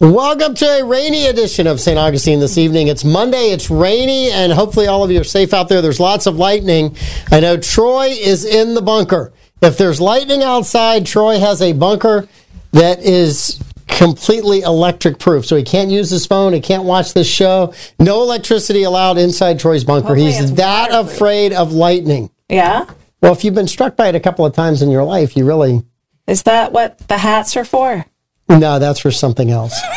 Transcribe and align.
Welcome 0.00 0.54
to 0.54 0.64
a 0.64 0.82
rainy 0.82 1.26
edition 1.26 1.66
of 1.66 1.78
St. 1.78 1.98
Augustine 1.98 2.40
this 2.40 2.56
evening. 2.56 2.88
It's 2.88 3.04
Monday, 3.04 3.50
it's 3.50 3.68
rainy, 3.68 4.30
and 4.30 4.50
hopefully 4.50 4.86
all 4.86 5.04
of 5.04 5.10
you 5.10 5.20
are 5.20 5.24
safe 5.24 5.52
out 5.52 5.68
there. 5.68 5.82
There's 5.82 6.00
lots 6.00 6.26
of 6.26 6.36
lightning. 6.36 6.96
I 7.30 7.40
know 7.40 7.58
Troy 7.58 8.06
is 8.06 8.46
in 8.46 8.72
the 8.72 8.80
bunker. 8.80 9.30
If 9.60 9.76
there's 9.76 10.00
lightning 10.00 10.42
outside, 10.42 11.04
Troy 11.04 11.38
has 11.38 11.60
a 11.60 11.74
bunker 11.74 12.26
that 12.72 13.00
is 13.00 13.62
completely 13.88 14.62
electric 14.62 15.18
proof. 15.18 15.44
So 15.44 15.54
he 15.56 15.62
can't 15.64 15.90
use 15.90 16.08
his 16.08 16.24
phone, 16.24 16.54
he 16.54 16.62
can't 16.62 16.84
watch 16.84 17.12
this 17.12 17.28
show. 17.28 17.74
No 17.98 18.22
electricity 18.22 18.84
allowed 18.84 19.18
inside 19.18 19.60
Troy's 19.60 19.84
bunker. 19.84 20.08
Hopefully 20.08 20.32
He's 20.32 20.54
that 20.54 20.92
waterproof. 20.92 21.14
afraid 21.14 21.52
of 21.52 21.74
lightning. 21.74 22.30
Yeah? 22.48 22.86
Well, 23.20 23.34
if 23.34 23.44
you've 23.44 23.54
been 23.54 23.68
struck 23.68 23.96
by 23.96 24.08
it 24.08 24.14
a 24.14 24.20
couple 24.20 24.46
of 24.46 24.54
times 24.54 24.80
in 24.80 24.90
your 24.90 25.04
life, 25.04 25.36
you 25.36 25.44
really. 25.44 25.82
Is 26.26 26.44
that 26.44 26.72
what 26.72 27.06
the 27.08 27.18
hats 27.18 27.54
are 27.54 27.66
for? 27.66 28.06
No, 28.50 28.78
that's 28.78 29.00
for 29.00 29.10
something 29.10 29.50
else. 29.50 29.78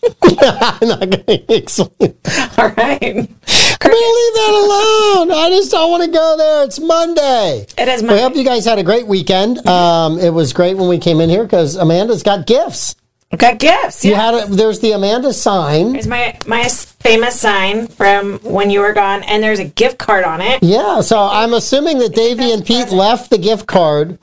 I'm 0.22 0.88
not 0.88 1.00
going 1.00 1.10
to 1.26 1.54
explain. 1.56 2.14
All 2.56 2.68
right. 2.68 3.02
I'm 3.02 3.10
going 3.10 3.26
to 3.26 4.12
leave 4.18 4.34
that 4.34 4.52
alone. 4.64 5.32
I 5.32 5.48
just 5.50 5.70
don't 5.70 5.90
want 5.90 6.04
to 6.04 6.10
go 6.10 6.36
there. 6.36 6.64
It's 6.64 6.78
Monday. 6.78 7.66
It 7.76 7.88
is 7.88 8.02
We 8.02 8.08
Monday. 8.08 8.22
hope 8.22 8.36
you 8.36 8.44
guys 8.44 8.64
had 8.64 8.78
a 8.78 8.82
great 8.84 9.06
weekend. 9.06 9.66
Um, 9.66 10.18
it 10.18 10.30
was 10.30 10.52
great 10.52 10.76
when 10.76 10.88
we 10.88 10.98
came 10.98 11.20
in 11.20 11.28
here 11.28 11.42
because 11.42 11.74
Amanda's 11.76 12.22
got 12.22 12.46
gifts. 12.46 12.94
I've 13.32 13.38
got 13.38 13.58
gifts. 13.58 14.04
You 14.04 14.14
had 14.14 14.34
a, 14.34 14.46
there's 14.46 14.80
the 14.80 14.92
Amanda 14.92 15.32
sign. 15.34 15.92
There's 15.92 16.06
my, 16.06 16.38
my 16.46 16.66
famous 16.68 17.38
sign 17.38 17.86
from 17.88 18.38
when 18.38 18.70
you 18.70 18.80
were 18.80 18.94
gone, 18.94 19.22
and 19.24 19.42
there's 19.42 19.58
a 19.58 19.66
gift 19.66 19.98
card 19.98 20.24
on 20.24 20.40
it. 20.40 20.62
Yeah, 20.62 21.00
so 21.02 21.18
I'm 21.18 21.52
assuming 21.52 21.98
that 21.98 22.14
Davey 22.14 22.52
and 22.52 22.64
Pete 22.64 22.82
present. 22.84 22.98
left 22.98 23.30
the 23.30 23.36
gift 23.38 23.66
card 23.66 24.18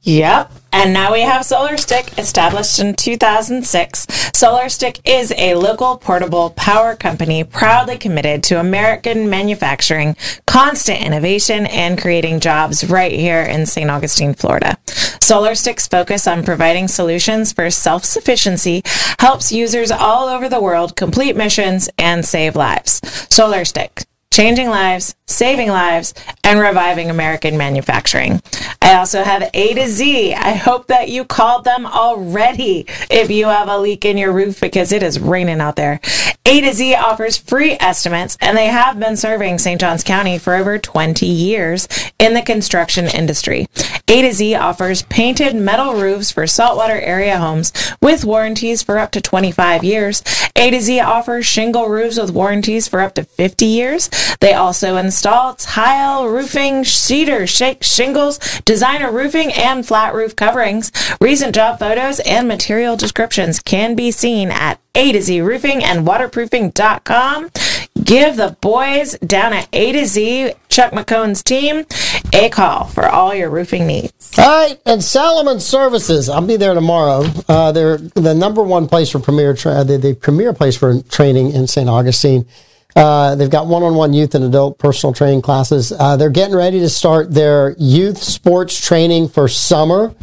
Yep. 0.02 0.52
And 0.76 0.92
now 0.92 1.12
we 1.12 1.20
have 1.20 1.44
Solar 1.44 1.76
Stick, 1.76 2.18
established 2.18 2.80
in 2.80 2.94
2006. 2.94 4.06
Solar 4.36 4.68
Stick 4.68 5.00
is 5.04 5.32
a 5.38 5.54
local 5.54 5.96
portable 5.96 6.50
power 6.50 6.96
company 6.96 7.44
proudly 7.44 7.96
committed 7.96 8.42
to 8.42 8.58
American 8.58 9.30
manufacturing, 9.30 10.16
constant 10.48 11.00
innovation, 11.00 11.66
and 11.66 11.96
creating 11.96 12.40
jobs 12.40 12.90
right 12.90 13.12
here 13.12 13.42
in 13.42 13.66
St. 13.66 13.88
Augustine, 13.88 14.34
Florida. 14.34 14.76
Solar 15.20 15.54
Stick's 15.54 15.86
focus 15.86 16.26
on 16.26 16.42
providing 16.42 16.88
solutions 16.88 17.52
for 17.52 17.70
self 17.70 18.04
sufficiency 18.04 18.82
helps 19.20 19.52
users 19.52 19.92
all 19.92 20.28
over 20.28 20.48
the 20.48 20.60
world 20.60 20.96
complete 20.96 21.36
missions 21.36 21.88
and 21.98 22.24
save 22.24 22.56
lives. 22.56 23.00
Solar 23.32 23.64
Stick 23.64 24.06
changing 24.34 24.68
lives, 24.68 25.14
saving 25.26 25.68
lives, 25.68 26.12
and 26.42 26.58
reviving 26.58 27.08
American 27.08 27.56
manufacturing. 27.56 28.42
I 28.82 28.94
also 28.94 29.22
have 29.22 29.48
A 29.54 29.74
to 29.74 29.86
Z. 29.86 30.34
I 30.34 30.54
hope 30.54 30.88
that 30.88 31.08
you 31.08 31.24
called 31.24 31.64
them 31.64 31.86
already 31.86 32.84
if 33.08 33.30
you 33.30 33.46
have 33.46 33.68
a 33.68 33.78
leak 33.78 34.04
in 34.04 34.18
your 34.18 34.32
roof 34.32 34.60
because 34.60 34.90
it 34.90 35.04
is 35.04 35.20
raining 35.20 35.60
out 35.60 35.76
there. 35.76 36.00
A 36.46 36.60
to 36.60 36.72
Z 36.74 36.96
offers 36.96 37.38
free 37.38 37.76
estimates 37.80 38.36
and 38.40 38.58
they 38.58 38.66
have 38.66 38.98
been 38.98 39.16
serving 39.16 39.58
St. 39.58 39.80
Johns 39.80 40.02
County 40.02 40.36
for 40.36 40.54
over 40.54 40.78
20 40.78 41.24
years 41.24 41.88
in 42.18 42.34
the 42.34 42.42
construction 42.42 43.06
industry. 43.06 43.66
A 44.08 44.20
to 44.20 44.32
Z 44.32 44.54
offers 44.56 45.02
painted 45.04 45.56
metal 45.56 45.94
roofs 45.94 46.30
for 46.30 46.46
saltwater 46.46 47.00
area 47.00 47.38
homes 47.38 47.72
with 48.02 48.26
warranties 48.26 48.82
for 48.82 48.98
up 48.98 49.10
to 49.12 49.22
25 49.22 49.84
years. 49.84 50.22
A 50.54 50.70
to 50.70 50.80
Z 50.80 51.00
offers 51.00 51.46
shingle 51.46 51.88
roofs 51.88 52.18
with 52.18 52.30
warranties 52.30 52.86
for 52.88 53.00
up 53.00 53.14
to 53.14 53.24
50 53.24 53.64
years. 53.64 54.10
They 54.40 54.54
also 54.54 54.96
install 54.96 55.54
tile 55.54 56.28
roofing, 56.28 56.84
cedar 56.84 57.46
shingles, 57.46 58.38
designer 58.64 59.10
roofing, 59.10 59.52
and 59.52 59.86
flat 59.86 60.14
roof 60.14 60.36
coverings. 60.36 60.92
Recent 61.20 61.54
job 61.54 61.78
photos 61.78 62.20
and 62.20 62.48
material 62.48 62.96
descriptions 62.96 63.60
can 63.60 63.94
be 63.94 64.10
seen 64.10 64.50
at 64.50 64.80
A 64.94 65.12
to 65.12 65.20
Z 65.20 65.40
Roofing 65.40 65.82
and 65.82 66.06
Waterproofing.com. 66.06 67.50
Give 68.02 68.36
the 68.36 68.56
boys 68.60 69.16
down 69.20 69.52
at 69.52 69.68
A 69.72 69.92
to 69.92 70.04
Z, 70.04 70.52
Chuck 70.68 70.92
McCone's 70.92 71.42
team, 71.42 71.86
a 72.32 72.48
call 72.50 72.86
for 72.86 73.08
all 73.08 73.34
your 73.34 73.48
roofing 73.48 73.86
needs. 73.86 74.32
All 74.36 74.44
right, 74.46 74.80
and 74.84 75.02
Solomon 75.02 75.60
Services. 75.60 76.28
I'll 76.28 76.46
be 76.46 76.56
there 76.56 76.74
tomorrow. 76.74 77.24
Uh, 77.48 77.72
they're 77.72 77.98
the 77.98 78.34
number 78.34 78.62
one 78.62 78.88
place 78.88 79.10
for 79.10 79.20
premier, 79.20 79.54
tra- 79.54 79.84
the, 79.84 79.96
the 79.96 80.14
premier 80.14 80.52
place 80.52 80.76
for 80.76 81.00
training 81.02 81.52
in 81.52 81.66
St. 81.66 81.88
Augustine. 81.88 82.46
Uh, 82.96 83.34
they've 83.34 83.50
got 83.50 83.66
one-on-one 83.66 84.12
youth 84.12 84.34
and 84.34 84.44
adult 84.44 84.78
personal 84.78 85.12
training 85.12 85.42
classes. 85.42 85.92
Uh, 85.92 86.16
they're 86.16 86.30
getting 86.30 86.54
ready 86.54 86.80
to 86.80 86.88
start 86.88 87.32
their 87.32 87.74
youth 87.78 88.18
sports 88.18 88.80
training 88.80 89.28
for 89.28 89.48
summer. 89.48 90.14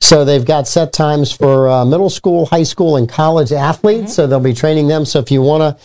So 0.00 0.24
they've 0.24 0.44
got 0.44 0.66
set 0.66 0.92
times 0.92 1.32
for 1.32 1.68
uh, 1.68 1.84
middle 1.84 2.08
school, 2.08 2.46
high 2.46 2.62
school, 2.62 2.96
and 2.96 3.08
college 3.08 3.52
athletes. 3.52 4.14
So 4.14 4.26
they'll 4.26 4.40
be 4.40 4.54
training 4.54 4.88
them. 4.88 5.04
So 5.04 5.18
if 5.18 5.30
you 5.30 5.42
want 5.42 5.76
to 5.76 5.84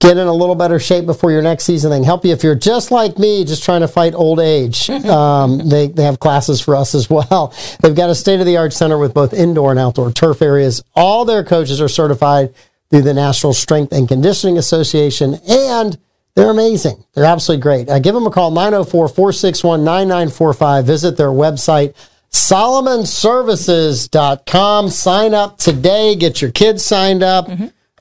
get 0.00 0.18
in 0.18 0.26
a 0.26 0.32
little 0.32 0.54
better 0.54 0.78
shape 0.78 1.06
before 1.06 1.30
your 1.30 1.42
next 1.42 1.64
season. 1.64 1.90
They 1.90 1.96
can 1.96 2.04
help 2.04 2.24
you. 2.24 2.32
If 2.32 2.42
you're 2.42 2.54
just 2.54 2.90
like 2.90 3.18
me, 3.18 3.44
just 3.44 3.64
trying 3.64 3.80
to 3.80 3.88
fight 3.88 4.14
old 4.14 4.40
age, 4.40 4.90
um, 4.90 5.68
they, 5.68 5.88
they 5.88 6.04
have 6.04 6.20
classes 6.20 6.60
for 6.60 6.76
us 6.76 6.94
as 6.94 7.08
well. 7.08 7.54
They've 7.80 7.94
got 7.94 8.10
a 8.10 8.14
state 8.14 8.40
of 8.40 8.46
the 8.46 8.56
art 8.56 8.72
center 8.72 8.98
with 8.98 9.14
both 9.14 9.32
indoor 9.32 9.70
and 9.70 9.80
outdoor 9.80 10.12
turf 10.12 10.42
areas. 10.42 10.82
All 10.94 11.24
their 11.24 11.44
coaches 11.44 11.80
are 11.80 11.88
certified 11.88 12.54
through 12.94 13.02
the 13.02 13.12
National 13.12 13.52
Strength 13.52 13.92
and 13.92 14.06
Conditioning 14.06 14.56
Association, 14.56 15.40
and 15.48 15.98
they're 16.36 16.50
amazing. 16.50 17.04
They're 17.12 17.24
absolutely 17.24 17.60
great. 17.60 17.88
Uh, 17.88 17.98
give 17.98 18.14
them 18.14 18.24
a 18.24 18.30
call, 18.30 18.52
904 18.52 19.08
461 19.08 19.82
9945. 19.82 20.86
Visit 20.86 21.16
their 21.16 21.30
website, 21.30 21.92
solomonservices.com. 22.30 24.90
Sign 24.90 25.34
up 25.34 25.58
today. 25.58 26.14
Get 26.14 26.40
your 26.40 26.52
kids 26.52 26.84
signed 26.84 27.24
up. 27.24 27.50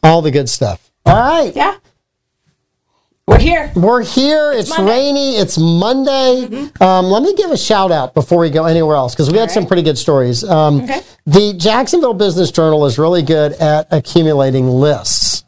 All 0.03 0.21
the 0.21 0.29
good 0.29 0.47
stuff. 0.47 0.91
All 1.07 1.17
right. 1.17 1.55
Yeah. 1.55 1.77
We're 3.25 3.39
here. 3.39 3.71
We're 3.73 4.03
here. 4.03 4.51
It's, 4.51 4.69
Monday. 4.69 4.91
rainy. 4.91 5.35
It's 5.37 5.57
Monday. 5.57 6.69
Um, 6.81 7.05
let 7.05 7.23
me 7.23 7.33
give 7.35 7.51
a 7.51 7.57
shout 7.57 7.89
out 7.89 8.13
before 8.13 8.39
we 8.39 8.49
go 8.49 8.65
anywhere 8.65 8.97
else 8.97 9.15
because 9.15 9.31
we 9.31 9.37
had 9.37 9.49
some 9.49 9.65
pretty 9.65 9.81
good 9.81 9.97
stories. 9.97 10.43
Um, 10.43 10.81
Okay. 10.81 11.01
The 11.25 11.53
Jacksonville 11.53 12.13
Business 12.15 12.51
Journal 12.51 12.85
is 12.85 12.99
really 12.99 13.21
good 13.21 13.53
at 13.53 13.87
accumulating 13.91 14.67
lists, 14.67 15.45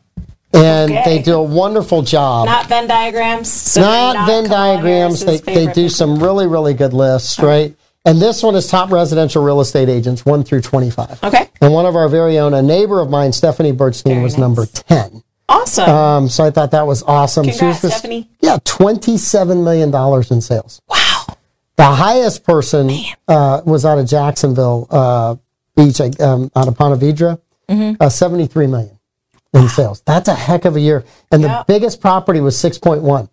and 0.53 0.89
Okay. 0.89 1.03
they 1.03 1.21
do 1.21 1.33
a 1.33 1.43
wonderful 1.43 2.01
job. 2.01 2.45
Not 2.45 2.67
Venn 2.67 2.87
diagrams. 2.87 3.51
So 3.51 3.81
Not, 3.81 4.25
they're 4.25 4.41
Venn 4.43 4.49
diagrams. 4.49 5.25
They, 5.25 5.39
they 5.39 5.67
do 5.73 5.89
some 5.89 6.23
really, 6.23 6.47
really 6.47 6.73
good 6.75 6.93
lists, 6.93 7.39
right? 7.39 7.75
And 8.05 8.21
this 8.21 8.41
one 8.41 8.55
is 8.55 8.67
top 8.67 8.89
residential 8.89 9.43
real 9.43 9.59
estate 9.59 9.89
agents, 9.89 10.25
1 10.25 10.45
through 10.45 10.61
25. 10.61 11.21
Okay. 11.25 11.49
And 11.59 11.73
one 11.73 11.85
of 11.85 11.97
our 11.97 12.07
very 12.07 12.39
own, 12.39 12.53
a 12.53 12.61
neighbor 12.61 13.01
of 13.01 13.09
mine, 13.09 13.33
Stephanie 13.33 13.73
Birchstein, 13.73 14.23
was 14.23 14.35
nice. 14.35 14.39
number 14.39 14.65
10. 14.65 15.23
Awesome. 15.47 15.89
Um, 15.89 16.29
so 16.29 16.43
I 16.43 16.51
thought 16.51 16.71
that 16.71 16.87
was 16.87 17.03
awesome. 17.03 17.45
Congrats, 17.45 17.81
just- 17.81 17.97
Stephanie. 17.97 18.29
Yeah, 18.41 18.57
$27 18.65 19.63
million 19.63 19.93
in 20.31 20.41
sales. 20.41 20.81
wow. 20.89 21.25
The 21.77 21.85
highest 21.85 22.43
person 22.45 22.89
uh, 23.27 23.61
was 23.65 23.85
out 23.85 23.99
of 23.99 24.07
Jacksonville 24.07 24.87
uh, 24.89 25.35
Beach, 25.75 25.99
um, 26.21 26.49
out 26.55 26.67
of 26.67 26.77
Ponte 26.77 26.99
Vedra, 26.99 27.39
Mm-hmm. 27.69 28.01
uh, 28.01 28.09
73 28.09 28.67
million 28.67 28.97
in 29.53 29.67
sales. 29.69 30.01
That's 30.05 30.27
a 30.29 30.35
heck 30.35 30.65
of 30.65 30.75
a 30.75 30.79
year. 30.79 31.03
And 31.31 31.43
the 31.43 31.65
biggest 31.67 31.99
property 31.99 32.39
was 32.39 32.55
6.1. 32.55 33.27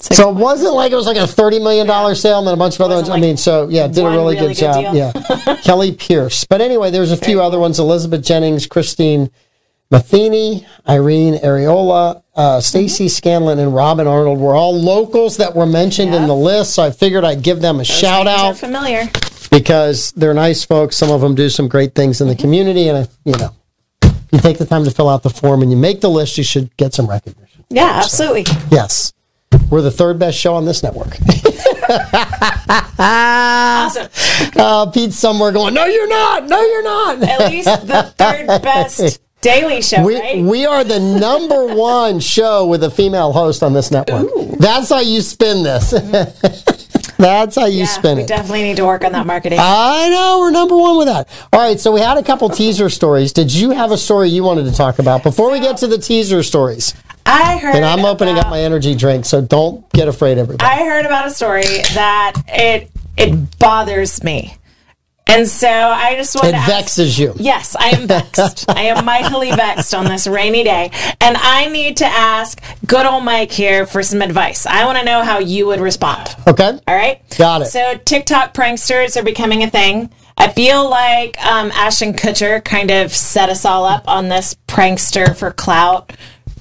Six 0.00 0.16
So 0.16 0.28
it 0.30 0.34
wasn't 0.34 0.74
like 0.74 0.90
it 0.92 0.96
was 0.96 1.06
like 1.06 1.16
a 1.16 1.20
$30 1.20 1.62
million 1.62 1.86
sale 2.16 2.38
and 2.40 2.46
then 2.48 2.54
a 2.54 2.56
bunch 2.56 2.74
of 2.74 2.80
other 2.82 2.96
ones. 2.96 3.08
Wasn't 3.08 3.24
I 3.24 3.26
mean, 3.26 3.36
so 3.36 3.68
yeah, 3.68 3.86
did 3.86 3.98
a 4.04 4.10
really, 4.10 4.34
really 4.34 4.34
good, 4.34 4.48
good 4.48 4.56
job. 4.56 4.92
deal. 4.92 4.94
Yeah. 4.94 5.56
Kelly 5.62 5.92
Pierce. 5.92 6.44
But 6.44 6.60
anyway, 6.60 6.90
there's 6.90 7.12
a 7.12 7.16
few 7.16 7.40
other 7.40 7.58
ones 7.60 7.78
Elizabeth 7.78 8.22
Jennings, 8.24 8.66
Christine 8.66 9.30
Matheny, 9.90 10.66
Irene 10.88 11.34
Areola, 11.34 12.22
uh, 12.34 12.60
Stacy 12.60 13.08
Scanlon, 13.08 13.58
and 13.58 13.74
Robin 13.74 14.06
Arnold 14.06 14.40
were 14.40 14.54
all 14.54 14.74
locals 14.78 15.36
that 15.36 15.54
were 15.54 15.66
mentioned 15.66 16.14
in 16.14 16.26
the 16.26 16.34
list. 16.34 16.74
So 16.74 16.82
I 16.82 16.90
figured 16.90 17.24
I'd 17.24 17.42
give 17.42 17.60
them 17.60 17.78
a 17.80 17.84
shout 17.84 18.26
Names 18.26 18.40
are 18.40 18.46
out 18.50 18.56
familiar. 18.58 19.08
because 19.50 20.12
they're 20.12 20.34
nice 20.34 20.64
folks. 20.64 20.96
Some 20.96 21.10
of 21.10 21.20
them 21.20 21.34
do 21.34 21.48
some 21.48 21.68
great 21.68 21.94
things 21.94 22.20
in 22.20 22.26
the 22.28 22.34
community, 22.34 22.88
and 22.88 22.98
if, 23.06 23.16
you 23.24 23.36
know, 23.38 23.54
you 24.32 24.40
take 24.40 24.58
the 24.58 24.66
time 24.66 24.84
to 24.84 24.90
fill 24.90 25.08
out 25.08 25.22
the 25.22 25.30
form 25.30 25.62
and 25.62 25.70
you 25.70 25.76
make 25.76 26.00
the 26.00 26.10
list, 26.10 26.36
you 26.36 26.42
should 26.44 26.76
get 26.76 26.92
some 26.92 27.06
recognition. 27.06 27.64
Yeah, 27.70 28.00
absolutely. 28.02 28.44
Yes, 28.72 29.12
we're 29.70 29.82
the 29.82 29.90
third 29.92 30.18
best 30.18 30.36
show 30.38 30.54
on 30.54 30.64
this 30.64 30.82
network. 30.82 31.16
Awesome. 32.98 34.08
uh, 34.56 34.90
Pete's 34.90 35.16
somewhere 35.16 35.52
going, 35.52 35.72
"No, 35.74 35.84
you're 35.86 36.08
not. 36.08 36.46
No, 36.48 36.60
you're 36.60 36.82
not." 36.82 37.22
At 37.22 37.50
least 37.50 37.86
the 37.86 38.02
third 38.18 38.46
best 38.62 39.20
daily 39.46 39.82
show, 39.82 40.04
We, 40.04 40.14
right? 40.20 40.42
we 40.42 40.66
are 40.66 40.82
the 40.84 40.98
number 41.00 41.74
one 41.74 42.20
show 42.20 42.66
with 42.66 42.82
a 42.84 42.90
female 42.90 43.32
host 43.32 43.62
on 43.62 43.72
this 43.72 43.90
network. 43.90 44.28
That's 44.58 44.88
how 44.90 45.00
you 45.00 45.20
spin 45.20 45.62
this. 45.62 45.90
That's 47.18 47.56
how 47.56 47.64
you 47.64 47.80
yeah, 47.80 47.84
spin 47.86 48.16
we 48.18 48.24
it. 48.24 48.28
definitely 48.28 48.62
need 48.64 48.76
to 48.76 48.84
work 48.84 49.02
on 49.02 49.12
that 49.12 49.24
marketing. 49.26 49.58
I 49.60 50.10
know 50.10 50.40
we're 50.40 50.50
number 50.50 50.76
one 50.76 50.98
with 50.98 51.06
that. 51.06 51.28
All 51.50 51.60
right, 51.60 51.80
so 51.80 51.90
we 51.92 52.00
had 52.00 52.18
a 52.18 52.22
couple 52.22 52.50
teaser 52.50 52.90
stories. 52.90 53.32
Did 53.32 53.52
you 53.54 53.70
have 53.70 53.90
a 53.90 53.96
story 53.96 54.28
you 54.28 54.42
wanted 54.42 54.64
to 54.66 54.72
talk 54.72 54.98
about 54.98 55.22
before 55.22 55.50
we 55.50 55.58
get 55.60 55.78
to 55.78 55.86
the 55.86 55.96
teaser 55.96 56.42
stories? 56.42 56.92
I 57.24 57.56
heard. 57.56 57.74
And 57.74 57.84
I'm 57.86 58.04
opening 58.04 58.34
up 58.34 58.42
about- 58.42 58.50
my 58.50 58.60
energy 58.60 58.94
drink, 58.94 59.24
so 59.24 59.40
don't 59.40 59.90
get 59.92 60.08
afraid, 60.08 60.36
everybody. 60.36 60.70
I 60.70 60.84
heard 60.84 61.06
about 61.06 61.26
a 61.26 61.30
story 61.30 61.64
that 61.94 62.34
it 62.48 62.90
it 63.16 63.58
bothers 63.58 64.22
me, 64.22 64.54
and 65.26 65.48
so 65.48 65.68
I 65.68 66.14
just 66.16 66.34
want 66.34 66.48
It 66.48 66.50
to 66.52 66.56
ask- 66.58 66.70
vexes 66.70 67.18
you. 67.18 67.34
Yes, 67.36 67.74
I 67.78 67.90
am 67.90 68.06
vexed. 68.06 68.64
I 68.68 68.82
am 68.82 69.04
mightily 69.04 69.50
vexed 69.50 69.94
on 69.94 70.04
this 70.04 70.26
rainy 70.26 70.62
day, 70.64 70.90
and 71.20 71.36
I 71.38 71.66
need 71.66 71.96
to 71.98 72.06
ask 72.06 72.60
good 72.86 73.06
old 73.06 73.24
Mike 73.24 73.50
here 73.52 73.86
for 73.86 74.02
some 74.02 74.22
advice. 74.22 74.66
I 74.66 74.84
want 74.84 74.98
to 74.98 75.04
know 75.04 75.22
how 75.22 75.38
you 75.38 75.66
would 75.66 75.80
respond. 75.80 76.34
Okay. 76.46 76.78
All 76.86 76.94
right. 76.94 77.20
Got 77.36 77.62
it. 77.62 77.66
So 77.66 77.98
TikTok 78.04 78.54
pranksters 78.54 79.16
are 79.16 79.24
becoming 79.24 79.62
a 79.62 79.70
thing. 79.70 80.10
I 80.38 80.48
feel 80.48 80.88
like 80.88 81.42
um, 81.44 81.70
Ashton 81.72 82.12
Kutcher 82.12 82.62
kind 82.62 82.90
of 82.90 83.10
set 83.10 83.48
us 83.48 83.64
all 83.64 83.86
up 83.86 84.06
on 84.06 84.28
this 84.28 84.54
prankster 84.68 85.34
for 85.34 85.50
clout 85.50 86.12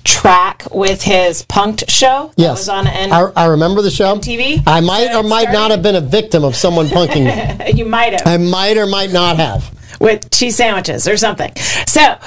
track 0.05 0.63
with 0.71 1.01
his 1.01 1.43
punked 1.43 1.89
show 1.89 2.27
that 2.37 2.41
Yes. 2.41 2.59
was 2.59 2.69
on 2.69 2.87
N- 2.87 3.11
I, 3.11 3.31
I 3.35 3.45
remember 3.47 3.81
the 3.81 3.91
show. 3.91 4.15
MTV? 4.15 4.63
I 4.65 4.79
might 4.79 5.13
or 5.13 5.23
might 5.23 5.51
not 5.51 5.71
have 5.71 5.81
been 5.81 5.95
a 5.95 6.01
victim 6.01 6.43
of 6.45 6.55
someone 6.55 6.85
punking 6.87 7.25
me. 7.65 7.71
you 7.75 7.85
might 7.85 8.13
have 8.13 8.21
I 8.25 8.37
might 8.37 8.77
or 8.77 8.85
might 8.87 9.11
not 9.11 9.35
have. 9.37 9.69
with 9.99 10.29
cheese 10.31 10.55
sandwiches 10.55 11.07
or 11.07 11.17
something. 11.17 11.51
So 11.87 12.17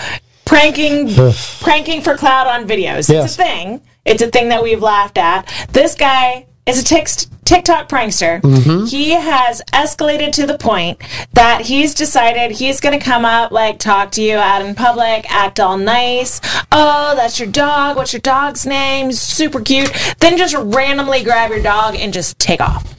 pranking 0.44 1.14
pranking 1.60 2.02
for 2.02 2.16
cloud 2.16 2.46
on 2.46 2.66
videos. 2.68 2.98
It's 3.00 3.08
Yes. 3.10 3.34
a 3.34 3.36
thing. 3.36 3.80
It's 4.04 4.22
a 4.22 4.28
thing 4.28 4.48
that 4.50 4.62
we've 4.62 4.82
laughed 4.82 5.18
at. 5.18 5.46
This 5.72 5.94
guy 5.94 6.46
is 6.68 6.80
a 6.80 6.84
tic- 6.84 7.08
TikTok 7.44 7.88
prankster. 7.88 8.40
Mm-hmm. 8.42 8.84
He 8.86 9.12
has 9.12 9.62
escalated 9.72 10.32
to 10.32 10.46
the 10.46 10.58
point 10.58 11.00
that 11.32 11.62
he's 11.62 11.94
decided 11.94 12.50
he's 12.50 12.80
going 12.80 12.98
to 12.98 13.04
come 13.04 13.24
up, 13.24 13.50
like, 13.50 13.78
talk 13.78 14.10
to 14.12 14.22
you 14.22 14.36
out 14.36 14.62
in 14.62 14.74
public, 14.74 15.30
act 15.32 15.58
all 15.58 15.78
nice. 15.78 16.40
Oh, 16.70 17.14
that's 17.16 17.38
your 17.40 17.48
dog. 17.48 17.96
What's 17.96 18.12
your 18.12 18.20
dog's 18.20 18.66
name? 18.66 19.12
Super 19.12 19.60
cute. 19.60 19.90
Then 20.20 20.36
just 20.36 20.54
randomly 20.54 21.24
grab 21.24 21.50
your 21.50 21.62
dog 21.62 21.94
and 21.96 22.12
just 22.12 22.38
take 22.38 22.60
off. 22.60 22.94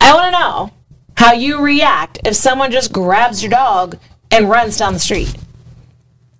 I 0.00 0.14
want 0.14 0.32
to 0.32 0.38
know 0.38 0.70
how 1.16 1.32
you 1.32 1.60
react 1.60 2.20
if 2.24 2.36
someone 2.36 2.70
just 2.70 2.92
grabs 2.92 3.42
your 3.42 3.50
dog 3.50 3.98
and 4.30 4.48
runs 4.48 4.76
down 4.76 4.92
the 4.92 5.00
street. 5.00 5.34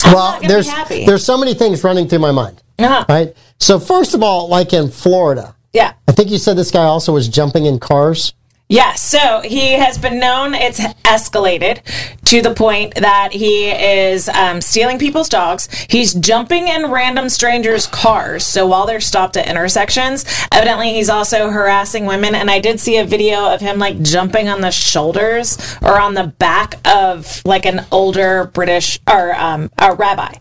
well, 0.04 0.14
not 0.14 0.42
gonna 0.42 0.54
there's 0.54 0.70
there's 0.88 1.24
so 1.24 1.36
many 1.36 1.54
things 1.54 1.82
running 1.82 2.06
through 2.06 2.20
my 2.20 2.30
mind. 2.30 2.62
Uh-huh. 2.78 3.04
Right. 3.08 3.36
So 3.58 3.80
first 3.80 4.14
of 4.14 4.22
all, 4.22 4.48
like 4.48 4.72
in 4.72 4.88
Florida, 4.88 5.56
Yeah. 5.72 5.92
I 6.06 6.12
think 6.12 6.30
you 6.30 6.38
said 6.38 6.56
this 6.56 6.70
guy 6.70 6.84
also 6.84 7.12
was 7.12 7.28
jumping 7.28 7.66
in 7.66 7.78
cars. 7.78 8.32
Yeah, 8.70 8.96
so 8.96 9.40
he 9.40 9.72
has 9.72 9.96
been 9.96 10.20
known, 10.20 10.52
it's 10.52 10.78
escalated 10.78 11.80
to 12.26 12.42
the 12.42 12.52
point 12.52 12.96
that 12.96 13.30
he 13.32 13.70
is 13.70 14.28
um, 14.28 14.60
stealing 14.60 14.98
people's 14.98 15.30
dogs. 15.30 15.70
He's 15.88 16.12
jumping 16.12 16.68
in 16.68 16.90
random 16.90 17.30
strangers' 17.30 17.86
cars. 17.86 18.44
So 18.46 18.66
while 18.66 18.84
they're 18.84 19.00
stopped 19.00 19.38
at 19.38 19.48
intersections, 19.48 20.26
evidently 20.52 20.92
he's 20.92 21.08
also 21.08 21.48
harassing 21.48 22.04
women. 22.04 22.34
And 22.34 22.50
I 22.50 22.58
did 22.58 22.78
see 22.78 22.98
a 22.98 23.06
video 23.06 23.46
of 23.48 23.62
him 23.62 23.78
like 23.78 24.02
jumping 24.02 24.50
on 24.50 24.60
the 24.60 24.70
shoulders 24.70 25.56
or 25.80 25.98
on 25.98 26.12
the 26.12 26.24
back 26.24 26.74
of 26.86 27.40
like 27.46 27.64
an 27.64 27.86
older 27.90 28.50
British 28.52 29.00
or 29.10 29.34
um, 29.34 29.70
a 29.78 29.94
rabbi, 29.94 30.34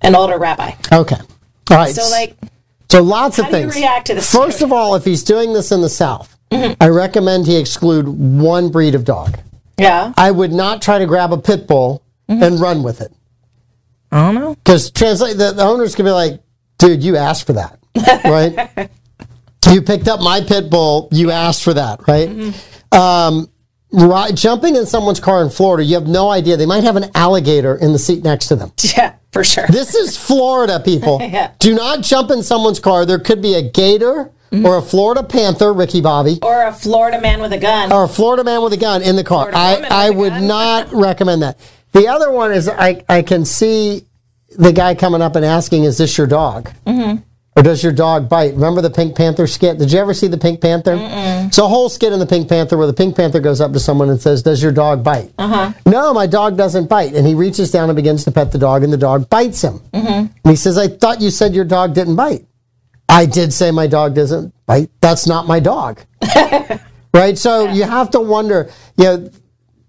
an 0.00 0.16
older 0.16 0.38
rabbi. 0.38 0.72
Okay. 0.90 1.18
All 1.70 1.76
right. 1.76 1.94
So, 1.94 2.08
like, 2.08 2.38
So 2.90 3.02
lots 3.02 3.38
of 3.38 3.46
How 3.46 3.50
do 3.50 3.56
you 3.58 3.62
things. 3.64 3.74
react 3.76 4.06
to 4.08 4.14
this 4.14 4.30
First 4.32 4.58
story? 4.58 4.68
of 4.68 4.72
all, 4.72 4.94
if 4.94 5.04
he's 5.04 5.22
doing 5.24 5.52
this 5.52 5.72
in 5.72 5.80
the 5.80 5.88
South, 5.88 6.32
Mm-hmm. 6.52 6.80
I 6.80 6.88
recommend 6.90 7.46
he 7.48 7.56
exclude 7.56 8.06
one 8.06 8.70
breed 8.70 8.94
of 8.94 9.04
dog. 9.04 9.36
yeah. 9.78 10.12
I 10.16 10.30
would 10.30 10.52
not 10.52 10.80
try 10.80 11.00
to 11.00 11.06
grab 11.06 11.32
a 11.32 11.38
pit 11.38 11.66
bull 11.66 12.02
Mm-hmm. 12.28 12.42
and 12.42 12.60
run 12.60 12.82
with 12.84 13.00
it. 13.00 13.12
I 14.12 14.26
don't 14.26 14.34
know. 14.36 14.54
Because 14.54 14.90
translate 14.92 15.36
the, 15.38 15.52
the 15.52 15.62
owners 15.64 15.94
could 15.96 16.04
be 16.04 16.10
like, 16.12 16.40
dude, 16.78 17.02
you 17.04 17.16
asked 17.16 17.46
for 17.46 17.52
that, 17.54 17.78
right? 18.24 18.88
you 19.70 19.82
picked 19.82 20.06
up 20.08 20.20
my 20.20 20.40
pit 20.40 20.70
bull, 20.70 21.08
you 21.12 21.30
asked 21.32 21.62
for 21.64 21.74
that, 21.74 22.06
right? 22.08 22.28
Mm-hmm. 22.28 22.96
Um, 22.98 23.48
jumping 24.34 24.76
in 24.76 24.86
someone's 24.86 25.20
car 25.20 25.42
in 25.42 25.50
Florida, 25.50 25.84
you 25.84 25.94
have 25.94 26.06
no 26.06 26.30
idea. 26.30 26.56
They 26.56 26.66
might 26.66 26.84
have 26.84 26.96
an 26.96 27.10
alligator 27.14 27.74
in 27.76 27.92
the 27.92 27.98
seat 27.98 28.22
next 28.24 28.48
to 28.48 28.56
them. 28.56 28.72
Yeah, 28.96 29.14
for 29.32 29.44
sure. 29.44 29.66
This 29.68 29.94
is 29.94 30.16
Florida, 30.16 30.80
people. 30.80 31.18
Yeah. 31.22 31.52
Do 31.58 31.74
not 31.74 32.02
jump 32.02 32.30
in 32.30 32.42
someone's 32.42 32.78
car. 32.80 33.04
There 33.06 33.18
could 33.18 33.42
be 33.42 33.54
a 33.54 33.62
gator 33.62 34.32
Mm-hmm. 34.52 34.64
or 34.64 34.76
a 34.78 34.82
Florida 34.82 35.24
panther, 35.24 35.72
Ricky 35.72 36.00
Bobby, 36.00 36.38
or 36.40 36.66
a 36.68 36.72
Florida 36.72 37.20
man 37.20 37.40
with 37.40 37.52
a 37.52 37.58
gun. 37.58 37.92
or 37.92 38.04
a 38.04 38.08
Florida 38.08 38.44
man 38.44 38.62
with 38.62 38.72
a 38.72 38.76
gun 38.76 39.02
in 39.02 39.16
the 39.16 39.24
car. 39.24 39.50
Florida 39.50 39.88
I, 39.92 40.06
I 40.06 40.10
would 40.10 40.30
gun. 40.30 40.46
not 40.56 40.92
recommend 40.92 41.42
that. 41.42 41.58
The 41.90 42.06
other 42.06 42.30
one 42.30 42.52
is 42.52 42.68
I, 42.68 43.02
I 43.08 43.22
can 43.22 43.44
see 43.44 44.02
the 44.56 44.72
guy 44.72 44.94
coming 44.94 45.20
up 45.20 45.34
and 45.34 45.44
asking, 45.44 45.82
Is 45.82 45.98
this 45.98 46.16
your 46.16 46.28
dog? 46.28 46.70
Mm-hmm. 46.86 47.22
Or 47.56 47.62
does 47.62 47.82
your 47.82 47.92
dog 47.92 48.28
bite? 48.28 48.52
Remember 48.52 48.82
the 48.82 48.90
Pink 48.90 49.16
Panther 49.16 49.46
skit? 49.46 49.78
Did 49.78 49.90
you 49.90 49.98
ever 49.98 50.12
see 50.12 50.26
the 50.26 50.36
Pink 50.36 50.60
Panther? 50.60 50.98
It's 51.00 51.56
a 51.56 51.66
whole 51.66 51.88
skit 51.88 52.12
in 52.12 52.18
the 52.18 52.26
Pink 52.26 52.50
Panther 52.50 52.76
where 52.76 52.86
the 52.86 52.92
Pink 52.92 53.16
Panther 53.16 53.40
goes 53.40 53.62
up 53.62 53.72
to 53.72 53.80
someone 53.80 54.10
and 54.10 54.20
says, 54.20 54.42
Does 54.42 54.62
your 54.62 54.72
dog 54.72 55.02
bite? 55.02 55.32
Uh-huh. 55.38 55.72
No, 55.86 56.12
my 56.12 56.26
dog 56.26 56.58
doesn't 56.58 56.88
bite. 56.88 57.14
And 57.14 57.26
he 57.26 57.34
reaches 57.34 57.70
down 57.70 57.88
and 57.88 57.96
begins 57.96 58.24
to 58.24 58.30
pet 58.30 58.52
the 58.52 58.58
dog, 58.58 58.84
and 58.84 58.92
the 58.92 58.98
dog 58.98 59.30
bites 59.30 59.62
him. 59.62 59.78
Mm-hmm. 59.94 60.08
And 60.08 60.30
he 60.44 60.54
says, 60.54 60.76
I 60.76 60.88
thought 60.88 61.22
you 61.22 61.30
said 61.30 61.54
your 61.54 61.64
dog 61.64 61.94
didn't 61.94 62.16
bite. 62.16 62.46
I 63.08 63.24
did 63.24 63.54
say 63.54 63.70
my 63.70 63.86
dog 63.86 64.14
doesn't 64.14 64.52
bite. 64.66 64.90
That's 65.00 65.26
not 65.26 65.46
my 65.46 65.58
dog. 65.60 66.02
right? 67.14 67.38
So 67.38 67.70
you 67.70 67.84
have 67.84 68.10
to 68.10 68.20
wonder, 68.20 68.70
you 68.98 69.04
know, 69.04 69.30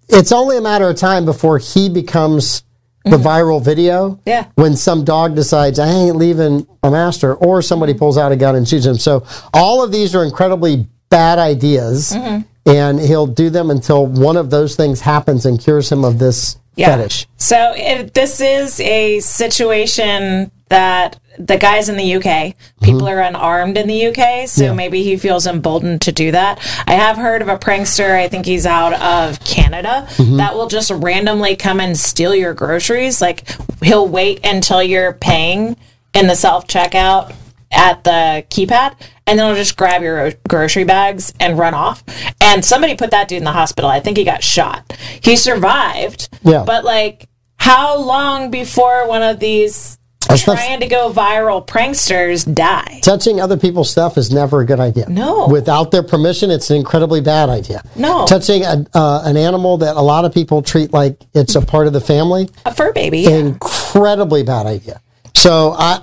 it's 0.07 0.31
only 0.31 0.57
a 0.57 0.61
matter 0.61 0.87
of 0.87 0.95
time 0.95 1.25
before 1.25 1.57
he 1.57 1.89
becomes 1.89 2.63
the 3.09 3.17
mm-hmm. 3.17 3.27
viral 3.27 3.63
video. 3.63 4.19
Yeah. 4.25 4.47
When 4.55 4.75
some 4.75 5.03
dog 5.03 5.35
decides, 5.35 5.79
I 5.79 5.87
ain't 5.87 6.15
leaving 6.15 6.67
a 6.83 6.91
master, 6.91 7.35
or 7.35 7.61
somebody 7.61 7.93
mm-hmm. 7.93 7.99
pulls 7.99 8.17
out 8.17 8.31
a 8.31 8.35
gun 8.35 8.55
and 8.55 8.67
shoots 8.67 8.85
him. 8.85 8.97
So 8.97 9.25
all 9.53 9.83
of 9.83 9.91
these 9.91 10.15
are 10.15 10.23
incredibly 10.23 10.87
bad 11.09 11.39
ideas. 11.39 12.13
Mm-hmm. 12.15 12.41
And 12.69 12.99
he'll 12.99 13.27
do 13.27 13.49
them 13.49 13.71
until 13.71 14.05
one 14.05 14.35
of 14.35 14.49
those 14.49 14.75
things 14.75 14.99
happens 14.99 15.45
and 15.45 15.57
cures 15.57 15.89
him 15.89 16.03
of 16.03 16.19
this 16.19 16.57
fetish. 16.85 17.27
So 17.37 17.73
if 17.75 18.13
this 18.13 18.39
is 18.41 18.79
a 18.79 19.19
situation 19.21 20.51
that 20.69 21.19
the 21.39 21.57
guys 21.57 21.87
in 21.87 21.97
the 21.97 22.15
UK, 22.15 22.55
people 22.81 23.01
Mm-hmm. 23.01 23.07
are 23.07 23.21
unarmed 23.21 23.77
in 23.77 23.87
the 23.87 24.07
UK, 24.07 24.47
so 24.49 24.73
maybe 24.73 25.03
he 25.03 25.15
feels 25.17 25.45
emboldened 25.47 26.01
to 26.01 26.11
do 26.11 26.31
that. 26.31 26.59
I 26.87 26.93
have 26.95 27.15
heard 27.17 27.41
of 27.41 27.47
a 27.47 27.57
prankster, 27.57 28.11
I 28.19 28.27
think 28.27 28.45
he's 28.45 28.65
out 28.65 28.93
of 28.93 29.39
Canada, 29.45 30.07
Mm-hmm. 30.17 30.37
that 30.37 30.55
will 30.55 30.67
just 30.67 30.89
randomly 30.91 31.55
come 31.55 31.79
and 31.79 31.97
steal 31.97 32.33
your 32.35 32.53
groceries. 32.53 33.21
Like 33.21 33.43
he'll 33.83 34.07
wait 34.07 34.45
until 34.45 34.81
you're 34.83 35.13
paying 35.13 35.77
in 36.13 36.27
the 36.27 36.35
self 36.35 36.67
checkout 36.67 37.33
at 37.71 38.03
the 38.03 38.43
keypad 38.49 38.95
and 39.27 39.37
then 39.37 39.45
I'll 39.45 39.55
just 39.55 39.77
grab 39.77 40.01
your 40.01 40.31
grocery 40.47 40.83
bags 40.85 41.33
and 41.39 41.57
run 41.59 41.73
off. 41.73 42.03
And 42.41 42.63
somebody 42.65 42.95
put 42.95 43.11
that 43.11 43.27
dude 43.27 43.37
in 43.39 43.43
the 43.43 43.51
hospital. 43.51 43.89
I 43.89 43.99
think 43.99 44.17
he 44.17 44.23
got 44.23 44.43
shot. 44.43 44.97
He 45.21 45.35
survived. 45.35 46.29
Yeah. 46.43 46.63
But 46.65 46.83
like 46.83 47.27
how 47.57 47.99
long 47.99 48.49
before 48.49 49.07
one 49.07 49.21
of 49.23 49.39
these 49.39 49.97
That's 50.27 50.43
trying 50.43 50.79
to 50.79 50.87
go 50.87 51.11
viral 51.11 51.65
pranksters 51.67 52.51
die? 52.53 52.99
Touching 53.03 53.41
other 53.41 53.57
people's 53.57 53.89
stuff 53.89 54.17
is 54.17 54.31
never 54.31 54.61
a 54.61 54.65
good 54.65 54.79
idea. 54.79 55.09
No. 55.09 55.47
Without 55.47 55.91
their 55.91 56.03
permission, 56.03 56.49
it's 56.51 56.69
an 56.69 56.77
incredibly 56.77 57.19
bad 57.21 57.49
idea. 57.49 57.81
No. 57.95 58.25
Touching 58.27 58.63
a, 58.63 58.85
uh, 58.93 59.23
an 59.25 59.35
animal 59.37 59.77
that 59.79 59.95
a 59.97 60.01
lot 60.01 60.23
of 60.23 60.33
people 60.33 60.61
treat 60.61 60.93
like 60.93 61.21
it's 61.33 61.55
a 61.55 61.61
part 61.61 61.87
of 61.87 61.93
the 61.93 62.01
family, 62.01 62.47
A 62.65 62.73
fur 62.73 62.93
baby. 62.93 63.19
yeah. 63.21 63.31
incredibly 63.31 64.43
bad 64.43 64.65
idea. 64.65 65.01
So 65.35 65.73
I, 65.77 66.01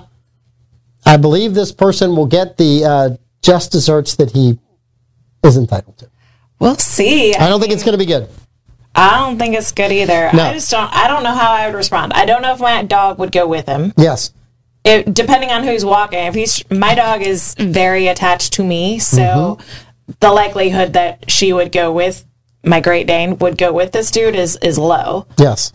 I 1.05 1.17
believe 1.17 1.53
this 1.53 1.71
person 1.71 2.15
will 2.15 2.25
get 2.25 2.57
the 2.57 2.83
uh, 2.83 3.17
just 3.41 3.71
desserts 3.71 4.15
that 4.15 4.31
he 4.31 4.59
is 5.43 5.57
entitled 5.57 5.97
to. 5.99 6.09
We'll 6.59 6.77
see. 6.77 7.35
I 7.35 7.47
don't 7.47 7.59
think 7.59 7.73
it's 7.73 7.83
going 7.83 7.93
to 7.93 7.97
be 7.97 8.05
good. 8.05 8.27
I 8.95 9.19
don't 9.19 9.37
think 9.37 9.55
it's 9.55 9.71
good 9.71 9.91
either. 9.91 10.29
No. 10.33 10.43
I 10.43 10.53
just 10.53 10.71
don't. 10.71 10.91
I 10.93 11.07
don't 11.07 11.23
know 11.23 11.33
how 11.33 11.51
I 11.51 11.67
would 11.67 11.75
respond. 11.75 12.13
I 12.13 12.25
don't 12.25 12.41
know 12.41 12.53
if 12.53 12.59
my 12.61 12.81
dog 12.83 13.19
would 13.19 13.31
go 13.31 13.45
with 13.45 13.67
him. 13.67 13.93
Yes. 13.97 14.33
It, 14.85 15.13
depending 15.13 15.49
on 15.49 15.63
who's 15.63 15.83
walking. 15.83 16.19
If 16.19 16.35
he's 16.35 16.63
my 16.71 16.95
dog 16.95 17.21
is 17.21 17.55
very 17.59 18.07
attached 18.07 18.53
to 18.53 18.63
me, 18.63 18.99
so 18.99 19.57
the 20.19 20.31
likelihood 20.31 20.93
that 20.93 21.29
she 21.29 21.51
would 21.51 21.71
go 21.71 21.91
with 21.91 22.25
my 22.63 22.79
Great 22.79 23.05
Dane 23.05 23.37
would 23.39 23.57
go 23.57 23.73
with 23.73 23.91
this 23.91 24.11
dude 24.11 24.35
is 24.35 24.57
is 24.61 24.77
low. 24.77 25.27
Yes. 25.37 25.73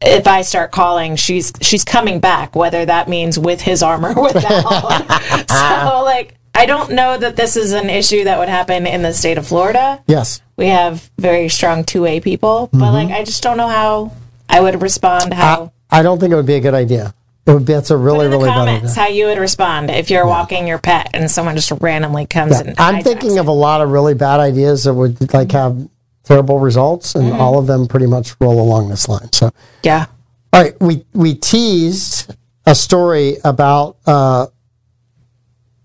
If 0.00 0.26
I 0.28 0.42
start 0.42 0.70
calling, 0.70 1.16
she's 1.16 1.52
she's 1.60 1.84
coming 1.84 2.20
back, 2.20 2.54
whether 2.54 2.84
that 2.84 3.08
means 3.08 3.38
with 3.38 3.60
his 3.60 3.82
arm 3.82 4.04
or 4.04 4.22
without. 4.22 5.48
so 5.50 6.02
like. 6.04 6.34
I 6.54 6.66
don't 6.66 6.90
know 6.90 7.16
that 7.16 7.36
this 7.36 7.56
is 7.56 7.70
an 7.70 7.88
issue 7.88 8.24
that 8.24 8.36
would 8.40 8.48
happen 8.48 8.84
in 8.84 9.02
the 9.02 9.12
state 9.12 9.38
of 9.38 9.46
Florida. 9.46 10.02
yes. 10.08 10.42
We 10.56 10.66
have 10.66 11.08
very 11.16 11.48
strong 11.48 11.84
two 11.84 12.02
way 12.02 12.18
people, 12.18 12.68
but 12.72 12.78
mm-hmm. 12.78 12.94
like 12.94 13.10
I 13.10 13.22
just 13.22 13.44
don't 13.44 13.56
know 13.56 13.68
how 13.68 14.12
I 14.48 14.60
would 14.60 14.82
respond. 14.82 15.32
How 15.32 15.70
I 15.88 16.02
don't 16.02 16.18
think 16.18 16.32
it 16.32 16.34
would 16.36 16.46
be 16.46 16.54
a 16.54 16.60
good 16.60 16.74
idea. 16.74 17.14
It 17.46 17.54
would 17.54 17.64
be, 17.64 17.72
that's 17.72 17.90
a 17.90 17.96
really, 17.96 18.26
in 18.26 18.30
the 18.30 18.36
really 18.36 18.50
bad 18.50 18.58
idea. 18.58 18.74
comments 18.74 18.96
how 18.96 19.06
you 19.06 19.26
would 19.26 19.38
respond 19.38 19.90
if 19.90 20.10
you're 20.10 20.26
walking 20.26 20.66
your 20.66 20.78
pet 20.78 21.10
and 21.14 21.30
someone 21.30 21.56
just 21.56 21.70
randomly 21.80 22.26
comes 22.26 22.60
and 22.60 22.78
I'm 22.78 23.02
thinking 23.02 23.36
it. 23.36 23.40
of 23.40 23.46
a 23.46 23.52
lot 23.52 23.80
of 23.80 23.90
really 23.90 24.12
bad 24.12 24.40
ideas 24.40 24.84
that 24.84 24.92
would 24.92 25.32
like 25.32 25.52
have 25.52 25.88
terrible 26.28 26.58
results, 26.60 27.14
and 27.14 27.24
Mm-hmm. 27.32 27.40
all 27.40 27.58
of 27.58 27.66
them 27.66 27.88
pretty 27.88 28.06
much 28.06 28.36
roll 28.40 28.60
along 28.60 28.88
this 28.90 29.08
line. 29.08 29.32
So, 29.32 29.50
yeah 29.82 30.06
all 30.52 30.62
right, 30.62 30.74
we 30.80 31.04
we 31.12 31.34
teased 31.34 32.34
a 32.64 32.74
story 32.74 33.36
about 33.44 33.96
uh, 34.06 34.46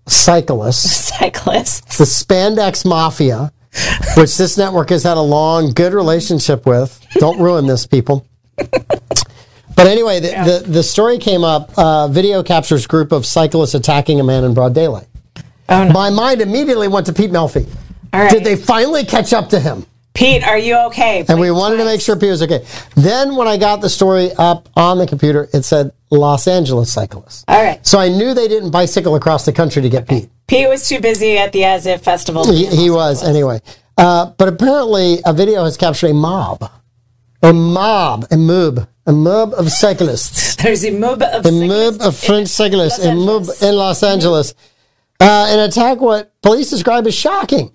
cyclists, 0.06 0.90
cyclists. 1.18 1.98
the 1.98 2.04
spandex 2.04 2.84
mafia, 2.84 3.52
which 4.16 4.36
this 4.36 4.56
network 4.56 4.90
has 4.90 5.02
had 5.02 5.16
a 5.16 5.20
long, 5.20 5.72
good 5.72 5.92
relationship 5.92 6.66
with. 6.66 6.98
Don't 7.14 7.38
ruin 7.40 7.66
this, 7.66 7.86
people. 7.86 8.26
But 9.76 9.88
anyway, 9.88 10.20
the, 10.20 10.28
the, 10.62 10.70
the 10.70 10.82
story 10.84 11.18
came 11.18 11.42
up. 11.42 11.76
Uh, 11.76 12.06
video 12.06 12.44
captures 12.44 12.86
group 12.86 13.10
of 13.10 13.26
cyclists 13.26 13.74
attacking 13.74 14.20
a 14.20 14.22
man 14.24 14.44
in 14.44 14.54
broad 14.54 14.72
daylight. 14.72 15.08
Oh 15.68 15.82
no! 15.88 15.92
My 15.92 16.10
mind 16.10 16.40
immediately 16.40 16.86
went 16.86 17.06
to 17.06 17.12
Pete 17.12 17.32
Melfi. 17.32 17.66
Right, 18.12 18.30
Did 18.30 18.44
they 18.44 18.54
finally 18.54 19.04
catch 19.04 19.32
up 19.32 19.48
to 19.48 19.58
him? 19.58 19.84
Pete, 20.14 20.44
are 20.44 20.58
you 20.58 20.76
okay? 20.86 21.24
And 21.28 21.40
we 21.40 21.50
wanted 21.50 21.78
to 21.78 21.84
make 21.84 22.00
sure 22.00 22.14
Pete 22.14 22.30
was 22.30 22.42
okay. 22.42 22.64
Then 22.94 23.34
when 23.34 23.48
I 23.48 23.56
got 23.56 23.80
the 23.80 23.90
story 23.90 24.30
up 24.38 24.68
on 24.76 24.98
the 24.98 25.08
computer, 25.08 25.48
it 25.52 25.64
said 25.64 25.90
Los 26.10 26.46
Angeles 26.46 26.92
cyclists. 26.92 27.44
All 27.48 27.62
right, 27.62 27.84
So 27.84 27.98
I 27.98 28.08
knew 28.08 28.32
they 28.32 28.46
didn't 28.46 28.70
bicycle 28.70 29.16
across 29.16 29.44
the 29.44 29.52
country 29.52 29.82
to 29.82 29.88
get 29.88 30.08
Pete. 30.08 30.30
Pete 30.46 30.68
was 30.68 30.88
too 30.88 31.00
busy 31.00 31.36
at 31.36 31.52
the 31.52 31.64
As 31.64 31.84
If 31.86 32.02
Festival. 32.02 32.50
He, 32.50 32.66
he 32.66 32.90
was 32.90 33.24
anyway. 33.24 33.60
Uh, 33.98 34.26
but 34.38 34.48
apparently, 34.48 35.18
a 35.24 35.32
video 35.32 35.64
has 35.64 35.76
captured 35.76 36.10
a 36.10 36.14
mob, 36.14 36.70
a 37.42 37.52
mob, 37.52 38.26
a 38.30 38.36
mob, 38.36 38.88
a 39.06 39.12
mob 39.12 39.52
of 39.54 39.70
cyclists, 39.70 40.56
There's 40.62 40.84
a 40.84 40.90
mob 40.92 41.22
of 41.22 41.44
a 41.44 41.50
mob 41.50 42.00
of 42.00 42.16
French 42.16 42.48
cyclists, 42.48 43.04
a 43.04 43.14
mob 43.14 43.46
in 43.60 43.74
Los 43.76 44.02
Angeles, 44.02 44.54
uh, 45.20 45.46
an 45.50 45.58
attack 45.58 46.00
what 46.00 46.32
police 46.40 46.70
describe 46.70 47.06
as 47.06 47.14
shocking. 47.14 47.72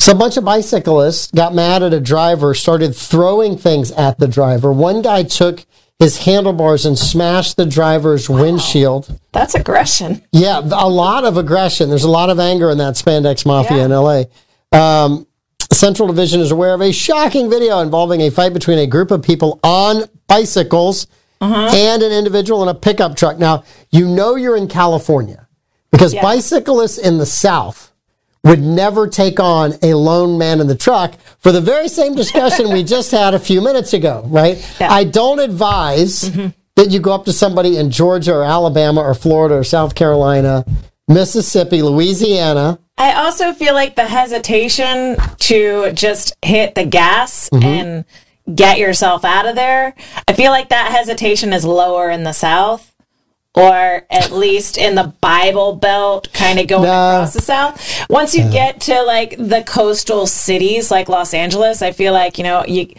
So 0.00 0.12
a 0.12 0.14
bunch 0.16 0.36
of 0.36 0.44
bicyclists 0.44 1.30
got 1.30 1.54
mad 1.54 1.82
at 1.84 1.94
a 1.94 2.00
driver, 2.00 2.54
started 2.54 2.94
throwing 2.96 3.56
things 3.56 3.92
at 3.92 4.18
the 4.18 4.26
driver. 4.26 4.72
One 4.72 5.00
guy 5.00 5.22
took 5.22 5.64
his 6.00 6.18
handlebars 6.18 6.84
and 6.84 6.98
smashed 6.98 7.56
the 7.56 7.66
driver's 7.66 8.28
windshield. 8.28 9.16
That's 9.30 9.54
aggression. 9.54 10.22
Yeah, 10.32 10.58
a 10.58 10.88
lot 10.88 11.24
of 11.24 11.36
aggression. 11.36 11.88
There's 11.88 12.02
a 12.02 12.10
lot 12.10 12.30
of 12.30 12.40
anger 12.40 12.68
in 12.70 12.78
that 12.78 12.94
spandex 12.94 13.46
mafia 13.46 13.76
Yeah. 13.78 13.84
in 13.84 13.92
LA. 13.92 14.24
Um, 14.72 15.26
Central 15.72 16.08
Division 16.08 16.40
is 16.40 16.50
aware 16.50 16.74
of 16.74 16.80
a 16.80 16.90
shocking 16.92 17.48
video 17.48 17.78
involving 17.78 18.20
a 18.22 18.30
fight 18.30 18.52
between 18.52 18.78
a 18.78 18.86
group 18.88 19.12
of 19.12 19.22
people 19.22 19.60
on 19.62 20.04
bicycles 20.26 21.06
and 21.40 22.02
an 22.02 22.10
individual 22.12 22.62
in 22.64 22.68
a 22.68 22.74
pickup 22.74 23.14
truck. 23.16 23.38
Now, 23.38 23.62
you 23.90 24.08
know 24.08 24.34
you're 24.34 24.56
in 24.56 24.66
California 24.68 25.46
because 25.92 26.12
Yeah. 26.14 26.22
bicyclists 26.22 26.98
in 26.98 27.18
the 27.18 27.26
South 27.26 27.91
would 28.44 28.60
never 28.60 29.06
take 29.06 29.38
on 29.38 29.74
a 29.82 29.94
lone 29.94 30.36
man 30.38 30.60
in 30.60 30.66
the 30.66 30.74
truck 30.76 31.14
for 31.38 31.52
the 31.52 31.60
very 31.60 31.88
same 31.88 32.14
discussion 32.14 32.72
we 32.72 32.82
just 32.82 33.10
had 33.10 33.34
a 33.34 33.38
few 33.38 33.60
minutes 33.60 33.92
ago, 33.92 34.24
right? 34.26 34.56
Yeah. 34.80 34.92
I 34.92 35.04
don't 35.04 35.38
advise 35.38 36.22
that 36.76 36.90
you 36.90 36.98
go 37.00 37.12
up 37.12 37.24
to 37.26 37.32
somebody 37.32 37.76
in 37.76 37.90
Georgia 37.90 38.34
or 38.34 38.42
Alabama 38.44 39.00
or 39.00 39.14
Florida 39.14 39.54
or 39.56 39.64
South 39.64 39.94
Carolina, 39.94 40.64
Mississippi, 41.08 41.82
Louisiana. 41.82 42.78
I 42.98 43.12
also 43.24 43.52
feel 43.52 43.74
like 43.74 43.96
the 43.96 44.06
hesitation 44.06 45.16
to 45.40 45.92
just 45.92 46.34
hit 46.44 46.74
the 46.74 46.84
gas 46.84 47.48
Mm-hmm. 47.50 47.64
and 47.64 48.04
get 48.56 48.78
yourself 48.78 49.24
out 49.24 49.46
of 49.46 49.54
there. 49.54 49.94
I 50.26 50.32
feel 50.32 50.50
like 50.50 50.70
that 50.70 50.90
hesitation 50.90 51.52
is 51.52 51.64
lower 51.64 52.10
in 52.10 52.24
the 52.24 52.32
South. 52.32 52.91
Or 53.54 54.06
at 54.10 54.32
least 54.32 54.78
in 54.78 54.94
the 54.94 55.12
Bible 55.20 55.74
Belt, 55.74 56.32
kind 56.32 56.58
of 56.58 56.66
going 56.68 56.84
No. 56.84 56.88
across 56.88 57.34
the 57.34 57.42
South. 57.42 58.06
Once 58.08 58.34
you 58.34 58.50
get 58.50 58.80
to 58.82 59.02
like 59.02 59.36
the 59.36 59.62
coastal 59.66 60.26
cities 60.26 60.90
like 60.90 61.10
Los 61.10 61.34
Angeles, 61.34 61.82
I 61.82 61.92
feel 61.92 62.14
like 62.14 62.38
you 62.38 62.44
know 62.44 62.64
you 62.66 62.94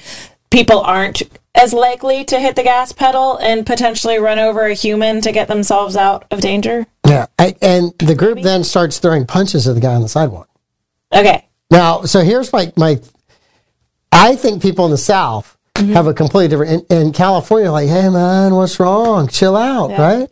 people 0.52 0.80
aren't 0.82 1.24
as 1.56 1.74
likely 1.74 2.24
to 2.26 2.40
hit 2.40 2.56
the 2.56 2.64
gas 2.64 2.92
pedal 2.92 3.38
and 3.38 3.66
potentially 3.66 4.18
run 4.18 4.40
over 4.40 4.66
a 4.66 4.74
human 4.74 5.22
to 5.22 5.32
get 5.32 5.48
themselves 5.48 5.96
out 5.96 6.26
of 6.32 6.42
danger. 6.42 6.86
Yeah. 7.08 7.28
I, 7.38 7.56
and 7.62 7.94
the 8.00 8.16
group 8.16 8.42
then 8.42 8.64
starts 8.64 9.00
throwing 9.00 9.26
punches 9.26 9.68
at 9.68 9.76
the 9.76 9.82
guy 9.82 9.94
on 9.94 10.02
the 10.02 10.10
sidewalk. 10.10 10.50
Okay, 11.14 11.48
Now, 11.70 12.04
so 12.04 12.22
here's 12.22 12.52
my, 12.52 12.74
my 12.76 13.00
I 14.12 14.36
think 14.36 14.64
people 14.64 14.86
in 14.86 14.92
the 14.92 14.98
South 14.98 15.58
mm-hmm. 15.76 15.94
have 15.94 16.08
a 16.08 16.14
completely 16.14 16.48
different, 16.48 16.90
in, 16.90 17.08
in 17.08 17.14
California, 17.14 17.72
like, 17.72 17.88
hey 17.88 18.10
man, 18.10 18.56
what's 18.56 18.80
wrong? 18.80 19.28
Chill 19.28 19.56
out, 19.56 19.92
right? 19.92 20.30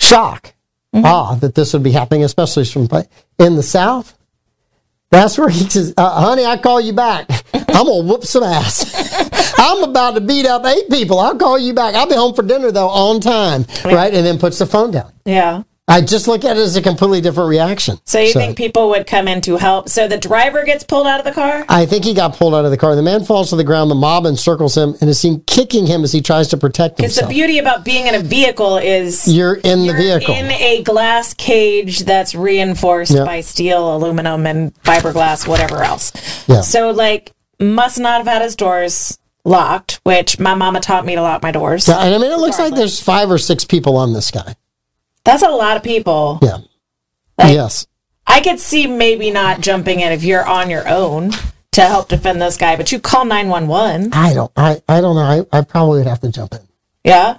Shock, 0.00 0.54
awe 0.94 1.34
that 1.36 1.54
this 1.54 1.72
would 1.72 1.82
be 1.82 1.92
happening, 1.92 2.24
especially 2.24 2.64
from 2.64 2.88
in 3.38 3.56
the 3.56 3.62
South. 3.62 4.14
That's 5.10 5.38
where 5.38 5.48
he 5.48 5.60
says, 5.68 5.94
uh, 5.96 6.20
honey, 6.20 6.44
I 6.44 6.58
call 6.58 6.80
you 6.80 6.92
back. 6.92 7.26
I'm 7.54 7.86
to 7.86 8.02
whoop 8.04 8.24
some 8.24 8.42
ass. 8.42 9.54
I'm 9.58 9.82
about 9.82 10.14
to 10.14 10.20
beat 10.20 10.46
up 10.46 10.64
eight 10.66 10.90
people. 10.90 11.18
I'll 11.18 11.36
call 11.36 11.58
you 11.58 11.72
back. 11.72 11.94
I'll 11.94 12.06
be 12.08 12.14
home 12.14 12.34
for 12.34 12.42
dinner, 12.42 12.70
though, 12.70 12.88
on 12.88 13.20
time. 13.20 13.64
Right? 13.84 14.12
And 14.12 14.24
then 14.26 14.38
puts 14.38 14.58
the 14.58 14.66
phone 14.66 14.90
down. 14.90 15.12
yeah. 15.24 15.62
I 15.90 16.02
just 16.02 16.28
look 16.28 16.44
at 16.44 16.58
it 16.58 16.60
as 16.60 16.76
a 16.76 16.82
completely 16.82 17.22
different 17.22 17.48
reaction. 17.48 17.98
So 18.04 18.20
you 18.20 18.32
think 18.34 18.58
people 18.58 18.90
would 18.90 19.06
come 19.06 19.26
in 19.26 19.40
to 19.42 19.56
help? 19.56 19.88
So 19.88 20.06
the 20.06 20.18
driver 20.18 20.62
gets 20.64 20.84
pulled 20.84 21.06
out 21.06 21.18
of 21.18 21.24
the 21.24 21.32
car? 21.32 21.64
I 21.68 21.86
think 21.86 22.04
he 22.04 22.12
got 22.12 22.36
pulled 22.36 22.54
out 22.54 22.66
of 22.66 22.70
the 22.70 22.76
car. 22.76 22.94
The 22.94 23.02
man 23.02 23.24
falls 23.24 23.48
to 23.50 23.56
the 23.56 23.64
ground. 23.64 23.90
The 23.90 23.94
mob 23.94 24.26
encircles 24.26 24.76
him 24.76 24.94
and 25.00 25.08
is 25.08 25.18
seen 25.18 25.40
kicking 25.46 25.86
him 25.86 26.04
as 26.04 26.12
he 26.12 26.20
tries 26.20 26.48
to 26.48 26.58
protect 26.58 26.98
himself. 27.00 27.16
Because 27.28 27.28
the 27.28 27.34
beauty 27.34 27.58
about 27.58 27.86
being 27.86 28.06
in 28.06 28.14
a 28.14 28.20
vehicle 28.20 28.76
is 28.76 29.26
You're 29.26 29.54
in 29.54 29.80
the 29.80 29.86
you're 29.86 29.96
vehicle. 29.96 30.34
in 30.34 30.50
a 30.50 30.82
glass 30.82 31.32
cage 31.32 32.00
that's 32.00 32.34
reinforced 32.34 33.12
Yeah. 33.14 33.24
by 33.24 33.40
steel, 33.40 33.96
aluminum, 33.96 34.46
and 34.46 34.74
fiberglass, 34.82 35.48
whatever 35.48 35.82
else. 35.82 36.12
Yeah. 36.46 36.60
So 36.60 36.90
like, 36.90 37.32
must 37.58 37.98
not 37.98 38.18
have 38.18 38.26
had 38.26 38.42
his 38.42 38.56
doors 38.56 39.18
locked, 39.44 40.00
which 40.04 40.38
my 40.38 40.54
mama 40.54 40.80
taught 40.80 41.06
me 41.06 41.14
to 41.14 41.22
lock 41.22 41.42
my 41.42 41.50
doors. 41.50 41.88
Yeah, 41.88 41.98
and 42.00 42.14
I 42.14 42.18
mean, 42.18 42.30
it 42.30 42.38
looks 42.38 42.58
like 42.58 42.74
there's 42.74 43.00
five 43.02 43.30
or 43.30 43.38
six 43.38 43.64
people 43.64 43.96
on 43.96 44.12
this 44.12 44.30
guy. 44.30 44.54
That's 45.28 45.42
a 45.42 45.50
lot 45.50 45.76
of 45.76 45.82
people. 45.82 46.38
Yeah. 46.40 46.58
Like- 47.36 47.52
yes. 47.52 47.86
I 48.26 48.40
could 48.40 48.58
see 48.58 48.86
maybe 48.86 49.30
not 49.30 49.60
jumping 49.60 50.00
in 50.00 50.10
if 50.10 50.24
you're 50.24 50.46
on 50.46 50.70
your 50.70 50.88
own 50.88 51.32
to 51.72 51.82
help 51.82 52.08
defend 52.08 52.40
this 52.40 52.56
guy, 52.56 52.76
but 52.76 52.90
you 52.90 52.98
call 52.98 53.26
nine 53.26 53.48
one 53.50 53.68
one. 53.68 54.10
I 54.14 54.32
don't. 54.32 54.50
I. 54.56 54.80
I 54.88 55.02
don't 55.02 55.16
know. 55.16 55.46
I, 55.52 55.58
I 55.58 55.60
probably 55.62 55.98
would 55.98 56.06
have 56.06 56.20
to 56.20 56.30
jump 56.30 56.54
in. 56.54 56.60
Yeah. 57.04 57.38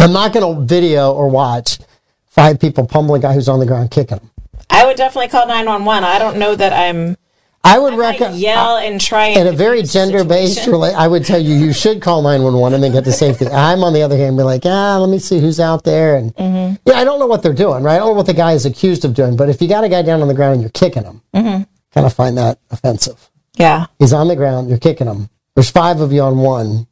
I'm 0.00 0.14
not 0.14 0.32
going 0.32 0.56
to 0.56 0.62
video 0.64 1.12
or 1.12 1.28
watch 1.28 1.78
five 2.26 2.58
people 2.58 2.86
pummel 2.86 3.14
a 3.16 3.18
guy 3.18 3.34
who's 3.34 3.50
on 3.50 3.60
the 3.60 3.66
ground 3.66 3.90
kicking 3.90 4.16
him. 4.18 4.30
I 4.70 4.86
would 4.86 4.96
definitely 4.96 5.28
call 5.28 5.46
911. 5.46 6.04
I 6.04 6.18
don't 6.18 6.38
know 6.38 6.54
that 6.54 6.72
I'm 6.72 7.18
I 7.66 7.78
would 7.78 7.94
recommend. 7.94 8.36
yell 8.38 8.76
and 8.76 9.00
try 9.00 9.26
In 9.28 9.46
a 9.46 9.52
very 9.52 9.82
gender-based 9.82 10.54
situation. 10.54 10.72
relate, 10.72 10.94
I 10.94 11.08
would 11.08 11.24
tell 11.24 11.40
you 11.40 11.54
you 11.54 11.72
should 11.72 12.00
call 12.00 12.22
911 12.22 12.74
and 12.74 12.82
then 12.84 12.92
get 12.92 13.04
to 13.04 13.12
safety. 13.12 13.46
I'm 13.68 13.82
on 13.84 13.92
the 13.92 14.02
other 14.02 14.16
hand, 14.16 14.36
be 14.36 14.42
like, 14.44 14.62
ah, 14.64 14.98
let 14.98 15.10
me 15.10 15.18
see 15.18 15.40
who's 15.40 15.58
out 15.60 15.82
there, 15.84 16.16
and 16.16 16.34
Mm-hmm. 16.36 16.76
yeah, 16.86 16.94
I 16.98 17.04
don't 17.04 17.18
know 17.18 17.26
what 17.26 17.42
they're 17.42 17.52
doing, 17.52 17.82
right? 17.82 17.96
I 17.96 17.98
don't 17.98 18.08
know 18.08 18.12
what 18.14 18.26
the 18.26 18.34
guy 18.34 18.52
is 18.52 18.64
accused 18.66 19.04
of 19.04 19.14
doing, 19.14 19.36
but 19.36 19.48
if 19.48 19.60
you 19.60 19.68
got 19.68 19.84
a 19.84 19.88
guy 19.88 20.02
down 20.02 20.22
on 20.22 20.28
the 20.28 20.34
ground 20.34 20.54
and 20.54 20.62
you're 20.62 20.70
kicking 20.70 21.04
him, 21.04 21.22
Mm-hmm. 21.34 21.62
kind 21.92 22.06
of 22.06 22.12
find 22.12 22.38
that 22.38 22.58
offensive. 22.70 23.30
Yeah. 23.54 23.86
He's 23.98 24.12
on 24.12 24.28
the 24.28 24.36
ground, 24.36 24.68
you're 24.68 24.78
kicking 24.78 25.06
him. 25.06 25.28
There's 25.54 25.70
five 25.70 26.00
of 26.00 26.12
you 26.12 26.20
on 26.22 26.38
one. 26.38 26.86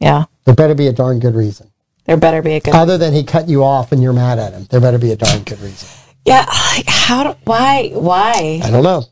Yeah. 0.00 0.24
There 0.44 0.54
better 0.54 0.74
be 0.74 0.88
a 0.88 0.92
darn 0.92 1.20
good 1.20 1.34
reason, 1.34 1.70
There 2.04 2.16
better 2.16 2.42
be 2.42 2.54
a 2.54 2.60
good. 2.60 2.74
other 2.74 2.98
than 2.98 3.12
he 3.14 3.24
cut 3.24 3.48
you 3.48 3.64
off 3.64 3.92
and 3.92 4.02
you're 4.02 4.12
mad 4.12 4.38
at 4.38 4.52
him. 4.52 4.66
There 4.70 4.80
better 4.80 4.98
be 4.98 5.12
a 5.12 5.16
darn 5.16 5.42
good 5.44 5.60
reason. 5.60 5.88
yeah. 6.26 6.44
How 6.86 7.22
do, 7.32 7.38
why, 7.44 7.90
why? 7.94 8.60
I 8.62 8.70
don't 8.70 8.82
know. 8.82 9.04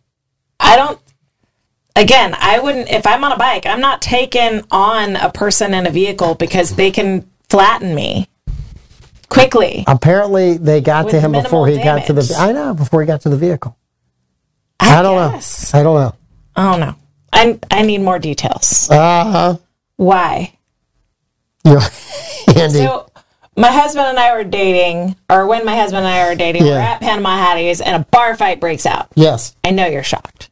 I 0.62 0.76
don't, 0.76 1.00
again, 1.97 2.35
I 2.38 2.61
wouldn't, 2.61 2.88
if 2.88 3.07
I'm 3.07 3.25
on 3.25 3.33
a 3.33 3.37
bike, 3.37 3.66
I'm 3.66 3.81
not 3.81 4.00
taking 4.00 4.62
on 4.71 5.16
a 5.16 5.31
person 5.31 5.75
in 5.75 5.87
a 5.87 5.90
vehicle 5.90 6.35
because 6.37 6.76
they 6.76 6.90
can 6.90 7.28
flatten 7.50 7.95
me 7.95 8.28
quickly. 9.28 9.85
Apparently, 9.87 10.57
they 10.57 10.81
got 10.81 11.09
to 11.11 11.21
him 11.21 11.33
before 11.33 11.66
he 11.66 11.76
minimal 11.76 11.99
got 11.99 12.07
to 12.07 12.12
the. 12.12 12.35
I 12.38 12.52
know 12.52 12.75
before 12.75 13.00
he 13.00 13.07
got 13.07 13.23
to 13.23 13.28
the 13.28 13.37
vehicle. 13.37 13.76
I, 14.78 14.99
I 14.99 15.02
don't 15.02 15.33
guess. 15.33 15.73
know. 15.73 15.81
I 15.81 15.83
don't 15.83 16.00
know. 16.00 16.14
I 16.54 16.71
don't 16.71 16.81
know. 16.81 16.95
I 17.33 17.59
I 17.71 17.83
need 17.83 18.02
more 18.02 18.19
details. 18.19 18.88
Uh 18.90 19.25
huh. 19.25 19.57
Why? 19.97 20.57
Andy. 21.64 22.78
So 22.78 23.11
my 23.57 23.69
husband 23.71 24.07
and 24.07 24.19
I 24.19 24.35
were 24.35 24.45
dating, 24.45 25.16
or 25.31 25.47
when 25.47 25.64
my 25.64 25.76
husband 25.76 26.04
and 26.04 26.14
I 26.14 26.28
were 26.28 26.35
dating, 26.35 26.64
we're 26.64 26.78
at 26.78 27.00
Panama 27.00 27.37
Hattie's 27.37 27.81
and 27.81 28.02
a 28.02 28.07
bar 28.07 28.37
fight 28.37 28.61
breaks 28.61 28.87
out. 28.87 29.09
yes. 29.14 29.54
I 29.64 29.71
know 29.71 29.87
you're 29.87 30.02
shocked. 30.02 30.50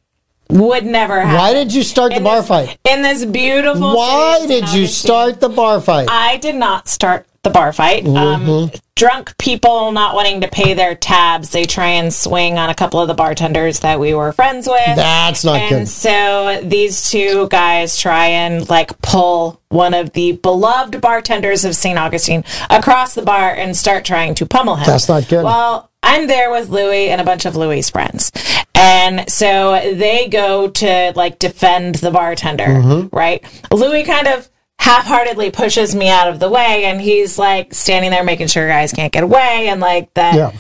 Would 0.51 0.85
never 0.85 1.21
happen. 1.21 1.37
Why 1.37 1.53
did 1.53 1.73
you 1.73 1.83
start 1.83 2.15
the 2.15 2.21
bar 2.21 2.39
this- 2.39 2.49
fight? 2.49 2.79
In 2.89 3.03
this 3.03 3.25
beautiful 3.25 3.95
Why 3.97 4.47
did 4.47 4.73
you 4.73 4.87
start 4.87 5.41
the 5.41 5.49
bar 5.49 5.81
fight? 5.81 6.09
I 6.11 6.37
did 6.39 6.57
not 6.57 6.89
start 6.89 7.27
the 7.43 7.51
bar 7.51 7.73
fight. 7.73 8.05
Mm-hmm. 8.05 8.51
Um, 8.51 8.71
drunk 8.97 9.37
people 9.39 9.93
not 9.93 10.15
wanting 10.15 10.43
to 10.43 10.49
pay 10.49 10.75
their 10.75 10.95
tabs, 10.95 11.51
they 11.51 11.65
try 11.65 11.87
and 11.89 12.13
swing 12.13 12.59
on 12.59 12.69
a 12.69 12.75
couple 12.75 13.01
of 13.01 13.09
the 13.09 13.15
bartenders 13.15 13.81
that 13.81 13.99
we 13.99 14.13
were 14.13 14.31
friends 14.33 14.69
with. 14.69 14.97
That's 14.97 15.43
not 15.43 15.55
good. 15.71 15.73
and 15.73 15.87
good. 15.87 15.89
so 15.89 16.61
these 16.63 17.09
two 17.09 17.49
guys 17.49 17.97
try 17.97 18.27
and 18.27 18.69
like 18.69 19.01
pull 19.01 19.63
one 19.71 19.95
of 19.95 20.13
the 20.13 20.33
beloved 20.33 21.01
bartenders 21.01 21.65
of 21.65 21.75
St. 21.75 21.99
Augustine 21.99 22.45
across 22.69 23.15
the 23.15 23.23
bar 23.23 23.55
and 23.55 23.75
start 23.75 24.05
trying 24.05 24.35
to 24.35 24.45
pummel 24.47 24.77
him. 24.77 24.85
That's 24.87 25.09
not 25.09 25.27
good. 25.29 25.45
Well, 25.45 25.91
I'm 26.03 26.27
there 26.27 26.51
with 26.51 26.69
Louis 26.69 27.09
and 27.09 27.21
a 27.21 27.25
bunch 27.25 27.47
of 27.47 27.57
Louis' 27.57 27.89
friends. 27.89 28.33
And 28.75 29.31
so 29.31 29.95
they 29.95 30.29
go 30.29 30.69
to 30.69 31.13
like 31.17 31.39
defend 31.39 31.97
the 31.97 32.11
bartender, 32.11 32.65
Mm-hmm. 32.67 33.17
right? 33.17 33.43
Louis 33.71 34.05
kind 34.05 34.27
of 34.27 34.49
half-heartedly 34.81 35.51
pushes 35.51 35.95
me 35.95 36.09
out 36.09 36.27
of 36.27 36.41
the 36.41 36.49
way 36.49 36.85
and 36.87 37.03
he's 37.03 37.39
like 37.39 37.75
standing 37.75 38.11
there 38.11 38.25
making 38.25 38.47
sure 38.47 38.67
guys 38.67 38.93
can't 38.93 39.13
get 39.13 39.23
away 39.23 39.69
and 39.69 39.79
like 39.79 40.13
that 40.15 40.35
Yeah. 40.35 40.53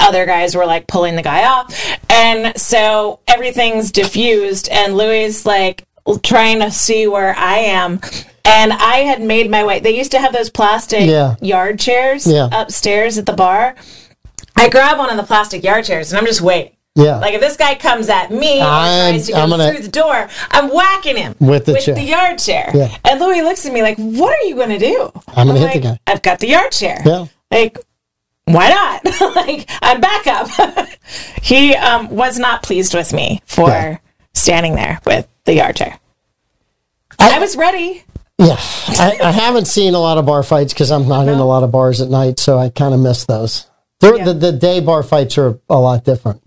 other 0.00 0.24
guys 0.24 0.56
were 0.56 0.64
like 0.64 0.86
pulling 0.86 1.14
the 1.14 1.22
guy 1.22 1.44
off. 1.44 1.78
And 2.08 2.58
so 2.58 3.20
everything's 3.28 3.92
diffused 3.92 4.70
and 4.70 4.96
Louis 4.96 5.44
like 5.44 5.84
trying 6.22 6.60
to 6.60 6.70
see 6.70 7.06
where 7.06 7.36
I 7.36 7.58
am. 7.58 8.00
And 8.46 8.72
I 8.72 8.98
had 9.00 9.20
made 9.20 9.50
my 9.50 9.62
way. 9.62 9.80
They 9.80 9.94
used 9.94 10.12
to 10.12 10.20
have 10.20 10.32
those 10.32 10.48
plastic 10.48 11.06
Yeah. 11.10 11.34
yard 11.42 11.78
chairs 11.78 12.26
Yeah. 12.26 12.48
upstairs 12.52 13.18
at 13.18 13.26
the 13.26 13.34
bar. 13.34 13.74
I 14.56 14.70
grab 14.70 14.96
one 14.96 15.10
of 15.10 15.18
the 15.18 15.22
plastic 15.24 15.62
yard 15.62 15.84
chairs 15.84 16.10
and 16.12 16.18
I'm 16.18 16.24
just 16.26 16.40
waiting. 16.40 16.72
Yeah. 16.96 17.18
Like 17.18 17.34
if 17.34 17.40
this 17.40 17.56
guy 17.56 17.74
comes 17.76 18.08
at 18.08 18.30
me 18.32 18.54
and 18.58 18.62
I'm- 18.68 19.12
tries 19.12 19.26
to 19.26 19.32
go 19.32 19.46
gonna- 19.48 19.70
through 19.72 19.82
the 19.82 19.88
door, 19.90 20.28
I'm 20.50 20.68
whacking 20.72 21.16
him 21.16 21.34
With 21.38 21.66
the 21.66 21.78
chair. 21.78 21.98
yard 21.98 22.38
chair. 22.38 22.70
Yeah. 22.74 22.96
And 23.04 23.20
Louis 23.20 23.42
looks 23.42 23.64
at 23.66 23.72
me 23.72 23.82
like, 23.82 23.98
"What 23.98 24.32
are 24.38 24.44
you 24.46 24.54
going 24.56 24.70
to 24.70 24.78
do?" 24.78 25.12
I'm 25.28 25.46
gonna 25.46 25.58
hit 25.60 25.66
like, 25.66 25.74
the 25.74 25.80
guy. 25.80 25.98
I've 26.06 26.22
got 26.22 26.38
the 26.40 26.48
yard 26.48 26.72
chair. 26.72 27.00
Yeah. 27.04 27.26
Like, 27.50 27.78
why 28.46 28.68
not? 28.70 29.04
like, 29.36 29.68
I'm 29.82 30.00
back 30.00 30.26
up. 30.26 30.48
he 31.42 31.74
um, 31.76 32.08
was 32.10 32.38
not 32.38 32.62
pleased 32.62 32.94
with 32.94 33.12
me 33.12 33.42
for 33.44 33.68
Yeah. 33.68 33.98
standing 34.34 34.74
there 34.74 34.98
with 35.04 35.28
the 35.44 35.54
yard 35.54 35.76
chair. 35.76 35.98
I- 37.18 37.36
I 37.36 37.38
was 37.38 37.56
ready. 37.56 38.02
Yeah, 38.38 38.56
I, 38.58 39.18
I 39.24 39.30
haven't 39.30 39.64
seen 39.66 39.94
a 39.94 39.98
lot 39.98 40.18
of 40.18 40.26
bar 40.26 40.42
fights 40.42 40.74
because 40.74 40.90
I'm 40.90 41.08
not 41.08 41.26
in 41.26 41.38
a 41.38 41.44
lot 41.46 41.62
of 41.62 41.70
bars 41.72 42.02
at 42.02 42.10
night, 42.10 42.38
so 42.38 42.58
I 42.58 42.68
kind 42.68 42.92
of 42.92 43.00
miss 43.00 43.24
those. 43.24 43.66
Yeah. 44.02 44.24
The, 44.24 44.34
the 44.34 44.52
day 44.52 44.80
bar 44.80 45.02
fights 45.02 45.38
are 45.38 45.58
a 45.70 45.78
lot 45.80 46.04
different. 46.04 46.42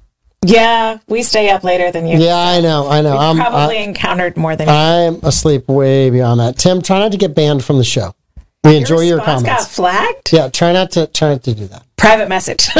Yeah, 0.45 0.99
we 1.07 1.23
stay 1.23 1.49
up 1.49 1.63
later 1.63 1.91
than 1.91 2.07
you. 2.07 2.17
Yeah, 2.17 2.37
I 2.37 2.61
know, 2.61 2.87
I 2.87 3.01
know. 3.01 3.17
I'm 3.17 3.35
Probably 3.35 3.77
I, 3.77 3.81
encountered 3.81 4.37
more 4.37 4.55
than 4.55 4.67
you. 4.67 4.73
I'm 4.73 5.19
asleep 5.23 5.67
way 5.67 6.09
beyond 6.09 6.39
that. 6.39 6.57
Tim, 6.57 6.81
try 6.81 6.99
not 6.99 7.11
to 7.11 7.17
get 7.17 7.35
banned 7.35 7.63
from 7.63 7.77
the 7.77 7.83
show. 7.83 8.15
We 8.63 8.77
enjoy 8.77 9.01
your 9.01 9.19
comments. 9.19 9.43
got 9.43 9.67
flagged. 9.67 10.33
Yeah, 10.33 10.49
try 10.49 10.73
not 10.73 10.91
to 10.91 11.07
try 11.07 11.29
not 11.29 11.43
to 11.43 11.53
do 11.53 11.67
that. 11.67 11.85
Private 11.97 12.29
message. 12.29 12.67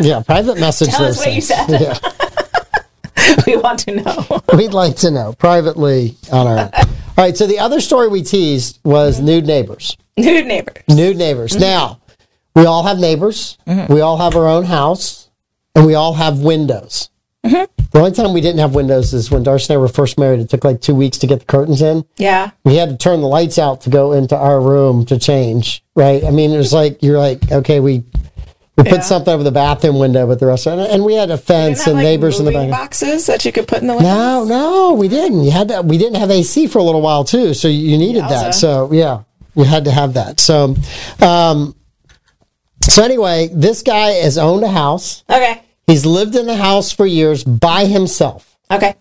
Yeah, 0.00 0.22
private 0.22 0.58
message. 0.58 0.88
Tell 0.88 1.04
us 1.04 1.18
what 1.18 1.34
you 1.34 1.42
things. 1.42 1.48
said. 1.48 1.68
Yeah. 1.68 3.36
we 3.46 3.56
want 3.56 3.80
to 3.80 3.96
know. 3.96 4.40
We'd 4.56 4.72
like 4.72 4.96
to 4.96 5.10
know 5.10 5.34
privately 5.34 6.16
on 6.32 6.46
our 6.46 6.58
own. 6.58 6.70
All 6.74 6.84
right. 7.18 7.36
So 7.36 7.46
the 7.46 7.58
other 7.58 7.80
story 7.80 8.08
we 8.08 8.22
teased 8.22 8.80
was 8.82 9.16
mm-hmm. 9.16 9.26
nude 9.26 9.46
neighbors. 9.46 9.96
Nude 10.16 10.46
neighbors. 10.46 10.84
Nude 10.88 11.18
neighbors. 11.18 11.56
Now, 11.56 12.00
we 12.54 12.64
all 12.64 12.82
have 12.84 12.98
neighbors. 12.98 13.58
Mm-hmm. 13.66 13.92
We 13.92 14.00
all 14.00 14.16
have 14.16 14.36
our 14.36 14.46
own 14.46 14.64
house, 14.64 15.19
and 15.74 15.86
we 15.86 15.94
all 15.94 16.14
have 16.14 16.40
windows. 16.40 17.08
The 17.42 17.98
only 17.98 18.12
time 18.12 18.32
we 18.32 18.40
didn't 18.40 18.60
have 18.60 18.74
windows 18.74 19.12
is 19.12 19.30
when 19.32 19.42
Darcy 19.42 19.72
and 19.72 19.78
I 19.78 19.80
were 19.80 19.88
first 19.88 20.16
married. 20.18 20.38
It 20.40 20.48
took 20.50 20.62
like 20.62 20.80
two 20.80 20.94
weeks 20.94 21.18
to 21.18 21.26
get 21.26 21.40
the 21.40 21.44
curtains 21.46 21.82
in. 21.82 22.04
Yeah. 22.18 22.50
We 22.64 22.76
had 22.76 22.90
to 22.90 22.96
turn 22.96 23.20
the 23.20 23.26
lights 23.26 23.58
out 23.58 23.80
to 23.82 23.90
go 23.90 24.12
into 24.12 24.36
our 24.36 24.60
room 24.60 25.04
to 25.06 25.18
change. 25.18 25.82
Right? 25.96 26.22
I 26.22 26.30
mean, 26.30 26.52
it 26.52 26.56
was 26.58 26.72
like 26.72 27.02
you're 27.02 27.18
like, 27.18 27.50
okay, 27.50 27.80
we 27.80 28.04
we 28.76 28.84
put 28.84 28.92
Yeah. 28.92 29.00
something 29.00 29.34
over 29.34 29.42
the 29.42 29.50
bathroom 29.50 29.98
window, 29.98 30.26
but 30.28 30.38
the 30.38 30.46
rest, 30.46 30.66
and, 30.66 30.80
and 30.80 31.04
we 31.04 31.14
had 31.14 31.30
a 31.30 31.36
fence 31.36 31.86
and 31.86 31.96
like, 31.96 32.04
neighbors 32.04 32.38
in 32.38 32.44
the 32.46 32.52
back. 32.52 32.70
boxes 32.70 33.26
that 33.26 33.44
you 33.44 33.50
could 33.52 33.66
put 33.66 33.80
in 33.80 33.88
the 33.88 33.94
window. 33.94 34.08
No, 34.08 34.44
no, 34.44 34.92
we 34.94 35.08
didn't. 35.08 35.42
You 35.42 35.50
had 35.50 35.68
to. 35.68 35.82
We 35.82 35.98
didn't 35.98 36.16
have 36.20 36.30
AC 36.30 36.68
for 36.68 36.78
a 36.78 36.82
little 36.84 37.02
while 37.02 37.24
too, 37.24 37.54
so 37.54 37.66
you 37.66 37.98
needed 37.98 38.22
that. 38.22 38.54
So 38.54 38.92
yeah, 38.92 39.22
you 39.56 39.64
had 39.64 39.84
to 39.86 39.90
have 39.90 40.14
that. 40.14 40.38
So, 40.38 40.76
um, 41.20 41.74
so 42.90 43.02
anyway, 43.04 43.48
this 43.52 43.82
guy 43.82 44.10
has 44.10 44.36
owned 44.38 44.64
a 44.64 44.68
house. 44.70 45.24
Okay. 45.30 45.62
He's 45.86 46.04
lived 46.06 46.36
in 46.36 46.46
the 46.46 46.56
house 46.56 46.92
for 46.92 47.06
years 47.06 47.42
by 47.44 47.86
himself. 47.86 48.58
Okay. 48.70 48.94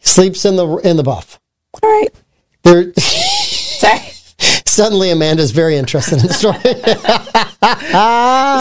Sleeps 0.00 0.44
in 0.44 0.56
the 0.56 0.76
in 0.78 0.96
the 0.96 1.02
buff. 1.02 1.40
All 1.82 1.90
right. 1.90 2.08
There. 2.62 2.92
Sorry. 2.94 3.98
Suddenly, 4.66 5.10
Amanda's 5.10 5.50
very 5.50 5.76
interested 5.76 6.20
in 6.20 6.26
the 6.28 6.32
story. 6.32 6.58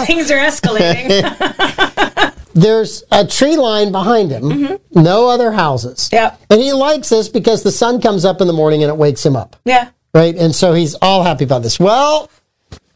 Things 0.05 0.32
are 0.32 0.38
escalating. 0.38 2.36
There's 2.53 3.03
a 3.12 3.25
tree 3.25 3.55
line 3.55 3.91
behind 3.91 4.32
him. 4.32 4.43
Mm-hmm. 4.43 5.01
No 5.03 5.29
other 5.29 5.51
houses. 5.51 6.10
Yep. 6.12 6.41
And 6.49 6.60
he 6.60 6.73
likes 6.73 7.10
this 7.10 7.29
because 7.29 7.63
the 7.63 7.71
sun 7.71 8.01
comes 8.01 8.25
up 8.25 8.41
in 8.41 8.47
the 8.47 8.53
morning 8.53 8.84
and 8.84 8.89
it 8.89 8.97
wakes 8.97 9.25
him 9.25 9.36
up. 9.36 9.55
yeah. 9.65 9.89
right? 10.13 10.36
And 10.36 10.53
so 10.53 10.73
he's 10.73 10.95
all 10.95 11.23
happy 11.23 11.43
about 11.45 11.62
this. 11.63 11.79
Well, 11.79 12.29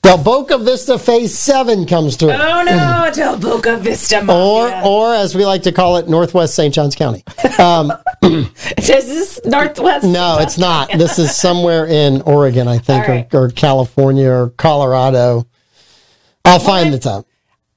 Del 0.03 0.17
Boca 0.17 0.57
Vista 0.57 0.99
Phase 0.99 1.37
Seven 1.37 1.85
comes 1.85 2.17
through, 2.17 2.31
Oh 2.33 2.63
no, 2.63 3.09
Del 3.13 3.37
Boca 3.39 3.77
Vista 3.77 4.19
or 4.19 4.23
Mafia. 4.23 4.81
or 4.85 5.13
as 5.15 5.33
we 5.33 5.45
like 5.45 5.63
to 5.63 5.71
call 5.71 5.95
it, 5.97 6.09
Northwest 6.09 6.55
St. 6.55 6.73
Johns 6.73 6.93
County. 6.95 7.23
Is 8.23 8.85
this 8.87 9.39
Northwest? 9.45 10.05
No, 10.05 10.39
it's 10.39 10.57
not. 10.57 10.91
This 10.91 11.19
is 11.19 11.35
somewhere 11.35 11.85
in 11.85 12.21
Oregon, 12.23 12.67
I 12.67 12.79
think, 12.79 13.03
All 13.07 13.15
right. 13.15 13.33
or, 13.33 13.45
or 13.45 13.49
California 13.49 14.29
or 14.29 14.49
Colorado. 14.49 15.47
I'll 16.43 16.59
find 16.59 16.93
the 16.93 16.99
time. 16.99 17.23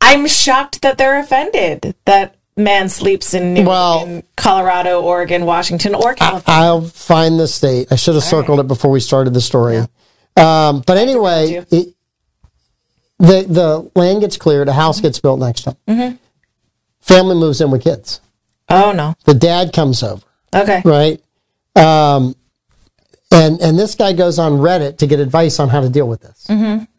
I'm 0.00 0.26
shocked 0.26 0.82
that 0.82 0.98
they're 0.98 1.18
offended 1.20 1.94
that 2.06 2.36
man 2.56 2.88
sleeps 2.88 3.34
in, 3.34 3.54
New, 3.54 3.64
Well- 3.66 4.04
in 4.04 4.22
Colorado, 4.36 5.00
Oregon, 5.00 5.46
Washington, 5.46 5.94
or 5.94 6.14
California. 6.14 6.44
I'll 6.60 6.82
find 6.82 7.38
the 7.38 7.46
state. 7.46 7.88
I 7.92 7.96
should 7.96 8.14
have 8.14 8.24
circled 8.24 8.58
it 8.60 8.66
before 8.66 8.90
we 8.90 8.98
started 9.00 9.32
the 9.32 9.40
story. 9.40 9.78
Um, 10.36 10.82
but 10.86 10.96
anyway, 10.98 11.64
it, 11.70 11.94
the 13.18 13.46
the 13.48 13.90
land 13.94 14.20
gets 14.20 14.36
cleared, 14.36 14.68
a 14.68 14.72
house 14.72 15.00
gets 15.00 15.18
built 15.20 15.40
next 15.40 15.62
to 15.62 15.70
him. 15.70 15.76
Mm-hmm. 15.88 16.16
Family 17.00 17.34
moves 17.36 17.60
in 17.60 17.70
with 17.70 17.82
kids. 17.84 18.20
oh 18.68 18.92
no. 18.92 19.14
The 19.24 19.34
dad 19.34 19.72
comes 19.72 20.02
over. 20.02 20.22
Okay. 20.54 20.82
right? 20.84 21.20
Um, 21.76 22.34
and 23.30 23.60
and 23.60 23.78
this 23.78 23.94
guy 23.94 24.12
goes 24.12 24.38
on 24.38 24.52
Reddit 24.54 24.98
to 24.98 25.06
get 25.06 25.20
advice 25.20 25.58
on 25.60 25.68
how 25.68 25.80
to 25.80 25.88
deal 25.88 26.08
with 26.08 26.20
this, 26.22 26.46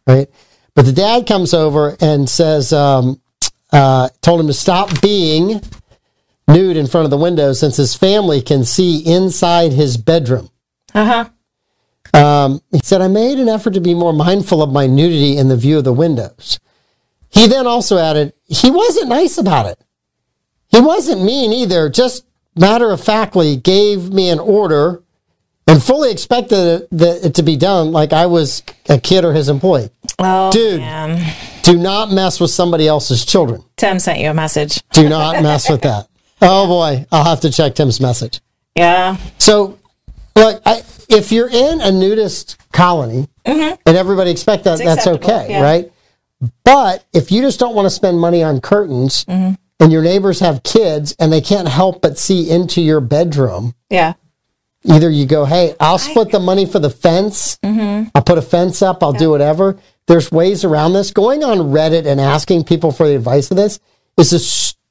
right? 0.05 0.27
But 0.75 0.85
the 0.85 0.91
dad 0.93 1.25
comes 1.25 1.53
over 1.55 1.97
and 1.99 2.29
says, 2.29 2.71
um, 2.71 3.19
uh, 3.73 4.09
told 4.21 4.39
him 4.39 4.47
to 4.47 4.53
stop 4.53 5.01
being 5.01 5.59
nude 6.47 6.77
in 6.77 6.85
front 6.85 7.05
of 7.05 7.11
the 7.11 7.17
window 7.17 7.51
since 7.53 7.77
his 7.77 7.95
family 7.95 8.41
can 8.41 8.63
see 8.63 8.99
inside 8.99 9.71
his 9.73 9.97
bedroom. 9.97 10.49
Uh 10.93 11.05
huh. 11.05 11.29
Um, 12.13 12.61
he 12.71 12.79
said, 12.83 13.01
I 13.01 13.07
made 13.07 13.39
an 13.39 13.49
effort 13.49 13.73
to 13.73 13.81
be 13.81 13.93
more 13.93 14.13
mindful 14.13 14.61
of 14.61 14.71
my 14.71 14.87
nudity 14.87 15.37
in 15.37 15.49
the 15.49 15.57
view 15.57 15.77
of 15.77 15.83
the 15.83 15.93
windows. 15.93 16.59
He 17.29 17.47
then 17.47 17.67
also 17.67 17.97
added, 17.97 18.33
he 18.45 18.71
wasn't 18.71 19.09
nice 19.09 19.37
about 19.37 19.65
it. 19.65 19.79
He 20.69 20.79
wasn't 20.79 21.23
mean 21.23 21.53
either, 21.53 21.89
just 21.89 22.25
matter 22.55 22.91
of 22.91 23.03
factly 23.03 23.55
gave 23.55 24.11
me 24.11 24.29
an 24.29 24.39
order 24.39 25.03
and 25.67 25.83
fully 25.83 26.11
expected 26.11 26.87
it, 26.91 27.35
to 27.35 27.43
be 27.43 27.57
done 27.57 27.91
like 27.91 28.13
I 28.13 28.25
was 28.25 28.63
a 28.89 28.99
kid 28.99 29.25
or 29.25 29.33
his 29.33 29.49
employee. 29.49 29.89
Oh, 30.17 30.51
Dude. 30.51 30.79
man. 30.79 31.33
Do 31.63 31.77
not 31.77 32.11
mess 32.11 32.39
with 32.39 32.51
somebody 32.51 32.87
else's 32.87 33.25
children. 33.25 33.63
Tim 33.75 33.99
sent 33.99 34.19
you 34.19 34.29
a 34.29 34.33
message. 34.33 34.81
Do 34.91 35.09
not 35.09 35.43
mess 35.43 35.69
with 35.69 35.81
that. 35.81 36.07
Oh 36.39 36.67
boy, 36.67 37.03
I'll 37.11 37.23
have 37.23 37.41
to 37.41 37.51
check 37.51 37.73
Tim's 37.73 37.99
message. 37.99 38.41
Yeah. 38.75 39.17
So, 39.39 39.79
look, 40.37 40.61
I, 40.65 40.83
if 41.09 41.31
you're 41.31 41.49
in 41.49 41.81
a 41.81 41.91
nudist 41.91 42.57
colony 42.71 43.27
and 43.45 43.77
everybody 43.97 44.31
expect 44.31 44.63
that, 44.65 44.79
that's 44.79 45.07
okay, 45.07 45.47
yeah. 45.49 45.61
right? 45.61 45.91
But 46.63 47.05
if 47.13 47.31
you 47.31 47.41
just 47.41 47.59
don't 47.59 47.75
want 47.75 47.87
to 47.87 47.89
spend 47.89 48.19
money 48.19 48.43
on 48.43 48.61
curtains 48.61 49.25
and 49.27 49.57
your 49.79 50.01
neighbors 50.03 50.39
have 50.39 50.63
kids 50.63 51.15
and 51.19 51.31
they 51.33 51.41
can't 51.41 51.67
help 51.67 52.01
but 52.01 52.17
see 52.17 52.49
into 52.49 52.81
your 52.81 52.99
bedroom, 53.01 53.73
Yeah. 53.89 54.13
either 54.85 55.09
you 55.09 55.25
go, 55.25 55.45
hey, 55.45 55.75
I'll 55.79 55.97
split 55.97 56.31
the 56.31 56.39
money 56.39 56.65
for 56.65 56.79
the 56.79 56.89
fence, 56.89 57.57
I'll 57.63 58.21
put 58.23 58.37
a 58.37 58.41
fence 58.43 58.81
up, 58.81 59.01
I'll 59.01 59.13
do 59.13 59.29
whatever. 59.29 59.77
There's 60.07 60.31
ways 60.31 60.63
around 60.63 60.93
this. 60.93 61.11
Going 61.11 61.43
on 61.43 61.57
Reddit 61.57 62.05
and 62.05 62.21
asking 62.21 62.63
people 62.63 62.91
for 62.91 63.07
the 63.07 63.15
advice 63.15 63.51
of 63.51 63.57
this 63.57 63.79
is 64.17 64.29
the 64.29 64.39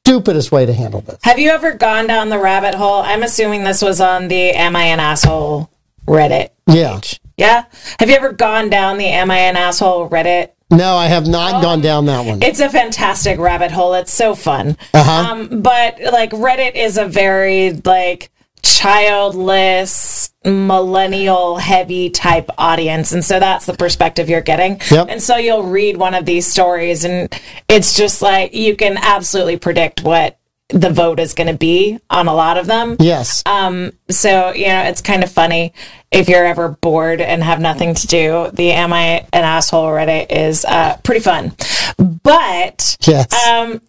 stupidest 0.06 0.52
way 0.52 0.64
to 0.64 0.72
handle 0.72 1.00
this. 1.00 1.18
Have 1.22 1.38
you 1.38 1.50
ever 1.50 1.72
gone 1.74 2.06
down 2.06 2.28
the 2.28 2.38
rabbit 2.38 2.74
hole? 2.74 3.02
I'm 3.02 3.24
assuming 3.24 3.64
this 3.64 3.82
was 3.82 4.00
on 4.00 4.28
the 4.28 4.50
Am 4.50 4.76
I 4.76 4.84
an 4.84 5.00
Asshole 5.00 5.68
Reddit. 6.06 6.50
Yeah. 6.68 7.00
Yeah? 7.36 7.64
Have 7.98 8.08
you 8.08 8.14
ever 8.14 8.32
gone 8.32 8.70
down 8.70 8.98
the 8.98 9.06
Am 9.06 9.30
I 9.32 9.38
an 9.38 9.56
Asshole 9.56 10.08
Reddit? 10.08 10.50
No, 10.70 10.96
I 10.96 11.06
have 11.06 11.26
not 11.26 11.62
gone 11.62 11.80
down 11.80 12.06
that 12.06 12.24
one. 12.24 12.42
It's 12.42 12.60
a 12.60 12.68
fantastic 12.68 13.38
rabbit 13.38 13.70
hole. 13.72 13.94
It's 13.94 14.12
so 14.12 14.34
fun. 14.34 14.76
Uh-huh. 14.94 15.32
Um, 15.32 15.60
but 15.60 16.00
like 16.12 16.30
Reddit 16.30 16.74
is 16.74 16.98
a 16.98 17.06
very 17.06 17.72
like 17.84 18.30
childless 18.74 20.32
millennial 20.44 21.56
heavy 21.56 22.08
type 22.10 22.48
audience 22.58 23.12
and 23.12 23.24
so 23.24 23.38
that's 23.40 23.66
the 23.66 23.74
perspective 23.74 24.28
you're 24.30 24.40
getting 24.40 24.80
Yep. 24.90 25.06
and 25.10 25.22
so 25.22 25.36
you'll 25.36 25.64
read 25.64 25.96
one 25.96 26.14
of 26.14 26.24
these 26.24 26.46
stories 26.46 27.04
and 27.04 27.32
it's 27.68 27.94
just 27.96 28.22
like 28.22 28.54
you 28.54 28.76
can 28.76 28.96
absolutely 28.96 29.56
predict 29.56 30.02
what 30.02 30.38
the 30.68 30.90
vote 30.90 31.20
is 31.20 31.32
going 31.34 31.46
to 31.46 31.56
be 31.56 31.98
on 32.10 32.26
a 32.28 32.34
lot 32.34 32.58
of 32.58 32.66
them 32.66 32.96
yes. 33.00 33.42
um, 33.46 33.92
so 34.08 34.52
you 34.52 34.66
know, 34.66 34.82
it's 34.82 35.00
kind 35.00 35.22
of 35.24 35.30
funny 35.30 35.72
if 36.12 36.28
you're 36.28 36.44
ever 36.46 36.68
bored 36.68 37.20
and 37.20 37.42
have 37.42 37.60
nothing 37.60 37.94
to 37.94 38.06
do. 38.06 38.50
The 38.52 38.70
"Am 38.72 38.92
I 38.92 39.26
an 39.32 39.44
Asshole?" 39.44 39.86
Reddit 39.88 40.26
is 40.30 40.64
uh, 40.64 40.96
pretty 41.02 41.20
fun, 41.20 41.52
but 41.98 42.96
yes. 43.06 43.26
um, 43.48 43.80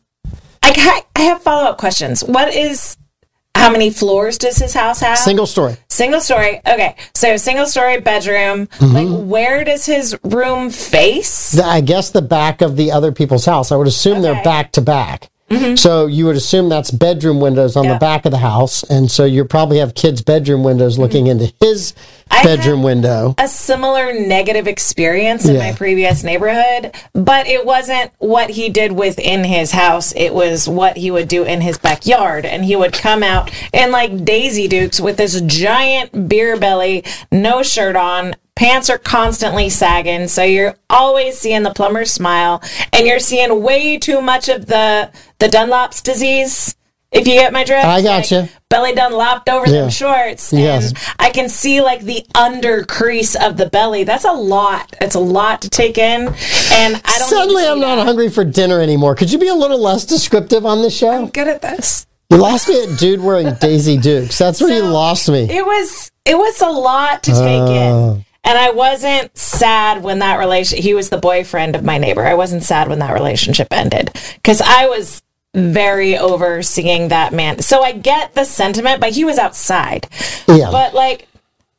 I 0.63 1.01
I 1.15 1.21
have 1.21 1.41
follow 1.41 1.69
up 1.69 1.77
questions. 1.77 2.23
What 2.23 2.53
is 2.53 2.97
how 3.57 3.71
many 3.71 3.89
floors 3.89 4.37
does 4.37 4.57
his 4.57 4.73
house 4.73 4.99
have? 5.01 5.17
Single 5.17 5.45
story. 5.47 5.75
Single 5.89 6.21
story. 6.21 6.59
Okay, 6.67 6.95
so 7.15 7.37
single 7.37 7.65
story 7.65 7.99
bedroom. 7.99 8.67
Mm-hmm. 8.67 8.93
Like, 8.93 9.27
where 9.29 9.63
does 9.63 9.85
his 9.85 10.17
room 10.23 10.69
face? 10.69 11.51
The- 11.51 11.65
I 11.65 11.81
guess 11.81 12.09
the 12.11 12.21
back 12.21 12.61
of 12.61 12.75
the 12.75 12.91
other 12.91 13.11
people's 13.11 13.45
house. 13.45 13.71
I 13.71 13.75
would 13.75 13.87
assume 13.87 14.21
they're 14.21 14.43
back 14.43 14.71
to 14.73 14.81
back. 14.81 15.29
Mm-hmm. 15.49 15.75
So 15.75 16.07
you 16.07 16.25
would 16.25 16.35
assume 16.35 16.67
that's 16.67 16.91
bedroom 16.91 17.39
windows 17.39 17.75
on 17.77 17.85
Yeah. 17.85 17.93
the 17.93 17.99
back 17.99 18.25
of 18.25 18.31
the 18.31 18.39
house, 18.39 18.83
and 18.83 19.09
so 19.09 19.23
you 19.23 19.45
probably 19.45 19.77
have 19.77 19.95
kids' 19.95 20.21
bedroom 20.21 20.63
windows 20.63 20.93
mm-hmm. 20.93 21.03
looking 21.03 21.27
into 21.27 21.53
his 21.61 21.93
I 22.29 22.43
bedroom 22.43 22.83
window. 22.83 23.33
a 23.37 23.47
similar 23.47 24.11
negative 24.13 24.67
experience 24.67 25.45
in 25.47 25.57
my 25.57 25.71
previous 25.71 26.23
neighborhood, 26.23 26.93
but 27.13 27.47
it 27.47 27.65
wasn't 27.65 28.11
what 28.17 28.49
he 28.49 28.67
did 28.67 28.91
within 28.91 29.45
his 29.45 29.71
house. 29.71 30.11
It 30.17 30.33
was 30.33 30.67
what 30.67 30.97
he 30.97 31.11
would 31.11 31.29
do 31.29 31.43
in 31.43 31.61
his 31.61 31.77
backyard. 31.77 32.45
And 32.45 32.65
he 32.65 32.75
would 32.75 32.91
come 32.93 33.23
out 33.23 33.49
in 33.71 33.91
like 33.91 34.25
Daisy 34.25 34.67
Dukes 34.67 34.99
with 34.99 35.15
this 35.15 35.39
giant 35.41 36.27
beer 36.27 36.57
belly, 36.57 37.05
no 37.31 37.63
shirt 37.63 37.95
on. 37.95 38.35
Pants 38.57 38.89
are 38.89 38.97
constantly 38.97 39.69
sagging, 39.69 40.27
so 40.27 40.43
you're 40.43 40.75
always 40.89 41.37
seeing 41.37 41.61
the 41.63 41.71
plumber's 41.73 42.11
smile, 42.11 42.61
and 42.91 43.05
you're 43.05 43.19
seeing 43.19 43.61
way 43.61 43.97
too 43.99 44.19
much 44.21 44.49
of 44.49 44.65
the 44.65 45.11
the 45.39 45.47
Dunlop's 45.47 46.01
disease. 46.01 46.75
If 47.11 47.25
you 47.25 47.35
get 47.35 47.53
my 47.53 47.63
drift, 47.63 47.85
I 47.85 48.01
gotcha. 48.01 48.49
belly 48.69 48.93
done 48.93 49.13
lopped 49.13 49.47
over 49.47 49.65
Yeah. 49.65 49.81
them 49.81 49.89
shorts. 49.91 50.51
Yes. 50.51 50.91
I 51.19 51.29
can 51.29 51.47
see 51.47 51.79
like 51.81 52.01
the 52.01 52.25
under 52.35 52.83
crease 52.83 53.33
of 53.35 53.55
the 53.57 53.67
belly. 53.67 54.03
That's 54.03 54.25
a 54.25 54.33
lot. 54.33 54.93
It's 54.99 55.15
a 55.15 55.19
lot 55.19 55.61
to 55.61 55.69
take 55.69 55.97
in. 55.97 56.27
And 56.27 56.95
I 57.05 57.17
don't 57.19 57.29
Suddenly, 57.29 57.65
I'm 57.65 57.77
see 57.77 57.81
not 57.81 58.05
hungry 58.05 58.29
for 58.29 58.43
dinner 58.43 58.81
anymore. 58.81 59.15
Could 59.15 59.31
you 59.31 59.37
be 59.39 59.47
a 59.47 59.55
little 59.55 59.79
less 59.79 60.03
descriptive 60.03 60.65
on 60.65 60.81
the 60.81 60.89
show? 60.89 61.09
I'm 61.11 61.29
good 61.29 61.47
at 61.47 61.61
this. 61.61 62.05
You 62.29 62.37
lost 62.37 62.67
me 62.67 62.83
at 62.83 62.99
dude 62.99 63.21
wearing 63.21 63.53
Daisy 63.61 63.95
Dukes. 63.97 64.37
That's 64.37 64.59
where 64.59 64.73
you 64.75 64.83
lost 64.83 65.29
me. 65.29 65.47
It 65.49 65.65
was 65.65 66.11
it 66.25 66.37
was 66.37 66.59
a 66.61 66.67
lot 66.69 67.23
to 67.23 67.31
take 67.31 67.61
Oh. 67.61 68.15
in. 68.15 68.25
And 68.47 68.57
I 68.57 68.71
wasn't 68.71 69.37
sad 69.37 70.03
when 70.03 70.19
that 70.19 70.39
relation 70.39 70.81
he 70.81 70.93
was 70.93 71.09
the 71.09 71.17
boyfriend 71.17 71.75
of 71.75 71.83
my 71.83 71.97
neighbor. 71.97 72.25
I 72.25 72.33
wasn't 72.33 72.63
sad 72.63 72.87
when 72.87 72.99
that 72.99 73.13
relationship 73.13 73.67
ended 73.71 74.09
cuz 74.41 74.61
I 74.61 74.87
was 74.87 75.21
very 75.53 76.17
over 76.17 76.63
seeing 76.63 77.09
that 77.09 77.33
man. 77.33 77.59
So 77.59 77.83
I 77.83 77.91
get 77.91 78.35
the 78.35 78.45
sentiment, 78.45 79.01
but 79.01 79.11
he 79.11 79.25
was 79.25 79.37
outside. 79.37 80.07
Yeah. 80.47 80.71
But 80.71 80.93
like 80.93 81.27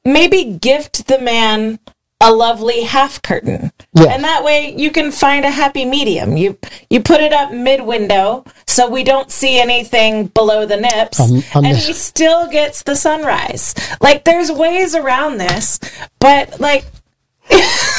maybe 0.04 0.44
gift 0.44 1.06
the 1.06 1.18
man 1.18 1.78
a 2.20 2.32
lovely 2.32 2.82
half 2.82 3.22
curtain. 3.22 3.70
Yeah. 3.94 4.06
And 4.12 4.24
that 4.24 4.42
way 4.42 4.74
you 4.76 4.90
can 4.90 5.12
find 5.12 5.44
a 5.44 5.50
happy 5.50 5.84
medium. 5.84 6.36
You 6.36 6.58
you 6.90 7.00
put 7.00 7.20
it 7.20 7.32
up 7.32 7.52
mid 7.52 7.82
window 7.82 8.44
so 8.66 8.88
we 8.88 9.04
don't 9.04 9.30
see 9.30 9.60
anything 9.60 10.26
below 10.28 10.66
the 10.66 10.76
nips 10.78 11.20
Um, 11.20 11.42
and 11.54 11.76
he 11.76 11.92
still 11.92 12.48
gets 12.50 12.82
the 12.82 12.96
sunrise. 12.96 13.74
Like 14.00 14.24
there's 14.24 14.50
ways 14.50 14.94
around 14.96 15.38
this, 15.38 15.78
but 16.18 16.58
like 16.60 16.86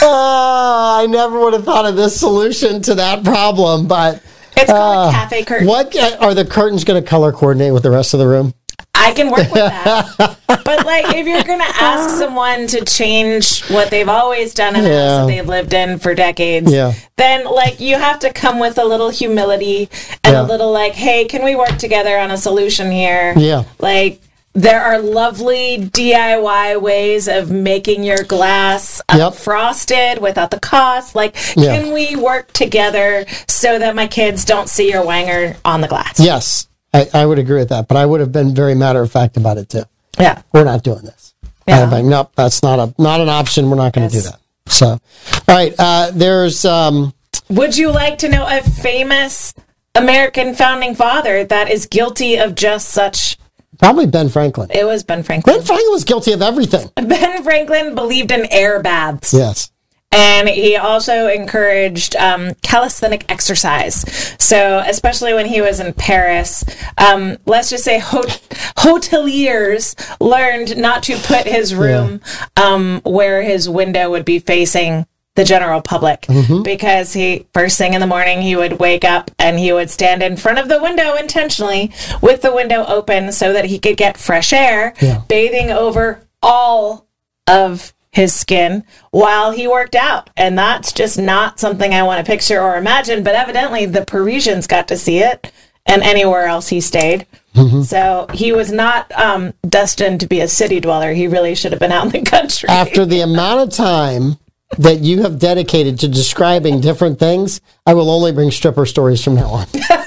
Oh, 0.02 0.98
I 1.02 1.08
never 1.08 1.40
would 1.40 1.54
have 1.54 1.64
thought 1.66 1.86
of 1.86 1.96
this 1.96 2.20
solution 2.20 2.82
to 2.84 2.96
that 2.96 3.24
problem, 3.24 3.88
but 3.88 4.22
it's 4.58 4.70
called 4.72 5.08
Uh, 5.08 5.10
a 5.10 5.14
cafe 5.14 5.44
curtain. 5.46 5.68
what 5.68 5.96
are 6.22 6.34
the 6.34 6.46
curtains 6.46 6.84
going 6.84 7.02
to 7.02 7.08
color 7.10 7.32
coordinate 7.32 7.74
with 7.74 7.84
the 7.84 7.90
rest 7.92 8.14
of 8.14 8.20
the 8.20 8.28
room? 8.28 8.54
I 9.02 9.14
can 9.14 9.32
work 9.32 9.50
with 9.52 9.54
that. 9.54 10.38
but 10.48 10.86
like 10.86 11.16
if 11.16 11.26
you're 11.26 11.44
gonna 11.44 11.64
ask 11.80 12.10
someone 12.18 12.68
to 12.68 12.84
change 12.86 13.64
what 13.70 13.90
they've 13.90 14.10
always 14.10 14.54
done 14.54 14.76
in 14.76 14.86
a 14.86 14.90
Yeah. 14.90 15.08
house 15.10 15.18
that 15.22 15.28
they've 15.28 15.48
lived 15.48 15.74
in 15.74 16.00
for 16.00 16.14
decades, 16.14 16.72
Yeah. 16.72 16.94
then 17.18 17.46
like 17.46 17.80
you 17.80 17.96
have 17.98 18.20
to 18.20 18.32
come 18.34 18.60
with 18.60 18.78
a 18.78 18.86
little 18.86 19.10
humility 19.10 19.90
and 20.24 20.34
Yeah. 20.34 20.42
a 20.42 20.44
little 20.44 20.72
like, 20.72 20.94
hey, 20.94 21.26
can 21.26 21.44
we 21.44 21.56
work 21.56 21.78
together 21.78 22.18
on 22.20 22.30
a 22.32 22.38
solution 22.38 22.92
here? 22.92 23.34
Yeah. 23.38 23.64
Like 23.80 24.22
there 24.56 24.82
are 24.82 25.00
lovely 25.00 25.78
DIY 25.78 26.82
ways 26.82 27.28
of 27.28 27.52
making 27.52 28.04
your 28.04 28.24
glass 28.24 29.00
Yep. 29.16 29.36
frosted 29.36 30.20
without 30.22 30.50
the 30.52 30.60
cost. 30.60 31.16
Like, 31.16 31.36
Yeah. 31.56 31.78
can 31.78 31.94
we 31.94 32.16
work 32.16 32.52
together 32.52 33.26
so 33.48 33.78
that 33.80 33.96
my 33.96 34.08
kids 34.08 34.44
don't 34.44 34.68
see 34.68 34.90
your 34.92 35.04
wanger 35.04 35.56
on 35.64 35.82
the 35.82 35.88
glass? 35.88 36.20
Yes, 36.20 36.66
I, 36.94 37.08
I 37.14 37.26
would 37.26 37.40
agree 37.40 37.60
with 37.60 37.70
that, 37.70 37.88
but 37.88 37.98
I 37.98 38.06
would 38.06 38.20
have 38.20 38.32
been 38.32 38.54
very 38.56 38.76
matter 38.76 39.02
of 39.02 39.12
fact 39.12 39.38
about 39.38 39.58
it 39.58 39.70
too. 39.70 39.84
Yeah. 40.20 40.42
We're 40.54 40.64
not 40.64 40.84
doing 40.84 41.04
this. 41.04 41.34
Yeah. 41.68 41.76
I'd 41.76 41.80
have 41.82 41.90
been, 41.92 42.10
nope, 42.10 42.32
that's 42.36 42.64
not 42.64 42.80
a 42.80 42.94
not 43.02 43.22
an 43.22 43.30
option. 43.30 43.70
We're 43.70 43.76
not 43.78 43.94
going 43.94 44.10
to 44.10 44.16
Yes. 44.16 44.24
do 44.26 44.30
that. 44.32 44.40
So, 44.72 44.88
all 44.88 45.00
right, 45.48 45.74
uh, 45.80 46.12
there's 46.14 46.66
um, 46.66 47.14
Would 47.50 47.78
you 47.78 47.92
like 47.92 48.18
to 48.20 48.30
know 48.30 48.46
a 48.48 48.62
famous 48.62 49.54
American 49.96 50.54
founding 50.56 50.96
father 50.96 51.44
that 51.46 51.70
is 51.72 51.86
guilty 51.86 52.38
of 52.38 52.56
just 52.56 52.90
such? 52.90 53.38
probably 53.78 54.06
Ben 54.08 54.28
Franklin. 54.30 54.70
It 54.72 54.86
was 54.86 55.04
Ben 55.04 55.24
Franklin. 55.24 55.56
Ben 55.58 55.66
Franklin 55.66 55.92
was 55.92 56.04
guilty 56.04 56.34
of 56.34 56.42
everything. 56.42 56.90
Ben 56.96 57.44
Franklin 57.44 57.96
believed 57.96 58.32
in 58.32 58.46
air 58.52 58.82
baths. 58.82 59.34
Yes. 59.34 59.72
And 60.12 60.50
he 60.50 60.76
also 60.76 61.28
encouraged 61.28 62.16
um, 62.16 62.56
calisthenic 62.64 63.26
exercise. 63.32 64.02
So, 64.40 64.80
especially 64.88 65.34
when 65.36 65.46
he 65.46 65.62
was 65.62 65.80
in 65.80 65.94
Paris, 65.94 66.64
um, 66.98 67.38
let's 67.46 67.70
just 67.70 67.84
say 67.84 68.00
hot- 68.00 68.42
hoteliers 68.78 69.96
learned 70.20 70.78
not 70.78 71.04
to 71.04 71.18
put 71.18 71.46
his 71.46 71.76
room 71.76 72.22
um, 72.58 73.02
where 73.06 73.44
his 73.44 73.70
window 73.70 74.10
would 74.10 74.26
be 74.26 74.40
facing 74.40 75.06
the 75.36 75.44
general 75.46 75.80
public 75.82 76.26
because 76.64 77.14
he 77.14 77.46
first 77.54 77.78
thing 77.78 77.94
in 77.94 78.02
the 78.02 78.08
morning 78.08 78.42
he 78.42 78.58
would 78.58 78.74
wake 78.80 79.06
up 79.06 79.32
and 79.40 79.58
he 79.58 79.72
would 79.72 79.90
stand 79.90 80.22
in 80.22 80.36
front 80.36 80.60
of 80.60 80.68
the 80.68 80.82
window 80.82 81.16
intentionally 81.16 81.94
with 82.22 82.42
the 82.42 82.54
window 82.54 82.84
open 82.88 83.32
so 83.32 83.54
that 83.54 83.64
he 83.64 83.80
could 83.80 83.96
get 83.96 84.18
fresh 84.18 84.52
air 84.52 84.94
Yeah. 85.00 85.22
bathing 85.30 85.70
over 85.72 86.20
all 86.42 87.08
of 87.48 87.94
his 88.12 88.34
skin 88.34 88.84
while 89.12 89.52
he 89.52 89.68
worked 89.68 89.96
out. 89.96 90.30
And 90.36 90.58
that's 90.58 90.92
just 90.92 91.20
not 91.20 91.60
something 91.60 91.94
I 91.94 92.04
want 92.04 92.26
to 92.26 92.30
picture 92.30 92.62
or 92.62 92.78
imagine, 92.78 93.24
but 93.24 93.36
evidently 93.36 93.86
the 93.86 94.06
Parisians 94.06 94.68
got 94.68 94.88
to 94.88 94.98
see 94.98 95.20
it 95.20 95.52
and 95.86 96.02
anywhere 96.04 96.46
else 96.46 96.70
he 96.70 96.82
stayed. 96.82 97.26
So 97.84 98.28
he 98.34 98.52
was 98.54 98.72
not 98.72 99.12
um, 99.20 99.54
destined 99.68 100.20
to 100.22 100.28
be 100.28 100.40
a 100.40 100.48
city 100.48 100.80
dweller. 100.80 101.14
He 101.14 101.28
really 101.28 101.56
should 101.56 101.72
have 101.72 101.80
been 101.80 101.92
out 101.92 102.06
in 102.06 102.24
the 102.24 102.30
country. 102.30 102.70
After 102.70 103.06
the 103.06 103.22
amount 103.22 103.62
of 103.62 103.76
time 103.76 104.38
that 104.78 105.00
you 105.00 105.24
have 105.24 105.40
dedicated 105.40 106.00
to 106.00 106.08
describing 106.08 106.80
different 106.80 107.20
things, 107.20 107.60
I 107.86 107.96
will 107.96 108.10
only 108.10 108.32
bring 108.32 108.52
stripper 108.52 108.86
stories 108.86 109.24
from 109.24 109.36
now 109.36 109.50
on. 109.50 109.68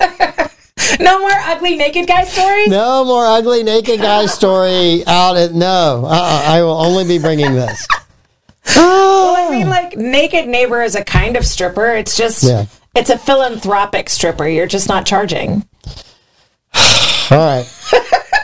no 1.02 1.18
more 1.20 1.30
ugly 1.32 1.76
naked 1.76 2.06
guy 2.06 2.24
stories? 2.24 2.68
No 2.68 3.04
more 3.04 3.24
ugly 3.26 3.62
naked 3.62 4.00
guy 4.00 4.26
story 4.38 5.04
out 5.06 5.36
at 5.36 5.52
no. 5.52 6.04
Uh-uh, 6.06 6.42
I 6.46 6.62
will 6.62 6.80
only 6.80 7.04
be 7.04 7.18
bringing 7.18 7.54
this. 7.54 7.86
Well, 8.76 9.34
I 9.36 9.50
mean, 9.50 9.68
like, 9.68 9.96
naked 9.96 10.46
neighbor 10.48 10.82
is 10.82 10.94
a 10.94 11.02
kind 11.02 11.36
of 11.36 11.44
stripper. 11.44 11.96
It's 11.96 12.16
just, 12.16 12.44
Yeah. 12.44 12.66
it's 12.94 13.10
a 13.10 13.18
philanthropic 13.18 14.08
stripper. 14.08 14.46
You're 14.46 14.68
just 14.68 14.88
not 14.88 15.04
charging. 15.04 15.66
All 17.30 17.38
right. 17.38 17.66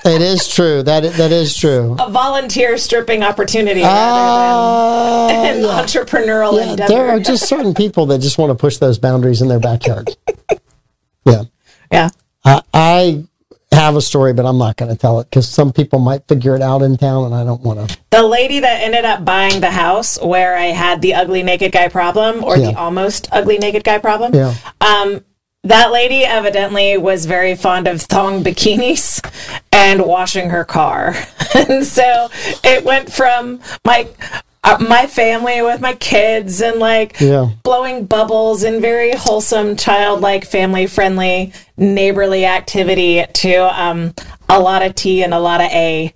it 0.04 0.20
is 0.20 0.48
true. 0.48 0.82
That 0.82 1.04
that 1.14 1.30
is 1.30 1.56
true. 1.56 1.94
A 2.00 2.10
volunteer 2.10 2.76
stripping 2.78 3.22
opportunity 3.22 3.80
rather 3.82 5.28
Uh, 5.28 5.28
than 5.28 5.58
an 5.58 5.64
entrepreneurial 5.64 6.56
yeah, 6.56 6.70
endeavor. 6.72 6.88
there 6.92 7.08
are 7.10 7.20
just 7.20 7.46
certain 7.48 7.72
people 7.72 8.06
that 8.06 8.18
just 8.20 8.38
want 8.38 8.50
to 8.50 8.54
push 8.56 8.78
those 8.78 8.98
boundaries 8.98 9.40
in 9.40 9.46
their 9.48 9.60
backyard. 9.60 10.10
Yeah. 11.24 11.42
yeah. 11.92 12.08
I, 12.48 12.62
I 12.72 13.24
have 13.76 13.96
a 13.96 14.00
story, 14.00 14.32
but 14.32 14.46
I'm 14.46 14.58
not 14.58 14.76
going 14.76 14.90
to 14.90 14.96
tell 14.96 15.20
it 15.20 15.24
because 15.30 15.48
some 15.48 15.72
people 15.72 15.98
might 15.98 16.26
figure 16.26 16.56
it 16.56 16.62
out 16.62 16.82
in 16.82 16.96
town, 16.96 17.26
and 17.26 17.34
I 17.34 17.44
don't 17.44 17.62
want 17.62 17.88
to. 17.88 17.98
The 18.10 18.22
lady 18.22 18.60
that 18.60 18.82
ended 18.82 19.04
up 19.04 19.24
buying 19.24 19.60
the 19.60 19.70
house 19.70 20.20
where 20.20 20.56
I 20.56 20.66
had 20.66 21.02
the 21.02 21.14
ugly 21.14 21.42
naked 21.42 21.72
guy 21.72 21.88
problem 21.88 22.42
or 22.42 22.56
Yeah. 22.56 22.72
the 22.72 22.78
almost 22.78 23.28
ugly 23.32 23.58
naked 23.58 23.84
guy 23.84 23.98
problem, 23.98 24.34
Yeah. 24.34 24.54
um, 24.80 25.24
that 25.64 25.92
lady 25.92 26.24
evidently 26.24 26.96
was 26.96 27.26
very 27.26 27.54
fond 27.54 27.86
of 27.88 28.00
thong 28.00 28.42
bikinis 28.42 29.20
and 29.72 30.06
washing 30.06 30.50
her 30.50 30.64
car. 30.64 31.14
and 31.54 31.84
so 31.84 32.30
it 32.64 32.84
went 32.84 33.12
from 33.12 33.60
my 33.84 34.08
uh, 34.68 34.78
my 34.88 35.06
family 35.06 35.62
with 35.62 35.80
my 35.80 35.94
kids 35.94 36.60
and 36.60 36.78
like 36.78 37.18
Yeah. 37.20 37.50
blowing 37.62 38.06
bubbles 38.06 38.62
and 38.62 38.80
very 38.80 39.12
wholesome, 39.12 39.76
childlike, 39.76 40.44
family 40.44 40.86
friendly, 40.86 41.52
neighborly 41.76 42.44
activity 42.44 43.24
to 43.34 43.80
um, 43.82 44.14
a 44.48 44.60
lot 44.60 44.82
of 44.82 44.94
T 44.94 45.22
and 45.22 45.32
a 45.32 45.38
lot 45.40 45.60
of 45.60 45.70
A 45.70 46.12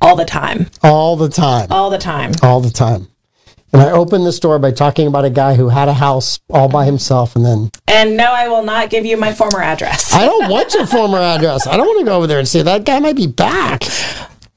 all 0.00 0.16
the 0.16 0.24
time. 0.24 0.66
All 0.82 1.16
the 1.16 1.28
time. 1.28 1.68
All 1.70 1.90
the 1.90 1.98
time. 1.98 2.32
All 2.42 2.60
the 2.60 2.70
time. 2.70 3.08
And 3.72 3.80
I 3.80 3.90
opened 3.90 4.26
the 4.26 4.32
store 4.32 4.58
by 4.58 4.70
talking 4.70 5.06
about 5.06 5.24
a 5.24 5.30
guy 5.30 5.54
who 5.54 5.70
had 5.70 5.88
a 5.88 5.94
house 5.94 6.40
all 6.50 6.68
by 6.68 6.84
himself 6.84 7.34
and 7.36 7.44
then 7.44 7.70
And 7.88 8.18
no, 8.18 8.24
I 8.30 8.46
will 8.48 8.62
not 8.64 8.90
give 8.90 9.06
you 9.06 9.16
my 9.16 9.32
former 9.32 9.62
address. 9.62 10.12
I 10.12 10.26
don't 10.26 10.50
want 10.50 10.74
your 10.74 10.86
former 10.86 11.18
address. 11.18 11.66
I 11.66 11.76
don't 11.78 11.86
want 11.86 12.00
to 12.00 12.04
go 12.04 12.16
over 12.16 12.26
there 12.26 12.38
and 12.38 12.46
see 12.48 12.60
that 12.62 12.84
guy 12.84 12.98
might 12.98 13.16
be 13.16 13.26
back. 13.28 13.84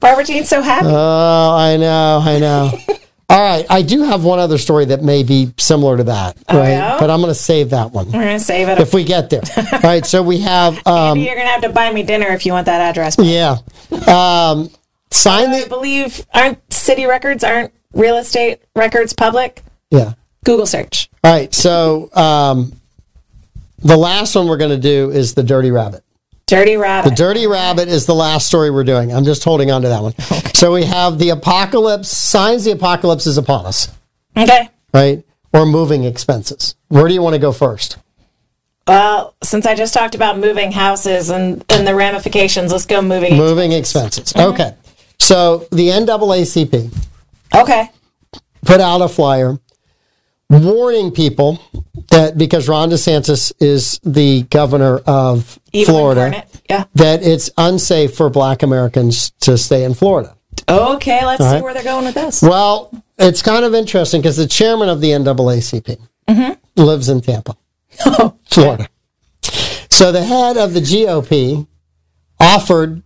Barbara 0.00 0.24
Jean's 0.24 0.48
so 0.50 0.60
happy. 0.60 0.88
Oh, 0.90 1.54
I 1.56 1.76
know, 1.78 2.20
I 2.22 2.38
know. 2.38 2.72
All 3.28 3.40
right, 3.40 3.66
I 3.68 3.82
do 3.82 4.02
have 4.04 4.22
one 4.22 4.38
other 4.38 4.56
story 4.56 4.84
that 4.86 5.02
may 5.02 5.24
be 5.24 5.52
similar 5.58 5.96
to 5.96 6.04
that, 6.04 6.36
right? 6.48 6.70
yeah? 6.70 6.96
But 7.00 7.10
I'm 7.10 7.20
going 7.20 7.30
to 7.32 7.34
save 7.38 7.70
that 7.70 7.90
one 7.90 8.06
We're 8.06 8.12
going 8.22 8.38
to 8.38 8.44
save 8.44 8.68
it. 8.68 8.78
if 8.78 8.94
we 8.94 9.02
get 9.02 9.30
there. 9.30 9.42
All 9.72 9.80
right, 9.82 10.06
so 10.06 10.22
we 10.22 10.38
have, 10.42 10.74
um, 10.86 11.18
You're 11.18 11.34
going 11.34 11.46
to 11.46 11.50
have 11.52 11.62
to 11.62 11.70
buy 11.70 11.92
me 11.92 12.04
dinner 12.04 12.28
if 12.28 12.46
you 12.46 12.52
want 12.52 12.66
that 12.66 12.80
address. 12.80 13.16
yeah, 13.18 13.56
um, 14.06 14.70
sign 15.10 15.48
I 15.48 15.64
believe 15.66 16.24
aren't 16.32 16.72
city 16.72 17.06
records 17.06 17.42
aren't 17.42 17.72
real 17.92 18.16
estate 18.16 18.60
records 18.76 19.12
public? 19.12 19.62
yeah. 19.90 20.12
Google 20.44 20.66
search. 20.66 21.10
All 21.24 21.32
right, 21.32 21.52
so 21.52 22.08
um, 22.14 22.72
the 23.78 23.96
last 23.96 24.36
one 24.36 24.46
we're 24.46 24.56
going 24.56 24.70
to 24.70 24.76
do 24.78 25.10
is 25.10 25.34
the 25.34 25.42
Dirty 25.42 25.72
Rabbit. 25.72 26.04
Dirty 26.46 26.76
rabbit. 26.76 27.10
The 27.10 27.16
Dirty 27.16 27.48
Rabbit 27.48 27.88
is 27.88 28.06
the 28.06 28.14
last 28.14 28.46
story 28.46 28.70
we're 28.70 28.84
doing. 28.84 29.12
I'm 29.12 29.24
just 29.24 29.42
holding 29.42 29.72
on 29.72 29.82
to 29.82 29.88
that 29.88 30.00
one. 30.00 30.14
So 30.54 30.72
we 30.72 30.84
have 30.84 31.18
the 31.18 31.30
apocalypse, 31.30 32.08
signs 32.08 32.64
the 32.64 32.70
apocalypse 32.70 33.26
is 33.26 33.36
upon 33.36 33.66
us, 33.66 33.88
okay. 34.36 34.70
right? 34.94 35.24
Or 35.52 35.66
moving 35.66 36.04
expenses. 36.04 36.76
Where 36.88 37.08
do 37.08 37.14
you 37.14 37.20
want 37.20 37.34
to 37.34 37.40
go 37.40 37.50
first? 37.52 37.98
Well, 38.86 39.34
since 39.42 39.66
I 39.66 39.74
just 39.74 39.92
talked 39.92 40.14
about 40.14 40.38
moving 40.38 40.70
houses 40.70 41.30
and, 41.30 41.64
and 41.68 41.86
the 41.86 41.94
ramifications, 41.94 42.70
let's 42.70 42.86
go 42.86 43.02
moving. 43.02 43.36
Moving 43.36 43.72
expenses. 43.72 44.32
Mm-hmm. 44.32 44.52
Okay. 44.52 44.74
So 45.18 45.66
the 45.72 45.88
NAACP 45.88 46.94
Okay. 47.54 47.90
put 48.64 48.80
out 48.80 49.02
a 49.02 49.08
flyer 49.08 49.58
warning 50.48 51.10
people 51.10 51.60
that 52.10 52.38
because 52.38 52.68
Ron 52.68 52.90
DeSantis 52.90 53.52
is 53.60 54.00
the 54.04 54.42
governor 54.42 54.98
of 54.98 55.58
Evil 55.72 55.94
Florida. 55.94 56.44
Yeah. 56.68 56.84
that 56.94 57.22
it's 57.22 57.50
unsafe 57.56 58.14
for 58.16 58.28
black 58.28 58.62
Americans 58.62 59.30
to 59.40 59.56
stay 59.56 59.84
in 59.84 59.94
Florida. 59.94 60.36
Okay, 60.68 61.24
let's 61.24 61.42
see 61.42 61.48
right. 61.48 61.62
where 61.62 61.74
they're 61.74 61.84
going 61.84 62.06
with 62.06 62.14
this. 62.14 62.42
Well, 62.42 62.90
it's 63.18 63.40
kind 63.40 63.64
of 63.64 63.74
interesting 63.74 64.20
because 64.20 64.36
the 64.36 64.48
chairman 64.48 64.88
of 64.88 65.00
the 65.00 65.10
NAACP 65.10 65.98
mm-hmm. 66.28 66.82
lives 66.82 67.08
in 67.08 67.20
Tampa, 67.20 67.56
Florida. 68.50 68.88
So 69.90 70.10
the 70.10 70.24
head 70.24 70.56
of 70.56 70.74
the 70.74 70.80
GOP 70.80 71.66
offered 72.40 73.02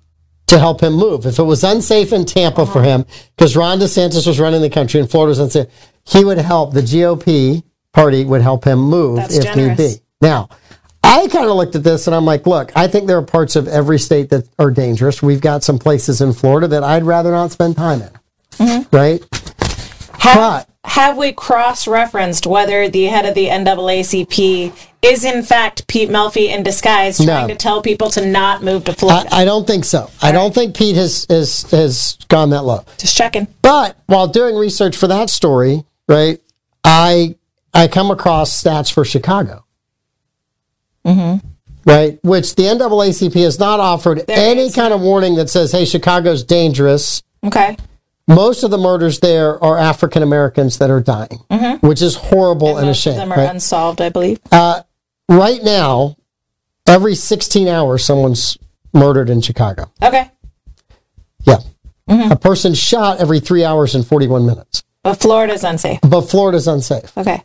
to 0.46 0.58
help 0.58 0.82
him 0.82 0.94
move. 0.94 1.26
If 1.26 1.38
it 1.38 1.44
was 1.44 1.62
unsafe 1.62 2.12
in 2.12 2.24
Tampa 2.24 2.66
for 2.66 2.80
uh-huh. 2.80 2.88
him, 2.88 3.06
because 3.36 3.56
Ron 3.56 3.78
DeSantis 3.78 4.26
was 4.26 4.40
running 4.40 4.62
the 4.62 4.70
country 4.70 5.00
and 5.00 5.10
Florida 5.10 5.30
was 5.30 5.38
unsafe, 5.38 5.68
he 6.10 6.24
would 6.24 6.38
help, 6.38 6.72
the 6.74 6.80
GOP 6.82 7.62
party 7.92 8.24
would 8.24 8.42
help 8.42 8.64
him 8.64 8.78
move 8.78 9.16
That's 9.16 9.36
if 9.36 9.44
generous. 9.44 9.78
need 9.78 9.96
be. 9.96 10.00
Now, 10.20 10.48
I 11.02 11.26
kind 11.28 11.46
of 11.48 11.56
looked 11.56 11.74
at 11.76 11.82
this 11.82 12.06
and 12.06 12.14
I'm 12.14 12.24
like, 12.24 12.46
look, 12.46 12.72
I 12.76 12.86
think 12.88 13.06
there 13.06 13.16
are 13.18 13.22
parts 13.22 13.56
of 13.56 13.66
every 13.68 13.98
state 13.98 14.30
that 14.30 14.48
are 14.58 14.70
dangerous. 14.70 15.22
We've 15.22 15.40
got 15.40 15.64
some 15.64 15.78
places 15.78 16.20
in 16.20 16.32
Florida 16.32 16.68
that 16.68 16.84
I'd 16.84 17.04
rather 17.04 17.30
not 17.30 17.50
spend 17.52 17.76
time 17.76 18.02
in. 18.02 18.10
Mm-hmm. 18.58 18.94
Right? 18.96 19.24
Have, 20.20 20.66
have 20.84 21.16
we 21.16 21.32
cross 21.32 21.88
referenced 21.88 22.46
whether 22.46 22.88
the 22.90 23.04
head 23.04 23.24
of 23.24 23.34
the 23.34 23.46
NAACP 23.46 24.72
is 25.02 25.24
in 25.24 25.42
fact 25.42 25.86
Pete 25.86 26.10
Melfi 26.10 26.48
in 26.50 26.62
disguise 26.62 27.16
trying 27.16 27.46
No. 27.48 27.54
to 27.54 27.54
tell 27.54 27.80
people 27.80 28.10
to 28.10 28.26
not 28.26 28.62
move 28.62 28.84
to 28.84 28.92
Florida? 28.92 29.28
I, 29.32 29.42
I 29.42 29.44
don't 29.46 29.66
think 29.66 29.84
so. 29.86 30.10
I 30.20 30.30
don't 30.32 30.54
think 30.54 30.76
Pete 30.76 30.96
has, 30.96 31.26
has 31.30 31.62
has 31.70 32.18
gone 32.28 32.50
that 32.50 32.62
low. 32.64 32.84
just 32.98 33.16
checking. 33.16 33.46
But 33.62 33.96
while 34.06 34.28
doing 34.28 34.56
research 34.56 34.96
for 34.96 35.06
that 35.06 35.30
story, 35.30 35.84
right, 36.10 36.38
I 36.84 37.36
I 37.72 37.88
come 37.88 38.10
across 38.10 38.62
stats 38.62 38.92
for 38.92 39.04
Chicago. 39.04 39.64
Mm-hmm. 41.04 41.46
Right, 41.86 42.18
which 42.22 42.56
the 42.56 42.64
NAACP 42.64 43.42
has 43.42 43.58
not 43.58 43.80
offered 43.80 44.28
any 44.28 44.62
is- 44.66 44.74
kind 44.74 44.92
of 44.92 45.00
warning 45.00 45.36
that 45.36 45.48
says, 45.48 45.72
"Hey, 45.72 45.86
Chicago's 45.86 46.44
dangerous." 46.44 47.22
Okay. 47.42 47.76
Most 48.28 48.62
of 48.62 48.70
the 48.70 48.78
murders 48.78 49.18
there 49.20 49.62
are 49.64 49.76
African 49.76 50.22
Americans 50.22 50.78
that 50.78 50.88
are 50.90 51.00
dying, 51.00 51.40
mm-hmm. 51.50 51.84
which 51.84 52.00
is 52.00 52.14
horrible 52.14 52.76
and, 52.76 52.84
a 52.84 52.90
Most 52.90 52.98
of 53.06 53.12
shame. 53.12 53.16
them 53.16 53.32
are 53.32 53.38
right? 53.38 53.50
unsolved, 53.50 54.00
I 54.00 54.08
believe. 54.10 54.38
Uh, 54.52 54.82
right 55.28 55.60
now, 55.64 56.16
every 56.86 57.16
16 57.16 57.66
hours, 57.66 58.04
someone's 58.04 58.56
murdered 58.94 59.30
in 59.30 59.40
Chicago. 59.40 59.90
okay. 60.00 60.30
Yeah. 61.44 61.56
Mm-hmm. 62.08 62.30
A 62.30 62.36
person 62.36 62.74
shot 62.74 63.18
every 63.20 63.40
three 63.40 63.64
hours 63.64 63.96
and 63.96 64.06
41 64.06 64.46
minutes. 64.46 64.84
But 65.02 65.14
Florida's 65.14 65.64
unsafe. 65.64 66.00
But 66.02 66.22
Florida's 66.22 66.66
unsafe. 66.68 67.16
Okay. 67.16 67.42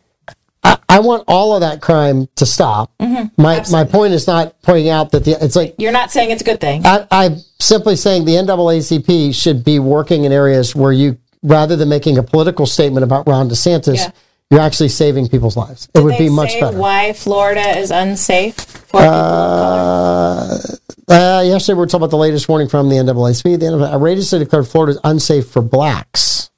I, 0.63 0.77
I 0.89 0.99
want 0.99 1.23
all 1.27 1.53
of 1.53 1.61
that 1.61 1.79
crime 1.81 2.27
to 2.35 2.45
stop. 2.45 2.91
my, 2.99 3.63
my 3.71 3.83
point 3.83 4.13
is 4.13 4.25
not 4.27 4.59
pointing 4.63 4.89
out 4.89 5.11
that 5.11 5.23
the, 5.23 5.37
it's 5.43 5.55
like, 5.55 5.75
You're 5.77 5.91
not 5.91 6.11
saying 6.11 6.31
it's 6.31 6.41
a 6.41 6.45
good 6.45 6.59
thing. 6.59 6.85
I, 6.85 7.05
I'm 7.11 7.35
simply 7.59 7.95
saying 7.95 8.25
the 8.25 8.33
NAACP 8.33 9.33
should 9.35 9.63
be 9.63 9.79
working 9.79 10.23
in 10.25 10.31
areas 10.31 10.75
where 10.75 10.91
you, 10.91 11.17
rather 11.43 11.75
than 11.75 11.87
making 11.87 12.17
a 12.17 12.23
political 12.23 12.65
statement 12.65 13.03
about 13.03 13.27
Ron 13.27 13.47
DeSantis, 13.47 13.97
Yeah. 13.97 14.11
you're 14.49 14.59
actually 14.61 14.89
saving 14.89 15.27
people's 15.29 15.55
lives. 15.55 15.87
It 15.93 16.03
would 16.03 16.17
be 16.17 16.29
much 16.29 16.59
better. 16.59 16.77
Why 16.77 17.13
Florida 17.13 17.77
is 17.77 17.91
unsafe 17.91 18.55
for 18.55 18.99
color? 19.01 20.59
Uh, 21.07 21.43
yesterday, 21.45 21.75
we 21.75 21.79
were 21.81 21.85
talking 21.85 21.97
about 22.01 22.09
the 22.09 22.17
latest 22.17 22.49
warning 22.49 22.67
from 22.67 22.89
the 22.89 22.95
NAACP. 22.95 23.43
The 23.59 23.65
NAACP 23.67 23.93
outrageously 23.93 24.39
declared 24.39 24.67
Florida 24.67 24.93
is 24.93 24.99
unsafe 25.03 25.47
for 25.47 25.61
blacks. 25.61 26.49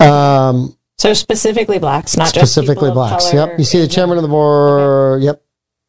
Um, 0.00 0.76
So 0.98 1.12
specifically 1.12 1.78
blacks, 1.78 2.16
not 2.16 2.32
just 2.32 2.52
specifically 2.52 2.90
blacks. 2.90 3.32
Yep. 3.32 3.58
You 3.58 3.64
see 3.64 3.80
the 3.80 3.88
chairman 3.88 4.16
of 4.18 4.22
the 4.22 4.28
board. 4.28 5.22
Yep. 5.22 5.42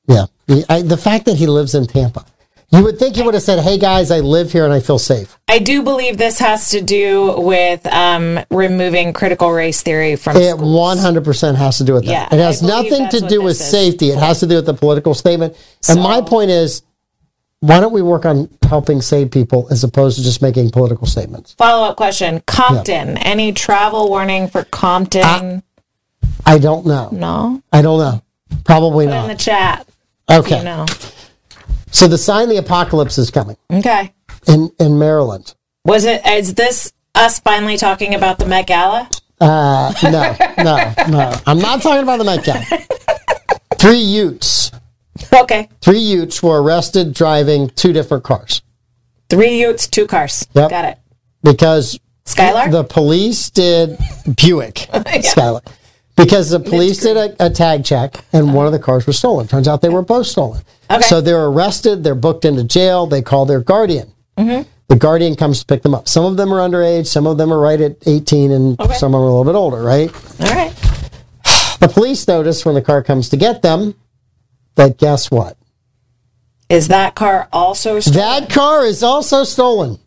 Yeah. 0.07 0.25
The, 0.47 0.65
I, 0.69 0.81
the 0.81 0.97
fact 0.97 1.25
that 1.25 1.37
he 1.37 1.47
lives 1.47 1.73
in 1.73 1.87
Tampa, 1.87 2.25
you 2.69 2.83
would 2.83 2.99
think 2.99 3.15
he 3.15 3.21
would 3.21 3.33
have 3.33 3.43
said, 3.43 3.59
"Hey 3.59 3.77
guys, 3.77 4.11
I 4.11 4.19
live 4.19 4.51
here 4.51 4.65
and 4.65 4.73
I 4.73 4.79
feel 4.79 4.99
safe." 4.99 5.37
I 5.47 5.59
do 5.59 5.81
believe 5.83 6.17
this 6.17 6.39
has 6.39 6.69
to 6.71 6.81
do 6.81 7.35
with 7.39 7.85
um, 7.87 8.39
removing 8.51 9.13
critical 9.13 9.51
race 9.51 9.81
theory 9.81 10.15
from 10.15 10.35
It 10.37 10.57
100% 10.57 11.55
has 11.55 11.77
to 11.77 11.83
do 11.83 11.93
with 11.93 12.05
that. 12.05 12.11
Yeah, 12.11 12.35
it 12.35 12.41
has 12.43 12.61
nothing 12.61 13.07
to 13.09 13.21
do 13.21 13.41
with 13.41 13.59
is 13.59 13.69
safety. 13.69 14.09
It 14.09 14.17
has 14.17 14.39
to 14.41 14.47
do 14.47 14.55
with 14.55 14.65
the 14.65 14.73
political 14.73 15.13
statement. 15.13 15.55
and 15.87 16.01
my 16.01 16.21
point 16.21 16.49
is, 16.49 16.81
why 17.65 17.79
don't 17.79 17.91
we 17.93 18.01
work 18.01 18.25
on 18.25 18.49
helping 18.69 19.01
save 19.01 19.31
people 19.31 19.67
as 19.71 19.83
opposed 19.83 20.17
to 20.17 20.23
just 20.23 20.41
making 20.41 20.69
political 20.69 21.07
statements? 21.07 21.53
Follow 21.53 21.87
up 21.89 21.97
question: 21.97 22.41
Compton. 22.45 23.17
Any 23.17 23.51
travel 23.53 24.09
warning 24.09 24.47
for 24.47 24.63
Compton? 24.65 25.63
I 26.45 26.59
don't 26.59 26.85
know. 26.85 27.09
no. 27.11 27.61
I 27.71 27.81
don't 27.81 27.99
know. 27.99 28.21
Probably 28.63 29.07
not. 29.07 29.23
In 29.29 29.35
the 29.35 29.43
chat, 29.43 29.87
Okay. 30.29 30.59
you 30.59 30.63
know. 30.63 30.85
So 31.91 32.07
the 32.07 32.17
sign 32.17 32.49
the 32.49 32.57
apocalypse 32.57 33.17
is 33.17 33.31
coming 33.31 33.57
Okay. 33.71 34.13
in, 34.47 34.69
in 34.79 34.99
Maryland. 34.99 35.55
Was 35.85 36.05
it? 36.05 36.25
Is 36.27 36.53
this 36.53 36.93
us 37.15 37.39
finally 37.39 37.77
talking 37.77 38.13
about 38.13 38.37
the 38.37 38.45
Met 38.45 38.67
Gala? 38.67 39.09
Uh, 39.41 39.93
no, 40.03 40.35
no, 40.63 40.93
no. 41.09 41.33
I'm 41.47 41.59
not 41.59 41.81
talking 41.81 42.03
about 42.03 42.17
the 42.17 42.23
Met 42.25 42.43
Gala. 42.43 42.63
Three 43.79 43.99
Utes. 43.99 44.71
Okay. 45.33 45.69
Three 45.81 45.99
Utes 45.99 46.41
were 46.43 46.61
arrested 46.61 47.13
driving 47.13 47.69
two 47.69 47.93
different 47.93 48.23
cars 48.23 48.61
Three 49.29 49.59
Utes, 49.59 49.87
two 49.87 50.05
cars. 50.07 50.47
Yep. 50.53 50.69
Got 50.69 50.85
it. 50.85 50.97
because 51.43 51.99
Skylar. 52.25 52.71
the 52.71 52.83
police 52.83 53.49
did 53.49 53.97
Buick 54.35 54.75
Skylar 54.93 55.61
because 56.15 56.49
the 56.49 56.59
police 56.59 56.99
did 57.01 57.17
a, 57.17 57.45
a 57.45 57.49
tag 57.49 57.83
check 57.83 58.23
and 58.33 58.53
one 58.53 58.65
of 58.65 58.71
the 58.71 58.79
cars 58.79 59.05
was 59.07 59.17
stolen. 59.17 59.47
Turns 59.47 59.67
out 59.67 59.81
they 59.81 59.89
were 59.89 60.01
both 60.03 60.27
stolen. 60.27 60.61
Okay. 60.91 61.01
So 61.01 61.21
they're 61.21 61.45
arrested. 61.45 62.03
They're 62.03 62.13
booked 62.15 62.45
into 62.45 62.63
jail. 62.63 63.07
They 63.07 63.21
call 63.21 63.45
their 63.45 63.59
guardian. 63.61 64.11
Mm-hmm. 64.37 64.69
The 64.87 64.95
guardian 64.95 65.35
comes 65.35 65.59
to 65.61 65.65
pick 65.65 65.81
them 65.81 65.95
up. 65.95 66.07
Some 66.07 66.25
of 66.25 66.37
them 66.37 66.53
are 66.53 66.59
underage. 66.59 67.07
Some 67.07 67.25
of 67.25 67.37
them 67.39 67.51
are 67.51 67.59
right 67.59 67.81
at 67.81 67.97
18 68.07 68.51
and 68.51 68.79
Okay. 68.79 68.93
some 68.93 69.15
are 69.15 69.19
a 69.19 69.25
little 69.25 69.43
bit 69.43 69.55
older, 69.55 69.81
right? 69.81 70.11
All 70.41 70.47
right. 70.55 70.73
The 71.79 71.87
police 71.89 72.27
notice 72.27 72.65
when 72.65 72.73
the 72.75 72.81
car 72.81 73.03
comes 73.03 73.29
to 73.29 73.37
get 73.37 73.61
them 73.61 73.95
that 74.75 74.97
guess 74.97 75.31
what? 75.31 75.57
Is 76.69 76.87
that 76.87 77.15
car 77.15 77.47
also 77.53 77.99
stolen? 77.99 78.17
That 78.19 78.49
car 78.49 78.85
is 78.85 79.03
also 79.03 79.43
stolen. 79.43 79.99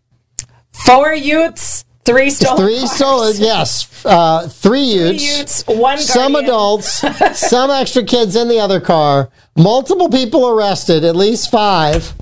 Four 0.72 1.14
Utes, 1.14 1.84
Three 2.08 2.30
stolen. 2.30 2.56
Three 2.56 2.78
cars. 2.78 2.92
stolen, 2.92 3.36
yes. 3.36 4.04
Uh, 4.06 4.48
three 4.48 4.80
utes. 4.80 5.38
Utes, 5.38 5.64
one 5.66 5.98
Some 5.98 6.32
guardian. 6.32 6.44
adults, 6.44 7.04
some 7.38 7.70
extra 7.70 8.02
kids 8.02 8.34
in 8.34 8.48
the 8.48 8.58
other 8.60 8.80
car. 8.80 9.28
Multiple 9.58 10.08
people 10.08 10.48
arrested, 10.48 11.04
at 11.04 11.14
least 11.14 11.50
five, 11.50 12.14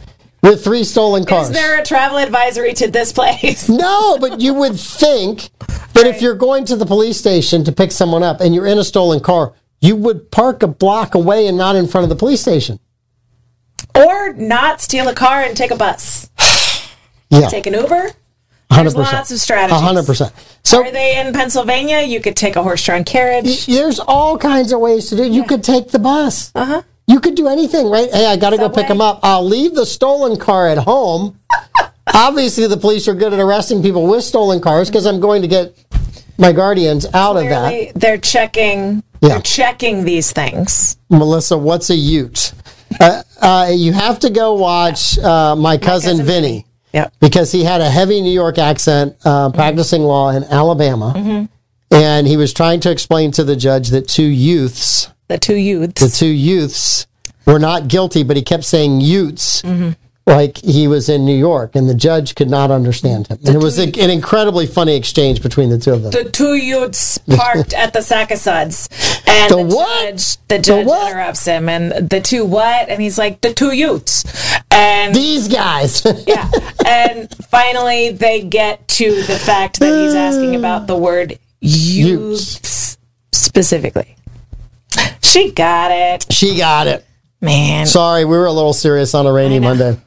with 0.42 0.64
three 0.64 0.82
stolen 0.82 1.24
cars. 1.24 1.50
Is 1.50 1.54
there 1.54 1.80
a 1.80 1.84
travel 1.84 2.18
advisory 2.18 2.72
to 2.74 2.90
this 2.90 3.12
place? 3.12 3.68
no, 3.68 4.18
but 4.18 4.40
you 4.40 4.54
would 4.54 4.74
think 4.78 5.50
that 5.92 6.04
if 6.06 6.20
you're 6.20 6.34
going 6.34 6.64
to 6.64 6.74
the 6.74 6.86
police 6.86 7.16
station 7.16 7.62
to 7.62 7.70
pick 7.70 7.92
someone 7.92 8.24
up 8.24 8.40
and 8.40 8.56
you're 8.56 8.66
in 8.66 8.78
a 8.78 8.84
stolen 8.84 9.20
car, 9.20 9.54
you 9.80 9.96
would 9.96 10.30
park 10.30 10.62
a 10.62 10.66
block 10.66 11.14
away 11.14 11.46
and 11.46 11.56
not 11.56 11.76
in 11.76 11.86
front 11.86 12.04
of 12.04 12.08
the 12.08 12.16
police 12.16 12.40
station. 12.40 12.78
or 13.94 14.32
not 14.34 14.80
steal 14.80 15.08
a 15.08 15.14
car 15.14 15.42
and 15.42 15.56
take 15.56 15.70
a 15.70 15.76
bus? 15.76 16.30
Yeah, 17.28 17.48
Take 17.48 17.66
an 17.66 17.74
Uber? 17.74 18.12
hundred 18.70 18.90
There's 18.90 18.94
percent. 18.94 19.12
lots 19.16 19.30
of 19.32 19.38
strategies. 19.40 19.80
hundred 19.80 20.06
percent. 20.06 20.32
So 20.64 20.84
Are 20.84 20.90
they 20.92 21.18
in 21.18 21.32
Pennsylvania? 21.32 22.02
You 22.02 22.20
could 22.20 22.36
take 22.36 22.54
a 22.54 22.62
horse-drawn 22.62 23.02
carriage. 23.02 23.66
there's 23.66 23.98
all 23.98 24.38
kinds 24.38 24.72
of 24.72 24.78
ways 24.78 25.08
to 25.08 25.16
do. 25.16 25.24
it. 25.24 25.32
You 25.32 25.42
could 25.44 25.64
take 25.64 25.88
the 25.90 25.98
bus. 25.98 26.52
Uh 26.54 26.64
huh. 26.64 26.82
You 27.08 27.18
could 27.18 27.34
do 27.34 27.48
anything, 27.48 27.88
right? 27.90 28.08
Hey, 28.12 28.26
I 28.26 28.36
got 28.36 28.50
to 28.50 28.56
go 28.58 28.68
pick 28.68 28.86
them 28.86 29.00
up. 29.00 29.18
I'll 29.24 29.44
leave 29.44 29.74
the 29.74 29.84
stolen 29.86 30.38
car 30.38 30.68
at 30.68 30.78
home. 30.78 31.38
Obviously, 32.14 32.66
the 32.68 32.76
police 32.76 33.08
are 33.08 33.14
good 33.14 33.32
at 33.32 33.40
arresting 33.40 33.82
people 33.82 34.06
with 34.06 34.22
stolen 34.22 34.60
cars 34.60 34.88
because 34.88 35.04
I'm 35.06 35.18
going 35.18 35.42
to 35.42 35.48
get 35.48 35.76
my 36.38 36.52
guardians 36.52 37.06
out 37.12 37.36
of 37.36 37.44
that. 37.48 37.92
They're 37.96 38.18
checking. 38.18 39.02
Yeah. 39.20 39.28
They're 39.30 39.40
checking 39.40 40.04
these 40.04 40.32
things. 40.32 40.96
Melissa, 41.10 41.56
what's 41.58 41.90
a 41.90 41.94
Ute? 41.96 42.52
Uh, 43.00 43.22
uh, 43.40 43.68
you 43.72 43.92
have 43.92 44.18
to 44.20 44.30
go 44.30 44.54
watch 44.54 45.18
uh, 45.18 45.56
my 45.56 45.76
cousin, 45.76 46.18
Cousin 46.18 46.26
Vinny. 46.26 46.48
Vinny. 46.48 46.66
Yep. 46.92 47.12
because 47.20 47.52
he 47.52 47.62
had 47.64 47.82
a 47.82 47.90
heavy 47.90 48.22
New 48.22 48.30
York 48.32 48.56
accent 48.56 49.16
uh, 49.24 49.50
practicing 49.50 50.02
law 50.02 50.30
in 50.30 50.44
Alabama. 50.44 51.12
Mm-hmm. 51.14 51.44
And 51.94 52.26
he 52.26 52.38
was 52.38 52.54
trying 52.54 52.80
to 52.80 52.90
explain 52.90 53.32
to 53.32 53.44
the 53.44 53.54
judge 53.56 53.88
that 53.90 54.08
two 54.08 54.22
youths, 54.24 55.08
The 55.28 55.36
two 55.36 55.56
youths. 55.56 56.00
the 56.00 56.08
two 56.08 56.26
youths, 56.32 57.06
were 57.44 57.58
not 57.58 57.88
guilty, 57.88 58.22
but 58.22 58.36
he 58.36 58.42
kept 58.42 58.64
saying 58.64 59.00
Utes 59.02 59.60
Mm-hmm. 59.62 59.90
Like 60.28 60.58
he 60.58 60.88
was 60.88 61.08
in 61.08 61.24
New 61.24 61.36
York, 61.36 61.76
and 61.76 61.88
the 61.88 61.94
judge 61.94 62.34
could 62.34 62.50
not 62.50 62.72
understand 62.72 63.28
him. 63.28 63.38
And 63.46 63.54
it 63.54 63.62
was 63.62 63.78
a, 63.78 63.84
an 63.84 64.10
incredibly 64.10 64.66
funny 64.66 64.96
exchange 64.96 65.40
between 65.40 65.70
the 65.70 65.78
two 65.78 65.92
of 65.92 66.02
them. 66.02 66.10
the 66.10 66.28
two 66.28 66.54
youths 66.54 67.16
parked 67.18 67.72
at 67.72 67.92
the 67.92 68.02
Sac-O-Suds, 68.02 68.88
and 69.28 69.52
The 69.52 69.62
the, 69.62 69.70
judge, 69.70 70.36
the 70.48 70.58
judge 70.58 70.86
what? 70.86 71.12
interrupts 71.12 71.44
him, 71.44 71.68
and 71.68 72.10
the 72.10 72.20
two 72.20 72.44
what? 72.44 72.88
And 72.88 73.00
he's 73.00 73.18
like, 73.18 73.40
the 73.40 73.54
two 73.54 73.72
youths, 73.72 74.24
and 74.72 75.14
These 75.14 75.46
guys. 75.46 76.04
yeah, 76.26 76.50
and 76.84 77.32
finally 77.46 78.10
they 78.10 78.42
get 78.42 78.88
to 78.88 79.22
the 79.22 79.38
fact 79.38 79.78
that 79.78 80.02
he's 80.06 80.14
asking 80.16 80.56
about 80.56 80.88
the 80.88 80.96
word 80.96 81.38
youths 81.60 82.98
specifically. 83.30 84.16
She 85.22 85.52
got 85.52 85.92
it, 85.92 86.26
she 86.32 86.56
got 86.56 86.88
it. 86.88 87.04
man. 87.40 87.86
Sorry, 87.86 88.24
we 88.24 88.36
were 88.36 88.46
a 88.46 88.52
little 88.52 88.72
serious 88.72 89.14
on 89.14 89.26
a 89.26 89.32
rainy. 89.32 89.60
Monday. 89.60 90.00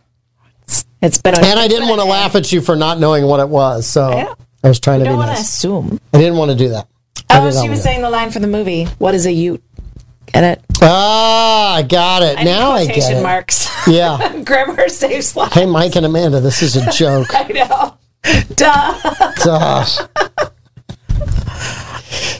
It's 1.01 1.21
been 1.21 1.33
a 1.33 1.37
And 1.37 1.59
I 1.59 1.67
didn't 1.67 1.87
want 1.89 2.01
to 2.01 2.05
laugh 2.07 2.35
at 2.35 2.51
you 2.51 2.61
for 2.61 2.75
not 2.75 2.99
knowing 2.99 3.25
what 3.25 3.39
it 3.39 3.49
was. 3.49 3.87
So 3.87 4.09
Yeah. 4.11 4.33
I 4.63 4.67
was 4.67 4.79
trying 4.79 4.99
to 5.01 5.05
I 5.05 5.13
be 5.13 5.15
to 5.19 5.25
nice. 5.25 5.39
assume. 5.41 5.99
I 6.13 6.17
didn't 6.17 6.37
want 6.37 6.51
to 6.51 6.57
do 6.57 6.69
that. 6.69 6.87
I 7.29 7.39
Oh, 7.39 7.51
she 7.61 7.69
was 7.69 7.81
saying 7.81 8.01
the 8.01 8.09
line 8.09 8.31
for 8.31 8.39
the 8.39 8.47
movie. 8.47 8.85
What 8.97 9.15
is 9.15 9.25
a 9.25 9.31
ute? 9.31 9.63
Get 10.33 10.43
it? 10.43 10.61
Ah, 10.81 11.75
I 11.75 11.81
got 11.83 12.21
it. 12.23 12.37
I 12.37 12.43
now 12.43 12.71
I 12.71 12.85
get 12.85 13.11
it. 13.11 13.23
marks. 13.23 13.67
Yeah. 13.87 14.41
Grammar 14.43 14.89
saves 14.89 15.35
lives. 15.35 15.53
Hey, 15.53 15.65
Mike 15.65 15.95
and 15.95 16.05
Amanda, 16.05 16.39
this 16.41 16.61
is 16.61 16.75
a 16.75 16.91
joke. 16.91 17.27
I 17.33 17.47
know. 17.47 17.97
Duh. 18.55 19.33
Duh. 19.43 19.83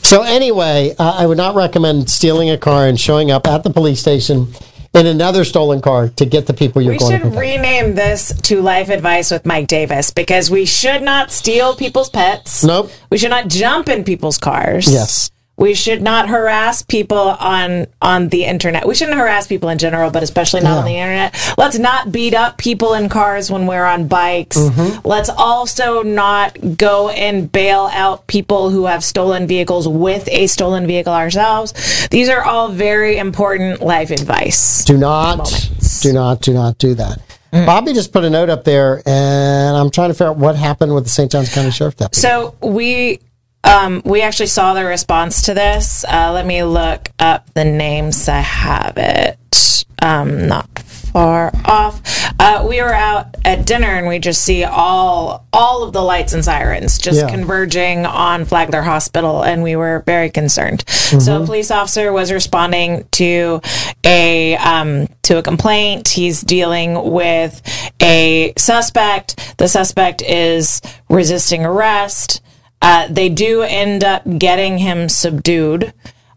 so 0.04 0.22
anyway, 0.24 0.94
uh, 1.00 1.16
I 1.18 1.26
would 1.26 1.38
not 1.38 1.56
recommend 1.56 2.10
stealing 2.10 2.50
a 2.50 2.58
car 2.58 2.88
and 2.88 3.00
showing 3.00 3.32
up 3.32 3.48
at 3.48 3.64
the 3.64 3.70
police 3.70 4.00
station 4.00 4.48
in 4.94 5.06
another 5.06 5.44
stolen 5.44 5.82
car 5.82 6.10
to 6.10 6.26
get 6.26 6.48
the 6.48 6.54
people 6.54 6.82
you're 6.82 6.94
We 6.94 6.98
going 7.00 7.12
should 7.12 7.18
to 7.20 7.26
pick 7.30 7.34
up. 7.34 7.40
rename 7.40 7.96
this 7.96 8.34
to 8.44 8.62
Life 8.62 8.90
Advice 8.90 9.30
with 9.32 9.46
Mike 9.46 9.68
Davis 9.68 10.12
because 10.12 10.50
we 10.50 10.66
should 10.66 11.02
not 11.04 11.32
steal 11.32 11.76
people's 11.76 12.10
pets. 12.10 12.64
Nope. 12.64 12.92
We 13.12 13.18
should 13.18 13.30
not 13.30 13.48
jump 13.50 13.88
in 13.88 14.04
people's 14.04 14.38
cars. 14.38 14.92
Yes. 14.92 15.30
We 15.60 15.74
should 15.76 16.02
not 16.02 16.30
harass 16.30 16.82
people 16.84 17.18
on 17.18 17.88
on 18.02 18.30
the 18.30 18.46
internet. 18.46 18.88
We 18.88 18.96
shouldn't 18.96 19.18
harass 19.18 19.46
people 19.46 19.68
in 19.68 19.78
general, 19.78 20.10
but 20.10 20.24
especially 20.24 20.62
not 20.62 20.78
on 20.78 20.86
the 20.86 20.96
internet. 20.96 21.54
Let's 21.58 21.78
not 21.78 22.14
beat 22.14 22.34
up 22.34 22.58
people 22.58 22.94
in 22.94 23.10
cars 23.10 23.52
when 23.52 23.68
we're 23.68 23.84
on 23.84 24.08
bikes. 24.08 24.58
Mm-hmm. 24.58 25.06
Let's 25.06 25.28
also 25.30 26.02
not 26.02 26.78
go 26.78 27.10
and 27.10 27.52
bail 27.52 27.90
out 27.92 28.26
people 28.28 28.70
who 28.70 28.86
have 28.86 29.04
stolen 29.04 29.48
vehicles 29.48 29.86
with 29.86 30.30
a 30.30 30.48
stolen 30.48 30.88
vehicle 30.88 31.14
ourselves. 31.14 32.08
These 32.08 32.30
are 32.30 32.44
all 32.44 32.70
very 32.70 33.18
important 33.18 33.82
life 33.82 34.12
advice. 34.12 34.86
Do 34.86 34.98
not, 34.98 35.38
Moments. 35.40 36.00
do 36.00 36.14
not, 36.14 36.42
do 36.42 36.54
not 36.54 36.78
do 36.78 36.96
that. 36.96 37.20
Bobby 37.52 37.94
just 37.94 38.14
put 38.14 38.24
a 38.24 38.30
note 38.30 38.50
up 38.50 38.64
there, 38.64 39.02
and 39.06 39.76
I'm 39.76 39.90
trying 39.90 40.12
to 40.12 40.14
figure 40.14 40.28
out 40.28 40.38
what 40.38 40.56
happened 40.56 40.94
with 40.94 41.06
the 41.06 41.10
St. 41.10 41.32
Johns 41.32 41.54
County 41.54 41.72
Sheriff's 41.72 41.98
Deputy. 41.98 42.22
So 42.22 42.56
we 42.62 43.20
um, 43.64 44.02
we 44.06 44.22
actually 44.22 44.48
saw 44.48 44.74
the 44.74 44.86
response 44.86 45.44
to 45.44 45.54
this. 45.54 46.04
Uh, 46.06 46.32
let 46.34 46.46
me 46.46 46.64
look 46.64 47.10
up 47.20 47.54
the 47.54 47.66
names. 47.66 48.28
I 48.28 48.40
have 48.40 48.94
it. 48.98 49.38
Um, 50.02 50.48
not 50.48 50.80
far 50.80 51.52
off. 51.66 52.02
Uh, 52.40 52.66
we 52.70 52.82
were 52.82 52.94
out 52.94 53.36
at 53.44 53.66
dinner 53.66 53.88
and 53.88 54.08
we 54.08 54.18
just 54.20 54.44
see 54.46 54.64
all 54.64 55.46
all 55.52 55.84
of 55.84 55.92
the 55.92 56.02
lights 56.02 56.32
and 56.32 56.46
sirens 56.46 56.98
just 57.00 57.20
Yeah. 57.20 57.30
converging 57.30 58.06
on 58.06 58.46
Flagler 58.46 58.82
Hospital, 58.82 59.42
and 59.44 59.62
we 59.62 59.76
were 59.76 60.04
very 60.06 60.30
concerned. 60.30 60.86
So 60.88 61.42
a 61.42 61.46
police 61.46 61.70
officer 61.72 62.14
was 62.14 62.32
responding 62.32 63.06
to 63.14 63.60
a 64.06 64.56
um, 64.58 65.08
to 65.24 65.38
a 65.40 65.44
complaint. 65.44 66.08
He's 66.08 66.42
dealing 66.42 67.12
with 67.12 67.62
a 68.02 68.54
suspect. 68.58 69.58
The 69.58 69.68
suspect 69.68 70.22
is 70.22 70.82
resisting 71.10 71.66
arrest. 71.66 72.42
Uh, 72.82 73.08
they 73.10 73.30
do 73.30 73.62
end 73.62 74.04
up 74.04 74.24
getting 74.38 74.78
him 74.78 75.10
subdued, 75.10 75.94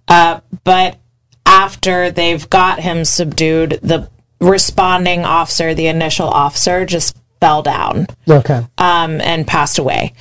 uh, 0.08 0.40
but 0.64 0.98
after 1.46 2.10
they've 2.10 2.48
got 2.50 2.80
him 2.80 3.04
subdued, 3.04 3.78
the 3.82 4.10
responding 4.40 5.24
officer, 5.24 5.74
the 5.74 5.86
initial 5.86 6.28
officer, 6.28 6.84
just 6.84 7.16
fell 7.40 7.62
down 7.62 8.06
okay. 8.28 8.66
um, 8.78 9.20
and 9.20 9.46
passed 9.46 9.78
away. 9.78 10.12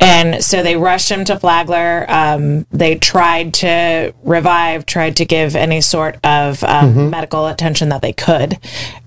And 0.00 0.44
so 0.44 0.62
they 0.62 0.76
rushed 0.76 1.10
him 1.10 1.24
to 1.24 1.38
Flagler. 1.38 2.06
Um, 2.08 2.66
they 2.70 2.94
tried 2.94 3.54
to 3.54 4.14
revive, 4.22 4.86
tried 4.86 5.16
to 5.16 5.24
give 5.24 5.56
any 5.56 5.80
sort 5.80 6.18
of 6.24 6.62
um, 6.62 7.10
medical 7.10 7.48
attention 7.48 7.88
that 7.88 8.00
they 8.00 8.12
could. 8.12 8.58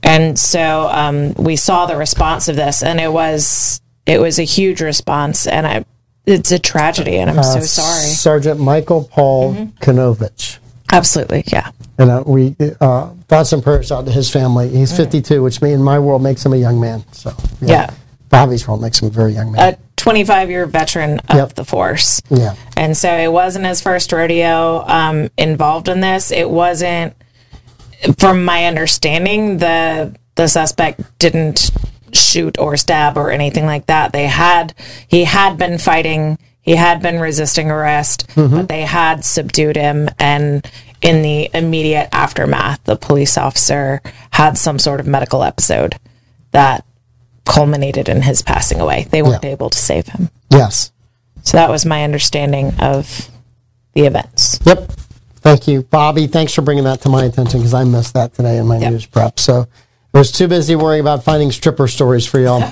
And 0.03 0.37
so 0.37 0.89
um, 0.91 1.33
we 1.35 1.55
saw 1.55 1.85
the 1.85 1.95
response 1.95 2.49
of 2.49 2.57
this, 2.57 2.83
and 2.83 2.99
it 2.99 3.11
was 3.11 3.79
it 4.05 4.19
was 4.19 4.37
a 4.37 4.43
huge 4.43 4.81
response, 4.81 5.47
and 5.47 5.65
I 5.65 5.85
it's 6.25 6.51
a 6.51 6.59
tragedy, 6.59 7.17
and 7.17 7.29
I'm 7.29 7.43
so 7.43 7.59
sorry. 7.61 8.01
Sergeant 8.01 8.59
Michael 8.59 9.03
Paul 9.03 9.53
Kunovich. 9.81 10.57
Absolutely, 10.91 11.43
yeah. 11.47 11.71
And 11.97 12.09
uh, 12.11 12.23
we 12.25 12.55
uh, 12.81 13.09
thoughts 13.27 13.53
and 13.53 13.63
prayers 13.63 13.91
out 13.91 14.05
to 14.05 14.11
his 14.11 14.29
family. 14.29 14.69
He's 14.69 14.95
52, 14.95 15.41
which 15.41 15.61
me 15.61 15.71
in 15.73 15.81
my 15.81 15.99
world 15.99 16.21
makes 16.21 16.45
him 16.45 16.53
a 16.53 16.57
young 16.57 16.79
man. 16.79 17.03
So 17.13 17.33
Yeah. 17.61 17.89
Bobby's 18.29 18.67
world 18.67 18.81
makes 18.81 19.01
him 19.01 19.07
a 19.07 19.11
very 19.11 19.33
young 19.33 19.51
man. 19.51 19.73
A 19.73 19.77
25 19.97 20.49
year 20.49 20.65
veteran 20.65 21.19
of 21.29 21.35
Yep. 21.35 21.53
the 21.55 21.65
force. 21.65 22.21
yeah. 22.29 22.55
And 22.75 22.95
so 22.97 23.09
it 23.15 23.31
wasn't 23.31 23.65
his 23.65 23.81
first 23.81 24.11
rodeo 24.11 24.83
um, 24.87 25.29
involved 25.37 25.87
in 25.89 25.99
this. 26.01 26.31
It 26.31 26.49
wasn't, 26.49 27.13
from 28.17 28.43
my 28.43 28.65
understanding, 28.65 29.57
the 29.59 30.15
the 30.35 30.47
suspect 30.47 31.01
didn't 31.19 31.71
shoot 32.15 32.57
or 32.59 32.77
stab 32.77 33.17
or 33.17 33.31
anything 33.31 33.65
like 33.65 33.87
that. 33.87 34.11
They 34.13 34.27
had 34.27 34.73
he 35.07 35.23
had 35.25 35.57
been 35.57 35.77
fighting. 35.77 36.37
He 36.61 36.75
had 36.75 37.01
been 37.01 37.19
resisting 37.19 37.71
arrest, 37.71 38.27
mm-hmm. 38.35 38.55
but 38.55 38.69
they 38.69 38.81
had 38.81 39.25
subdued 39.25 39.75
him. 39.75 40.09
And 40.19 40.69
in 41.01 41.23
the 41.23 41.49
immediate 41.55 42.09
aftermath, 42.11 42.83
the 42.83 42.95
police 42.95 43.35
officer 43.37 44.01
had 44.31 44.57
some 44.57 44.77
sort 44.77 44.99
of 44.99 45.07
medical 45.07 45.43
episode 45.43 45.95
that 46.51 46.85
culminated 47.45 48.07
in 48.07 48.21
his 48.21 48.43
passing 48.43 48.79
away. 48.79 49.07
They 49.09 49.23
weren't 49.23 49.43
Yeah. 49.43 49.49
able 49.51 49.71
to 49.71 49.77
save 49.77 50.07
him. 50.07 50.29
Yes. 50.51 50.91
So 51.41 51.57
that 51.57 51.71
was 51.71 51.85
my 51.85 52.03
understanding 52.03 52.75
of 52.79 53.29
the 53.93 54.05
events. 54.05 54.59
Yep. 54.63 54.91
Thank 55.37 55.67
you, 55.67 55.81
Bobby. 55.81 56.27
Thanks 56.27 56.53
for 56.53 56.61
bringing 56.61 56.83
that 56.83 57.01
to 57.01 57.09
my 57.09 57.23
attention 57.25 57.59
because 57.61 57.73
I 57.73 57.83
missed 57.83 58.13
that 58.13 58.35
today 58.35 58.57
in 58.57 58.67
my 58.67 58.77
Yep. 58.77 58.91
news 58.91 59.05
prep. 59.07 59.39
So 59.39 59.67
was 60.13 60.31
too 60.31 60.47
busy 60.47 60.75
worrying 60.75 61.01
about 61.01 61.23
finding 61.23 61.51
stripper 61.51 61.87
stories 61.87 62.25
for 62.25 62.39
y'all. 62.39 62.71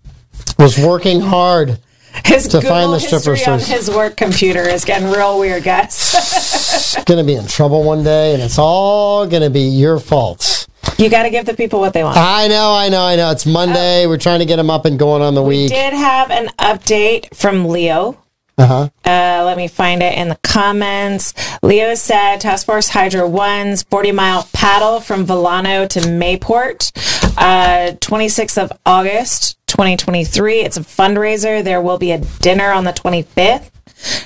was 0.58 0.78
working 0.78 1.20
hard. 1.20 1.78
His 2.24 2.44
To 2.48 2.58
Google 2.58 2.70
find 2.70 2.92
the 2.92 2.98
stripper 3.00 3.36
stories. 3.36 3.66
his 3.66 3.90
work 3.90 4.16
computer 4.16 4.68
is 4.68 4.84
getting 4.84 5.10
real 5.10 5.38
weird, 5.38 5.64
guys. 5.64 6.94
Going 7.06 7.18
to 7.18 7.24
be 7.24 7.34
in 7.34 7.46
trouble 7.46 7.82
one 7.84 8.04
day, 8.04 8.34
and 8.34 8.42
it's 8.42 8.58
all 8.58 9.26
going 9.26 9.42
to 9.42 9.50
be 9.50 9.62
your 9.62 9.98
fault. 9.98 10.66
You 10.98 11.08
got 11.08 11.22
to 11.24 11.30
give 11.30 11.46
the 11.46 11.54
people 11.54 11.80
what 11.80 11.94
they 11.94 12.04
want. 12.04 12.16
I 12.18 12.48
know, 12.48 12.74
I 12.74 12.88
know, 12.90 13.02
I 13.02 13.16
know. 13.16 13.30
It's 13.30 13.46
Monday. 13.46 14.04
Oh. 14.04 14.08
We're 14.08 14.18
trying 14.18 14.40
to 14.40 14.44
get 14.44 14.56
them 14.56 14.70
up 14.70 14.84
and 14.84 14.98
going 14.98 15.22
on 15.22 15.34
the 15.34 15.42
week. 15.42 15.70
Did 15.70 15.94
have 15.94 16.30
an 16.30 16.48
update 16.58 17.34
from 17.34 17.66
Leo. 17.66 18.18
Uh-huh. 18.58 18.88
Uh, 19.04 19.42
let 19.44 19.56
me 19.56 19.68
find 19.68 20.02
it 20.02 20.16
in 20.16 20.28
the 20.28 20.38
comments. 20.42 21.34
Leo 21.62 21.94
said 21.94 22.40
Task 22.40 22.66
Force 22.66 22.88
Hydro 22.88 23.28
One's 23.28 23.82
40 23.84 24.12
mile 24.12 24.48
paddle 24.52 25.00
from 25.00 25.26
Vilano 25.26 25.88
to 25.88 26.00
Mayport, 26.00 26.92
uh, 27.38 27.96
26th 27.96 28.62
of 28.62 28.72
August, 28.84 29.56
2023. 29.68 30.60
It's 30.60 30.76
a 30.76 30.80
fundraiser. 30.80 31.64
There 31.64 31.80
will 31.80 31.98
be 31.98 32.12
a 32.12 32.18
dinner 32.18 32.70
on 32.70 32.84
the 32.84 32.92
25th. 32.92 33.70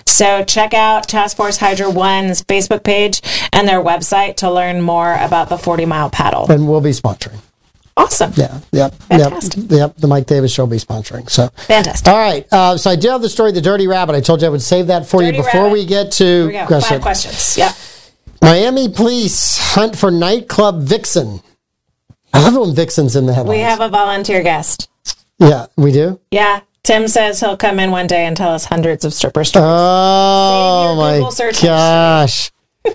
So 0.07 0.45
check 0.45 0.73
out 0.75 1.09
Task 1.09 1.37
Force 1.37 1.59
Hydro 1.59 1.91
One's 1.91 2.43
Facebook 2.43 2.83
page 2.83 3.21
and 3.53 3.69
their 3.69 3.81
website 3.81 4.37
to 4.37 4.51
learn 4.51 4.81
more 4.81 5.15
about 5.15 5.49
the 5.49 5.59
40 5.59 5.85
mile 5.87 6.11
paddle. 6.11 6.51
And 6.51 6.69
we'll 6.69 6.81
be 6.81 6.91
sponsoring. 6.91 7.41
Awesome. 7.99 8.33
Yeah, 8.37 8.61
yep, 8.73 8.95
Fantastic. 8.95 9.63
yep, 9.65 9.71
yep. 9.71 9.97
The 9.97 10.07
Mike 10.07 10.27
Davis 10.27 10.53
Show 10.53 10.65
will 10.65 10.71
be 10.71 10.77
sponsoring. 10.77 11.31
So 11.31 11.49
Fantastic. 11.67 12.07
All 12.09 12.19
right. 12.19 12.47
Uh, 12.53 12.77
so 12.77 12.91
I 12.91 12.97
do 12.97 13.09
have 13.09 13.23
the 13.23 13.29
story, 13.31 13.53
The 13.53 13.63
Dirty 13.63 13.87
Rabbit. 13.87 14.15
I 14.15 14.21
told 14.21 14.43
you 14.43 14.47
I 14.49 14.51
would 14.51 14.61
save 14.63 14.89
that 14.89 15.07
for 15.07 15.23
Dirty 15.23 15.39
you 15.39 15.43
before 15.43 15.63
Rabbit. 15.65 15.73
we 15.73 15.87
get 15.87 16.13
to 16.13 16.49
we. 16.49 16.81
Five 16.81 17.01
questions. 17.01 17.57
Yeah. 17.57 17.73
Miami 18.43 18.91
police 18.91 19.57
hunt 19.75 19.97
for 19.97 20.11
nightclub 20.11 20.83
vixen. 20.83 21.41
I 22.35 22.43
love 22.43 22.55
when 22.55 22.75
vixen's 22.75 23.17
in 23.17 23.25
the 23.25 23.33
headlines. 23.33 23.57
We 23.57 23.63
have 23.63 23.81
a 23.81 23.89
volunteer 23.89 24.43
guest. 24.43 24.91
yeah, 25.39 25.67
we 25.77 25.91
do. 25.91 26.21
Yeah. 26.31 26.61
Tim 26.83 27.09
says 27.09 27.41
he'll 27.41 27.57
come 27.57 27.81
in 27.81 27.91
one 27.91 28.07
day 28.07 28.27
and 28.27 28.37
tell 28.37 28.51
us 28.53 28.67
hundreds 28.67 29.05
of 29.07 29.13
stripper 29.15 29.43
stories. 29.43 29.67
Oh 29.69 30.95
my 30.97 31.19
gosh! 31.67 32.53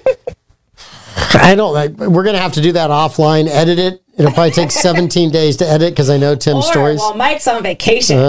I 1.33 1.55
don't. 1.55 1.75
I, 1.75 1.87
we're 2.07 2.23
gonna 2.23 2.39
have 2.39 2.53
to 2.53 2.61
do 2.61 2.71
that 2.73 2.89
offline. 2.89 3.47
Edit 3.49 3.79
it. 3.79 4.00
It'll 4.17 4.31
probably 4.31 4.51
take 4.51 4.71
17 4.71 5.31
days 5.31 5.57
to 5.57 5.67
edit 5.67 5.91
because 5.93 6.09
I 6.09 6.17
know 6.17 6.35
Tim's 6.35 6.65
or 6.65 6.71
stories. 6.71 6.99
while 6.99 7.15
Mike's 7.15 7.47
on 7.47 7.61
vacation, 7.63 8.17
Oh, 8.19 8.21
can 8.21 8.27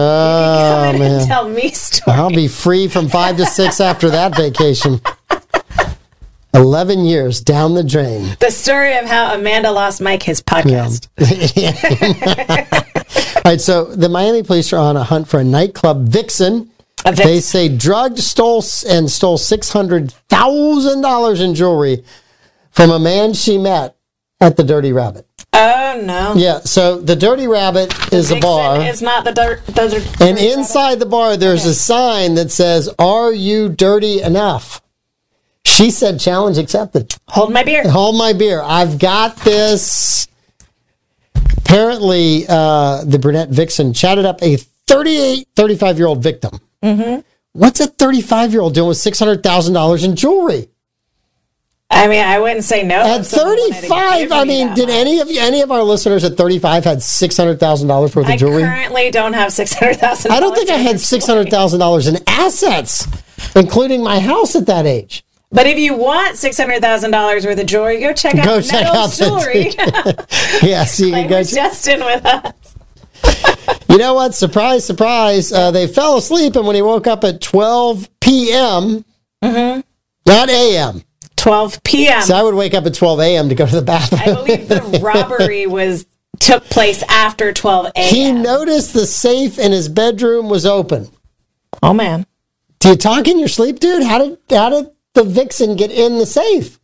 come 0.73 0.87
oh, 0.87 0.91
in 0.95 1.01
man. 1.13 1.21
and 1.21 1.27
tell 1.29 1.49
me 1.49 1.69
stories. 1.71 2.19
I'll 2.19 2.31
be 2.31 2.49
free 2.49 2.89
from 2.89 3.09
five 3.09 3.37
to 3.39 3.47
six 3.47 3.81
after 3.81 4.11
that 4.11 4.37
vacation. 4.37 5.01
11 6.55 7.07
years 7.07 7.41
down 7.41 7.73
the 7.75 7.83
drain. 7.83 8.37
The 8.39 8.51
story 8.51 8.95
of 8.99 9.07
how 9.07 9.35
Amanda 9.35 9.71
lost 9.73 10.03
Mike 10.03 10.23
his 10.23 10.43
podcast. 10.43 11.09
All 13.37 13.43
right, 13.45 13.59
so 13.61 13.85
the 13.87 14.09
Miami 14.11 14.43
police 14.43 14.71
are 14.73 14.79
on 14.79 14.95
a 14.97 15.03
hunt 15.03 15.27
for 15.29 15.41
a 15.41 15.45
nightclub 15.45 16.07
vixen. 16.09 16.71
A 17.07 17.13
vix- 17.13 17.27
They 17.27 17.41
say 17.41 17.69
drugged, 17.75 18.19
stole, 18.19 18.63
and 18.89 19.11
stole 19.11 19.39
$600,000 19.39 21.41
in 21.45 21.55
jewelry 21.55 22.05
from 22.71 22.91
a 22.91 22.99
man 22.99 23.33
she 23.33 23.57
met 23.59 23.97
at 24.41 24.57
the 24.59 24.63
Dirty 24.63 24.93
Rabbit. 24.93 25.27
Oh 25.55 26.01
no. 26.03 26.33
Yeah, 26.35 26.61
so 26.61 26.99
the 27.01 27.15
Dirty 27.15 27.47
Rabbit 27.47 27.93
is 28.13 28.31
a 28.31 28.41
bar. 28.41 28.81
is 28.81 29.03
not 29.03 29.25
the 29.25 29.33
dirt. 29.33 29.65
Those 29.67 29.95
are 29.95 30.25
And 30.25 30.39
inside 30.39 30.99
the 30.99 31.07
bar, 31.07 31.37
there's 31.37 31.67
a 31.67 31.75
sign 31.75 32.35
that 32.37 32.51
says, 32.51 32.89
Are 32.99 33.33
you 33.33 33.69
dirty 33.69 34.23
enough? 34.23 34.81
She 35.67 35.91
said, 35.91 36.19
Challenge 36.21 36.57
accepted. 36.59 37.15
hold 37.29 37.53
my 37.53 37.63
beer. 37.65 37.89
Hold 37.89 38.17
my 38.17 38.33
beer. 38.33 38.63
I've 38.63 38.99
got 38.99 39.37
this. 39.39 40.27
Apparently, 41.59 42.45
uh, 42.49 43.05
the 43.05 43.19
brunette 43.19 43.49
vixen 43.51 43.93
chatted 43.95 44.25
up 44.25 44.43
a 44.43 44.57
38, 44.57 45.49
35 45.55 45.99
year 45.99 46.07
old 46.07 46.23
victim. 46.23 46.59
Mm-hmm. 46.83 47.21
What's 47.53 47.81
a 47.81 47.87
35 47.87 48.53
year 48.53 48.63
old 48.63 48.75
doing 48.75 48.89
with 48.89 48.99
$600,000 48.99 50.05
in 50.05 50.17
jewelry? 50.17 50.69
I 51.95 52.09
mean, 52.09 52.25
I 52.25 52.39
wouldn't 52.39 52.65
say 52.65 52.83
no. 52.83 52.97
At 52.97 53.21
if 53.21 53.27
someone 53.27 53.57
wanted 53.59 53.75
to 53.83 53.89
35, 53.89 54.33
I 54.33 54.45
mean, 54.45 54.75
did 54.75 54.89
much. 54.89 54.97
any 54.97 55.21
of 55.21 55.31
you, 55.31 55.41
any 55.41 55.61
of 55.61 55.71
our 55.71 55.83
listeners 55.83 56.25
at 56.25 56.37
35 56.37 56.85
had 56.85 56.99
$600,000 56.99 57.89
worth 58.01 58.17
of 58.17 58.25
I 58.27 58.37
jewelry? 58.37 58.65
I 58.65 58.67
currently 58.67 59.11
don't 59.11 59.35
have 59.35 59.53
six 59.53 59.75
hundred 59.75 59.99
thousand. 60.01 60.33
I 60.33 60.41
don't 60.41 60.55
think 60.57 60.71
I 60.71 60.77
had 60.77 60.97
$600,000 60.97 62.09
in 62.09 62.23
assets, 62.27 63.07
including 63.55 64.03
my 64.03 64.21
house 64.21 64.57
at 64.57 64.67
that 64.67 64.87
age. 64.87 65.23
But 65.51 65.67
if 65.67 65.79
you 65.79 65.95
want 65.95 66.37
six 66.39 66.57
hundred 66.57 66.81
thousand 66.81 67.11
dollars 67.11 67.45
worth 67.45 67.59
of 67.61 67.67
jewelry, 67.67 68.01
go 68.01 68.15
check 68.15 68.37
out 68.37 68.45
Go 68.47 68.61
check 68.63 68.87
out 68.87 69.13
Jewelry. 69.13 69.73
Yes, 70.63 70.99
you 71.01 71.11
can 71.13 71.29
go. 71.29 71.39
with 71.41 71.51
Justin 71.53 72.01
with 72.01 72.25
us. 72.25 72.75
You 73.91 73.99
know 73.99 74.15
what? 74.15 74.35
Surprise, 74.35 74.87
surprise. 74.87 75.53
Uh, 75.53 75.71
they 75.71 75.87
fell 75.87 76.17
asleep, 76.17 76.57
and 76.57 76.67
when 76.67 76.75
he 76.75 76.81
woke 76.81 77.07
up 77.07 77.23
at 77.25 77.43
12 77.43 78.09
p.m., 78.21 79.05
Mm-hmm. 79.45 79.81
not 80.25 80.49
a.m., 80.49 81.03
12 81.43 81.83
p.m. 81.83 82.23
so 82.23 82.35
I 82.35 82.43
would 82.43 82.55
wake 82.55 82.73
up 82.75 82.87
at 82.87 82.95
12 82.95 83.21
a.m. 83.21 83.49
to 83.49 83.55
go 83.55 83.67
to 83.67 83.75
the 83.77 83.83
bathroom. 83.83 84.21
I 84.23 84.35
believe 84.35 84.69
the 84.69 85.01
robbery 85.03 85.67
was 85.67 86.07
took 86.41 86.65
place 86.65 87.03
after 87.09 87.53
12 87.53 87.87
a.m. 87.97 88.15
he 88.15 88.33
noticed 88.33 88.95
the 88.95 89.07
safe 89.07 89.59
in 89.59 89.73
his 89.73 89.89
bedroom 89.89 90.49
was 90.49 90.65
open. 90.67 91.09
oh 91.83 91.93
man, 91.93 92.27
Do 92.81 92.91
you 92.91 92.97
talk 92.97 93.27
in 93.29 93.39
your 93.39 93.49
sleep, 93.49 93.81
dude? 93.81 94.03
How 94.05 94.19
did 94.19 94.39
how 94.51 94.71
did 94.71 94.91
the 95.15 95.25
vixen 95.25 95.77
get 95.77 95.91
in 95.91 96.19
the 96.19 96.27
safe? 96.27 96.79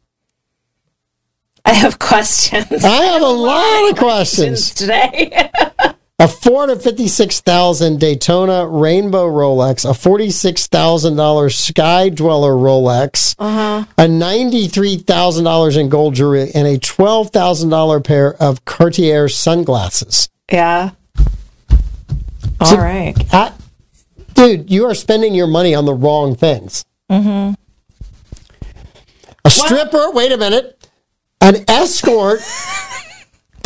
I 1.65 1.73
have 1.75 1.99
questions. 1.99 2.85
I 2.85 3.03
have 3.05 3.23
a 3.23 3.27
lot 3.27 3.91
of 3.93 3.99
questions. 4.07 4.73
today. 4.75 5.51
A 6.21 6.27
four 6.27 6.61
hundred 6.61 6.83
fifty-six 6.83 7.41
thousand 7.41 8.01
Daytona 8.01 8.67
Rainbow 8.67 9.27
Rolex, 9.29 9.89
a 9.89 9.95
forty-six 9.95 10.67
thousand 10.67 11.15
dollars 11.15 11.57
Sky 11.57 12.09
Dweller 12.09 12.55
Rolex, 12.55 13.37
a 13.97 14.09
ninety-three 14.09 14.97
thousand 14.97 15.45
dollars 15.45 15.77
in 15.77 15.89
gold 15.89 16.15
jewelry, 16.17 16.51
and 16.55 16.67
a 16.67 16.77
twelve 16.79 17.31
thousand 17.31 17.69
dollar 17.71 18.01
pair 18.01 18.35
of 18.43 18.65
Cartier 18.65 19.29
sunglasses. 19.29 20.29
yeah. 20.51 20.91
All 22.61 22.77
right. 22.77 23.15
I- 23.33 23.53
dude, 24.35 24.69
you 24.69 24.87
are 24.87 24.95
spending 24.97 25.33
your 25.37 25.47
money 25.47 25.73
on 25.77 25.85
the 25.85 25.95
wrong 25.95 26.35
things. 26.35 26.85
Mm-hmm. 27.09 27.55
A 29.45 29.51
stripper. 29.51 30.11
wait 30.11 30.33
a 30.33 30.37
minute. 30.37 30.89
An 31.41 31.65
escort. 31.69 32.41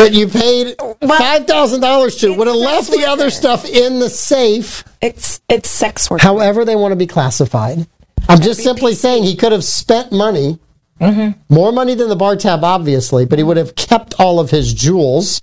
That 0.03 0.15
you 0.15 0.27
paid 0.27 0.75
five 1.07 1.47
thousand 1.47 1.81
dollars 1.81 2.17
to 2.17 2.35
would 2.35 2.49
have 2.49 2.57
left 2.57 2.91
the 2.91 3.05
other 3.07 3.31
stuff 3.31 3.65
in 3.65 4.01
the 4.01 4.11
safe. 4.11 4.83
It's 5.01 5.41
it's 5.49 5.71
sex 5.71 6.11
work. 6.11 6.21
however 6.21 6.65
they 6.65 6.75
want 6.75 6.91
to 6.91 6.97
be 6.97 7.07
classified. 7.07 7.87
I'm 8.29 8.41
just 8.41 8.65
simply 8.65 8.95
saying 8.95 9.23
he 9.23 9.37
could 9.37 9.53
have 9.53 9.63
spent 9.63 10.11
money, 10.11 10.59
mm-hmm. 11.01 11.39
more 11.55 11.71
money 11.71 11.95
than 11.95 12.09
the 12.09 12.17
bar 12.17 12.35
tab, 12.35 12.65
obviously, 12.65 13.27
but 13.27 13.39
he 13.39 13.45
would 13.45 13.57
have 13.57 13.77
kept 13.77 14.15
all 14.19 14.41
of 14.41 14.51
his 14.51 14.75
jewels, 14.75 15.41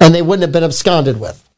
and 0.00 0.14
they 0.14 0.20
wouldn't 0.20 0.42
have 0.42 0.52
been 0.52 0.64
absconded 0.64 1.18
with. 1.18 1.48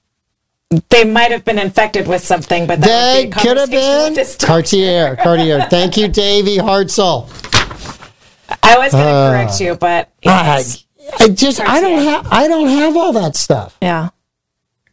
They 0.89 1.05
might 1.05 1.31
have 1.31 1.45
been 1.45 1.61
infected 1.61 2.09
with 2.09 2.25
something, 2.25 2.67
but 2.67 2.81
that 2.81 2.87
They 2.87 3.25
would 3.27 3.35
be 3.35 3.41
could 3.41 3.57
have 3.57 3.71
been. 3.71 4.27
Cartier. 4.41 5.17
Cartier. 5.17 5.67
Thank 5.71 5.97
you, 5.97 6.09
Davey 6.27 6.59
Hartzell. 6.59 7.29
I 8.63 8.79
was 8.79 8.93
going 8.93 9.05
to 9.05 9.11
uh, 9.11 9.31
correct 9.31 9.61
you, 9.61 9.75
but 9.75 10.11
I. 10.25 10.65
I 11.21 11.29
just 11.29 11.61
I 11.61 11.81
don't 11.81 12.03
have 12.03 12.27
I 12.33 12.49
don't 12.49 12.69
have 12.69 12.97
all 12.97 13.13
that 13.13 13.37
stuff. 13.37 13.79
yeah. 13.81 14.11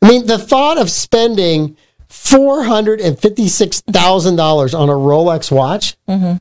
I 0.02 0.10
mean, 0.10 0.28
the 0.28 0.38
thought 0.38 0.78
of 0.78 0.92
spending 0.92 1.78
four 2.08 2.64
hundred 2.64 3.02
and 3.02 3.18
fifty-six 3.18 3.82
thousand 3.82 4.36
dollars 4.36 4.74
on 4.74 4.90
a 4.90 4.94
Rolex 4.94 5.52
watch 5.52 5.96
mm-hmm. 6.08 6.38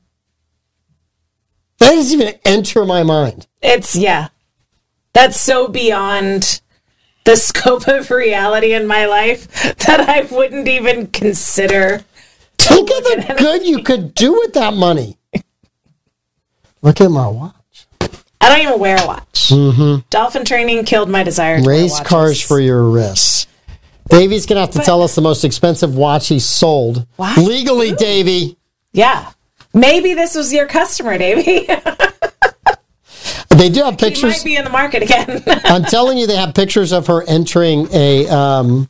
that 1.78 1.90
doesn't 1.94 2.20
even 2.20 2.34
enter 2.44 2.84
my 2.84 3.02
mind. 3.02 3.46
It's 3.62 3.96
yeah. 3.96 4.28
That's 5.14 5.40
so 5.40 5.68
beyond 5.68 6.60
the 7.24 7.36
scope 7.36 7.86
of 7.88 8.10
reality 8.10 8.74
in 8.74 8.86
my 8.86 9.06
life 9.06 9.46
that 9.86 10.00
I 10.00 10.22
wouldn't 10.22 10.68
even 10.68 11.06
consider. 11.06 12.04
Think 12.58 12.90
of 12.90 13.04
the 13.04 13.34
good 13.38 13.66
you 13.66 13.82
could 13.82 14.14
do 14.14 14.32
with 14.34 14.54
that 14.54 14.74
money. 14.74 15.18
Look 16.83 17.01
at 17.01 17.11
my 17.11 17.28
watch. 17.28 17.55
I 18.41 18.49
don't 18.49 18.61
even 18.66 18.78
wear 18.80 18.97
a 19.01 19.07
watch. 19.07 19.53
Dolphin 20.11 20.45
training 20.45 20.85
killed 20.85 21.09
my 21.09 21.22
desire 21.22 21.57
to 21.57 21.62
Mm-hmm. 21.62 21.68
Race 21.68 22.01
cars 22.01 22.41
for 22.43 22.59
your 22.61 22.83
wrists. 22.91 23.47
Davy's 24.09 24.47
gonna 24.47 24.61
have 24.61 24.72
to 24.72 24.80
tell 24.80 25.01
us 25.03 25.14
the 25.14 25.22
most 25.22 25.45
expensive 25.45 25.95
watch 25.97 26.28
he 26.28 26.39
sold 26.41 27.07
What? 27.16 27.39
legally, 27.39 27.93
Davey. 27.93 28.57
Yeah. 28.93 29.30
Maybe 29.72 30.12
this 30.14 30.35
was 30.35 30.53
your 30.53 30.66
customer, 30.66 31.16
Davy. 31.18 31.68
They 33.57 33.68
do 33.68 33.83
have 33.85 34.01
he 34.01 34.07
pictures. 34.07 34.33
might 34.39 34.45
be 34.45 34.57
in 34.57 34.64
the 34.64 34.70
market 34.70 35.03
again. 35.03 35.43
I'm 35.64 35.85
telling 35.85 36.16
you, 36.18 36.26
they 36.26 36.37
have 36.37 36.55
pictures 36.55 36.91
of 36.91 37.07
her 37.07 37.22
entering 37.28 37.87
a 37.93 38.26
um, 38.28 38.89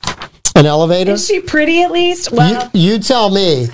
an 0.55 0.67
elevator. 0.67 1.13
Is 1.13 1.27
she 1.27 1.41
pretty 1.41 1.83
at 1.83 1.91
least? 1.91 2.31
You, 2.31 2.37
Well, 2.39 2.71
you 2.73 2.99
tell 3.01 3.29
me. 3.29 3.67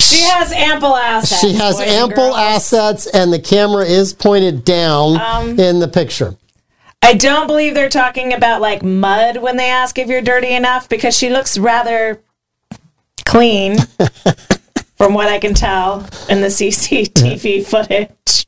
She 0.00 0.20
has 0.22 0.52
ample 0.52 0.94
assets. 0.96 1.40
She 1.40 1.52
has 1.54 1.76
boys 1.76 1.86
and 1.88 1.90
ample 2.12 2.36
assets, 2.36 3.06
and 3.06 3.32
the 3.32 3.38
camera 3.38 3.84
is 3.84 4.12
pointed 4.12 4.64
down 4.64 5.20
Um, 5.20 5.58
in 5.58 5.80
the 5.80 5.88
picture. 5.88 6.36
I 7.02 7.14
don't 7.14 7.46
believe 7.46 7.74
they're 7.74 7.88
talking 7.88 8.32
about 8.32 8.60
like 8.60 8.82
mud 8.82 9.36
when 9.38 9.56
they 9.56 9.70
ask 9.70 9.98
if 9.98 10.08
you're 10.08 10.22
dirty 10.22 10.52
enough 10.54 10.88
because 10.88 11.16
she 11.16 11.30
looks 11.30 11.56
rather 11.58 12.20
clean 13.24 13.76
from 14.96 15.14
what 15.14 15.28
I 15.28 15.38
can 15.38 15.54
tell 15.54 16.00
in 16.28 16.40
the 16.40 16.48
CCTV 16.48 17.66
footage. 17.66 18.46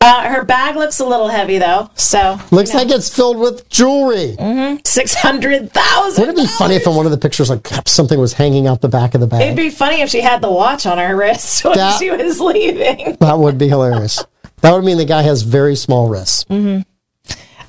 Uh, 0.00 0.28
her 0.28 0.44
bag 0.44 0.76
looks 0.76 1.00
a 1.00 1.04
little 1.04 1.28
heavy 1.28 1.58
though, 1.58 1.90
so 1.94 2.38
Looks 2.50 2.74
like 2.74 2.90
it's 2.90 3.14
filled 3.14 3.38
with 3.38 3.68
jewelry. 3.68 4.36
six 4.84 5.14
hundred 5.14 5.72
thousand. 5.72 6.20
Wouldn't 6.22 6.38
it 6.38 6.42
be 6.42 6.46
funny 6.48 6.74
if 6.76 6.86
in 6.86 6.94
one 6.94 7.06
of 7.06 7.12
the 7.12 7.18
pictures, 7.18 7.50
like 7.50 7.66
something 7.86 8.18
was 8.18 8.32
hanging 8.34 8.66
out 8.66 8.80
the 8.80 8.88
back 8.88 9.14
of 9.14 9.20
the 9.20 9.26
bag? 9.26 9.42
It'd 9.42 9.56
be 9.56 9.70
funny 9.70 10.02
if 10.02 10.10
she 10.10 10.20
had 10.20 10.40
the 10.42 10.50
watch 10.50 10.86
on 10.86 10.98
her 10.98 11.16
wrist 11.16 11.64
when 11.64 11.74
That- 11.76 11.98
she 11.98 12.10
was 12.10 12.40
leaving. 12.40 13.16
that 13.20 13.38
would 13.38 13.58
be 13.58 13.68
hilarious. 13.68 14.24
That 14.62 14.72
would 14.72 14.84
mean 14.84 14.96
the 14.98 15.04
guy 15.04 15.22
has 15.22 15.42
very 15.42 15.76
small 15.76 16.08
wrists. 16.08 16.44
Uh, 16.50 16.82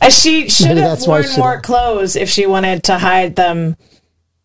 she 0.09 0.47
should 0.49 0.67
Maybe 0.67 0.81
have 0.81 1.01
worn 1.07 1.25
more 1.37 1.59
clothes 1.61 2.15
if 2.15 2.29
she 2.29 2.45
wanted 2.45 2.83
to 2.83 2.97
hide 2.97 3.35
them 3.35 3.75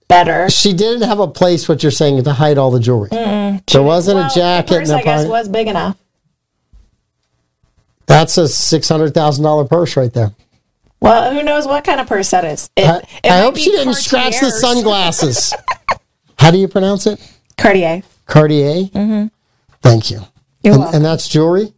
better. 0.09 0.49
She 0.51 0.73
didn't 0.73 1.03
have 1.09 1.21
a 1.21 1.29
place, 1.29 1.69
what 1.69 1.83
you're 1.83 1.93
saying, 1.93 2.23
to 2.25 2.33
hide 2.33 2.59
all 2.59 2.71
the 2.71 2.81
jewelry. 2.81 3.11
There 3.11 3.83
wasn't 3.83 4.17
Well, 4.19 4.31
a 4.31 4.35
jacket 4.35 4.69
The 4.71 4.75
in 4.77 4.81
purse, 4.81 4.89
the 4.89 4.95
I 4.97 5.03
guess, 5.03 5.27
was 5.27 5.49
big 5.49 5.69
enough. 5.69 5.97
That's 8.07 8.37
a 8.39 8.49
six 8.49 8.89
hundred 8.89 9.15
thousand 9.15 9.45
dollar 9.45 9.65
purse 9.65 9.97
right 9.97 10.13
there. 10.13 10.33
Well, 11.01 11.33
who 11.35 11.43
knows 11.43 11.67
what 11.67 11.83
kind 11.85 12.01
of 12.01 12.07
purse 12.07 12.31
that 12.31 12.45
is? 12.45 12.71
It, 12.77 12.85
I, 12.87 12.97
it 13.25 13.31
I 13.33 13.41
hope 13.41 13.57
she 13.57 13.71
didn't 13.71 13.95
scratch 13.95 14.39
the 14.41 14.51
sunglasses. 14.51 15.53
How 16.39 16.51
do 16.51 16.59
you 16.59 16.69
pronounce 16.69 17.07
it? 17.07 17.21
Cartier. 17.59 18.03
Cartier. 18.27 18.85
Mm-hmm. 18.85 19.27
Thank 19.83 20.11
you. 20.11 20.21
You're 20.63 20.75
And, 20.75 20.81
welcome. 20.83 20.97
and 20.97 21.05
that's 21.05 21.29
jewelry. 21.29 21.73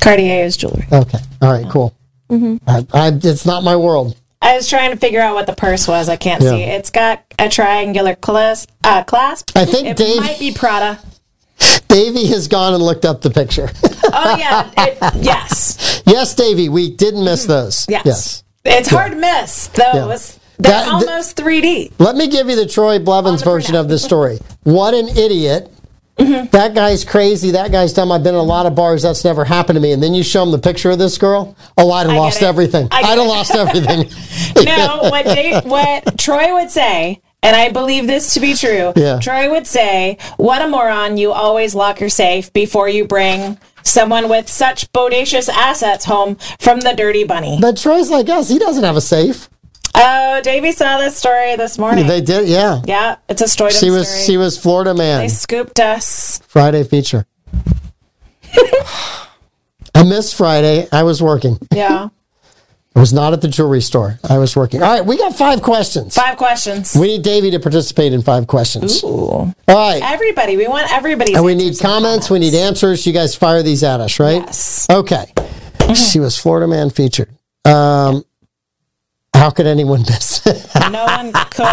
Cartier 0.00 0.44
is 0.44 0.56
jewelry. 0.56 0.86
Okay. 0.92 1.18
All 1.40 1.52
right. 1.52 1.68
Cool. 1.70 1.94
Mm-hmm. 2.30 2.68
I, 2.68 2.86
I, 2.92 3.08
it's 3.22 3.46
not 3.46 3.62
my 3.62 3.76
world. 3.76 4.16
I 4.42 4.54
was 4.56 4.68
trying 4.68 4.90
to 4.90 4.96
figure 4.96 5.20
out 5.20 5.34
what 5.34 5.46
the 5.46 5.54
purse 5.54 5.86
was. 5.88 6.08
I 6.08 6.16
can't 6.16 6.42
Yeah. 6.42 6.50
see. 6.50 6.62
It's 6.62 6.90
got 6.90 7.24
a 7.38 7.48
triangular 7.48 8.14
clasp. 8.14 8.70
Uh, 8.84 9.02
clasp. 9.04 9.50
I 9.56 9.64
think 9.64 9.86
it 9.88 9.96
Dave- 9.96 10.18
might 10.20 10.38
be 10.38 10.52
Prada. 10.52 10.98
Davey 11.88 12.26
has 12.26 12.48
gone 12.48 12.74
and 12.74 12.82
looked 12.82 13.04
up 13.04 13.20
the 13.22 13.30
picture. 13.30 13.70
Oh 14.10 14.36
yeah, 14.38 14.70
it, 14.78 14.96
yes, 15.22 16.02
yes, 16.06 16.34
Davy, 16.34 16.70
we 16.70 16.90
didn't 16.90 17.24
miss 17.24 17.42
mm-hmm. 17.42 17.52
those. 17.52 17.86
yes. 17.90 18.06
Yes. 18.06 18.44
It's 18.64 18.88
hard 18.88 19.12
to 19.12 19.18
miss 19.18 19.66
those. 19.68 20.32
Yeah. 20.34 20.42
They're 20.58 20.72
That- 20.72 20.84
th- 20.84 21.08
almost 21.08 21.36
3D. 21.36 21.92
Let 21.98 22.16
me 22.16 22.28
give 22.28 22.48
you 22.48 22.56
the 22.56 22.66
Troy 22.66 22.98
Blevins 22.98 23.42
the 23.42 23.50
version 23.50 23.74
of 23.74 23.88
this 23.88 24.02
story. 24.02 24.38
What 24.62 24.94
an 24.94 25.08
idiot. 25.08 25.70
Mm-hmm. 26.18 26.48
That 26.50 26.74
guy's 26.74 27.04
crazy. 27.04 27.52
That 27.52 27.70
guy's 27.70 27.92
dumb. 27.92 28.10
I've 28.10 28.24
been 28.24 28.34
in 28.34 28.40
a 28.40 28.42
lot 28.42 28.66
of 28.66 28.74
bars. 28.74 29.02
That's 29.02 29.24
never 29.24 29.44
happened 29.44 29.76
to 29.76 29.80
me. 29.80 29.92
And 29.92 30.02
then 30.02 30.14
you 30.14 30.24
show 30.24 30.42
him 30.42 30.50
the 30.50 30.58
picture 30.58 30.90
of 30.90 30.98
this 30.98 31.16
girl. 31.16 31.56
Oh, 31.76 31.92
I'd 31.92 32.08
have 32.08 32.16
lost 32.16 32.42
everything. 32.42 32.88
I 32.90 33.02
I'd 33.02 33.18
have 33.18 33.28
lost 33.28 33.54
everything. 33.54 34.10
No, 34.64 34.98
what 35.10 35.64
what 35.64 36.18
Troy 36.18 36.54
would 36.54 36.70
say, 36.70 37.20
and 37.42 37.56
I 37.56 37.70
believe 37.70 38.06
this 38.06 38.34
to 38.34 38.40
be 38.40 38.54
true. 38.54 38.92
Yeah. 38.96 39.18
Troy 39.20 39.50
would 39.50 39.66
say, 39.66 40.18
"What 40.36 40.62
a 40.62 40.68
moron! 40.68 41.16
You 41.16 41.32
always 41.32 41.74
lock 41.74 42.00
your 42.00 42.10
safe 42.10 42.52
before 42.52 42.88
you 42.88 43.04
bring 43.04 43.58
someone 43.82 44.28
with 44.28 44.48
such 44.48 44.90
bodacious 44.92 45.48
assets 45.48 46.04
home 46.04 46.36
from 46.58 46.80
the 46.80 46.94
Dirty 46.94 47.24
Bunny." 47.24 47.58
But 47.60 47.76
Troy's 47.76 48.10
like 48.10 48.28
us. 48.28 48.48
He 48.48 48.58
doesn't 48.58 48.84
have 48.84 48.96
a 48.96 49.00
safe. 49.00 49.48
Oh, 49.94 50.40
Davey 50.42 50.72
saw 50.72 50.98
this 50.98 51.16
story 51.16 51.56
this 51.56 51.78
morning. 51.78 52.06
They 52.06 52.20
did, 52.20 52.48
yeah. 52.48 52.82
yeah, 52.84 53.16
it's 53.28 53.42
a 53.42 53.48
story. 53.48 53.72
She 53.72 53.90
was 53.90 54.08
story. 54.08 54.24
she 54.24 54.36
was 54.36 54.56
Florida 54.58 54.94
man. 54.94 55.20
They 55.20 55.28
scooped 55.28 55.80
us. 55.80 56.40
Friday 56.46 56.84
feature. 56.84 57.26
I 59.94 60.04
missed 60.04 60.36
Friday. 60.36 60.86
I 60.92 61.02
was 61.02 61.20
working. 61.22 61.58
Yeah, 61.74 62.10
I 62.98 63.00
was 63.00 63.12
not 63.12 63.32
at 63.32 63.40
the 63.40 63.46
jewelry 63.46 63.80
store. 63.80 64.18
I 64.28 64.38
was 64.38 64.56
working. 64.56 64.82
All 64.82 64.88
right, 64.88 65.06
we 65.06 65.16
got 65.16 65.32
five 65.36 65.62
questions. 65.62 66.16
five 66.16 66.36
questions. 66.36 66.96
We 66.96 67.06
need 67.06 67.22
Davey 67.22 67.52
to 67.52 67.60
participate 67.60 68.12
in 68.12 68.22
five 68.22 68.48
questions. 68.48 69.04
Ooh. 69.04 69.08
All 69.08 69.54
right. 69.68 70.02
Everybody, 70.02 70.56
we 70.56 70.66
want 70.66 70.92
everybody. 70.92 71.34
And 71.34 71.44
we 71.44 71.54
need 71.54 71.68
and 71.68 71.78
comments. 71.78 72.28
We 72.28 72.40
need 72.40 72.54
answers. 72.54 73.06
You 73.06 73.12
guys 73.12 73.36
fire 73.36 73.62
these 73.62 73.84
at 73.84 74.00
us, 74.00 74.18
right? 74.18 74.42
Yes. 74.42 74.88
Okay. 74.90 75.32
She 75.94 76.18
was 76.18 76.36
Florida 76.36 76.66
man 76.66 76.90
featured. 76.90 77.30
Um, 77.64 78.24
how 79.32 79.50
could 79.50 79.66
anyone 79.68 80.00
miss 80.00 80.44
it? 80.44 80.66
No 80.90 81.04
one 81.04 81.32
could, 81.50 81.66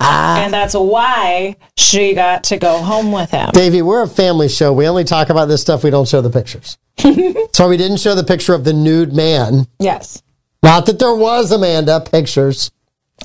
and 0.00 0.52
that's 0.52 0.74
why 0.74 1.54
she 1.76 2.14
got 2.14 2.44
to 2.44 2.56
go 2.56 2.78
home 2.78 3.12
with 3.12 3.30
him. 3.30 3.50
Davey, 3.52 3.82
we're 3.82 4.02
a 4.02 4.08
family 4.08 4.48
show. 4.48 4.72
We 4.72 4.88
only 4.88 5.04
talk 5.04 5.28
about 5.28 5.46
this 5.46 5.60
stuff. 5.60 5.84
We 5.84 5.90
don't 5.90 6.08
show 6.08 6.20
the 6.20 6.30
pictures. 6.30 6.78
so 7.52 7.68
we 7.68 7.76
didn't 7.76 7.98
show 7.98 8.14
the 8.16 8.24
picture 8.24 8.54
of 8.54 8.64
the 8.64 8.72
nude 8.72 9.12
man. 9.12 9.68
Yes. 9.78 10.22
Not 10.64 10.86
that 10.86 10.98
there 10.98 11.14
was 11.14 11.52
Amanda 11.52 12.00
pictures. 12.00 12.70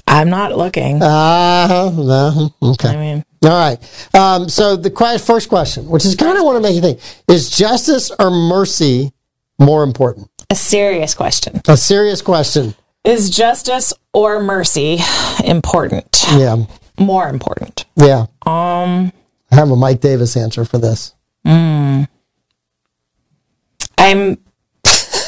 I'm 0.05 0.29
not 0.29 0.57
looking. 0.57 1.01
Uh, 1.01 1.91
no. 1.95 2.53
Okay. 2.61 2.89
I 2.89 2.95
mean, 2.97 3.25
All 3.43 3.49
right. 3.49 4.13
Um, 4.13 4.49
so 4.49 4.75
the 4.75 4.91
first 5.25 5.49
question, 5.49 5.87
which 5.87 6.05
is 6.05 6.15
kind 6.15 6.37
of 6.37 6.43
want 6.43 6.57
to 6.57 6.61
make 6.61 6.75
you 6.75 6.81
think, 6.81 6.99
is 7.27 7.49
justice 7.49 8.11
or 8.19 8.29
mercy 8.29 9.13
more 9.57 9.83
important? 9.83 10.29
a 10.49 10.55
serious 10.55 11.13
question. 11.13 11.61
A 11.67 11.77
serious 11.77 12.21
question. 12.21 12.73
Is 13.05 13.29
justice 13.29 13.93
or 14.13 14.41
mercy 14.41 14.99
important? 15.43 16.25
Yeah. 16.31 16.65
More 16.99 17.29
important. 17.29 17.85
Yeah. 17.95 18.25
Um, 18.45 19.13
I 19.51 19.55
have 19.55 19.71
a 19.71 19.75
Mike 19.75 20.01
Davis 20.01 20.35
answer 20.35 20.65
for 20.65 20.77
this. 20.77 21.13
I'm 21.45 22.07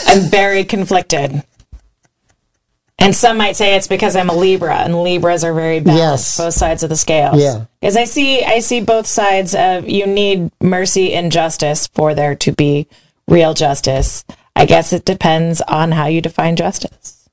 I'm 0.07 0.22
very 0.30 0.66
conflicted. 0.66 1.43
And 3.02 3.16
some 3.16 3.38
might 3.38 3.56
say 3.56 3.76
it's 3.76 3.88
because 3.88 4.16
I'm 4.16 4.30
a 4.30 4.36
Libra 4.36 4.76
and 4.76 5.02
Libras 5.02 5.43
are 5.43 5.54
very 5.54 5.80
balanced, 5.80 6.38
Yes. 6.38 6.38
both 6.38 6.54
sides 6.54 6.84
of 6.84 6.89
the 6.89 6.95
scales. 6.95 7.41
Yeah. 7.41 7.66
Because 7.80 7.97
I 7.97 8.04
see 8.04 8.43
I 8.43 8.60
see 8.60 8.80
both 8.82 9.08
sides 9.08 9.56
of 9.56 9.89
you 9.89 10.06
need 10.06 10.52
mercy 10.62 11.14
and 11.14 11.32
justice 11.32 11.88
for 11.88 12.14
there 12.14 12.36
to 12.36 12.52
be 12.52 12.88
real 13.28 13.56
justice. 13.56 14.24
I 14.56 14.66
guess 14.66 14.93
it 14.93 15.04
depends 15.04 15.62
on 15.62 15.91
how 15.93 16.06
you 16.06 16.22
define 16.22 16.56
justice. 16.56 17.28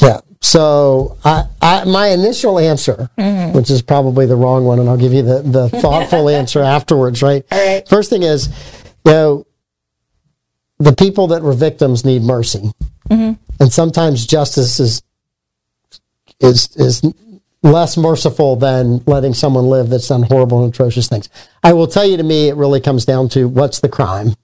Yeah. 0.00 0.20
So 0.40 1.18
I, 1.24 1.44
I 1.60 1.84
my 1.84 2.08
initial 2.08 2.58
answer, 2.58 3.08
mm-hmm. 3.16 3.56
which 3.56 3.70
is 3.70 3.80
probably 3.80 4.26
the 4.26 4.36
wrong 4.36 4.64
one, 4.64 4.80
and 4.80 4.88
I'll 4.88 4.96
give 4.96 5.12
you 5.12 5.22
the, 5.22 5.42
the 5.42 5.68
thoughtful 5.80 6.28
answer 6.28 6.60
afterwards, 6.60 7.22
right? 7.22 7.44
All 7.52 7.64
right. 7.64 7.88
First 7.88 8.10
thing 8.10 8.24
is, 8.24 8.48
you 9.04 9.12
know, 9.12 9.46
the 10.78 10.94
people 10.94 11.28
that 11.28 11.42
were 11.42 11.52
victims 11.52 12.04
need 12.04 12.22
mercy. 12.22 12.72
Mm-hmm. 13.08 13.32
And 13.60 13.72
sometimes 13.72 14.26
justice 14.26 14.80
is 14.80 15.02
is 16.42 16.74
is 16.76 17.02
less 17.62 17.96
merciful 17.96 18.56
than 18.56 19.02
letting 19.06 19.32
someone 19.34 19.66
live 19.66 19.88
that's 19.88 20.08
done 20.08 20.24
horrible 20.24 20.64
and 20.64 20.74
atrocious 20.74 21.08
things. 21.08 21.28
I 21.62 21.72
will 21.72 21.86
tell 21.86 22.04
you 22.04 22.16
to 22.16 22.22
me 22.22 22.48
it 22.48 22.56
really 22.56 22.80
comes 22.80 23.04
down 23.04 23.28
to 23.30 23.46
what's 23.48 23.78
the 23.80 23.88
crime, 23.88 24.34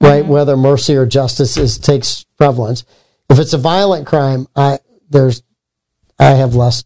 right? 0.00 0.22
Mm-hmm. 0.22 0.30
Whether 0.32 0.56
mercy 0.56 0.94
or 0.94 1.06
justice 1.06 1.56
is 1.56 1.78
takes 1.78 2.24
prevalence. 2.36 2.84
If 3.30 3.38
it's 3.38 3.54
a 3.54 3.58
violent 3.58 4.06
crime, 4.06 4.46
I 4.54 4.78
there's 5.08 5.42
I 6.18 6.32
have 6.32 6.54
less 6.54 6.84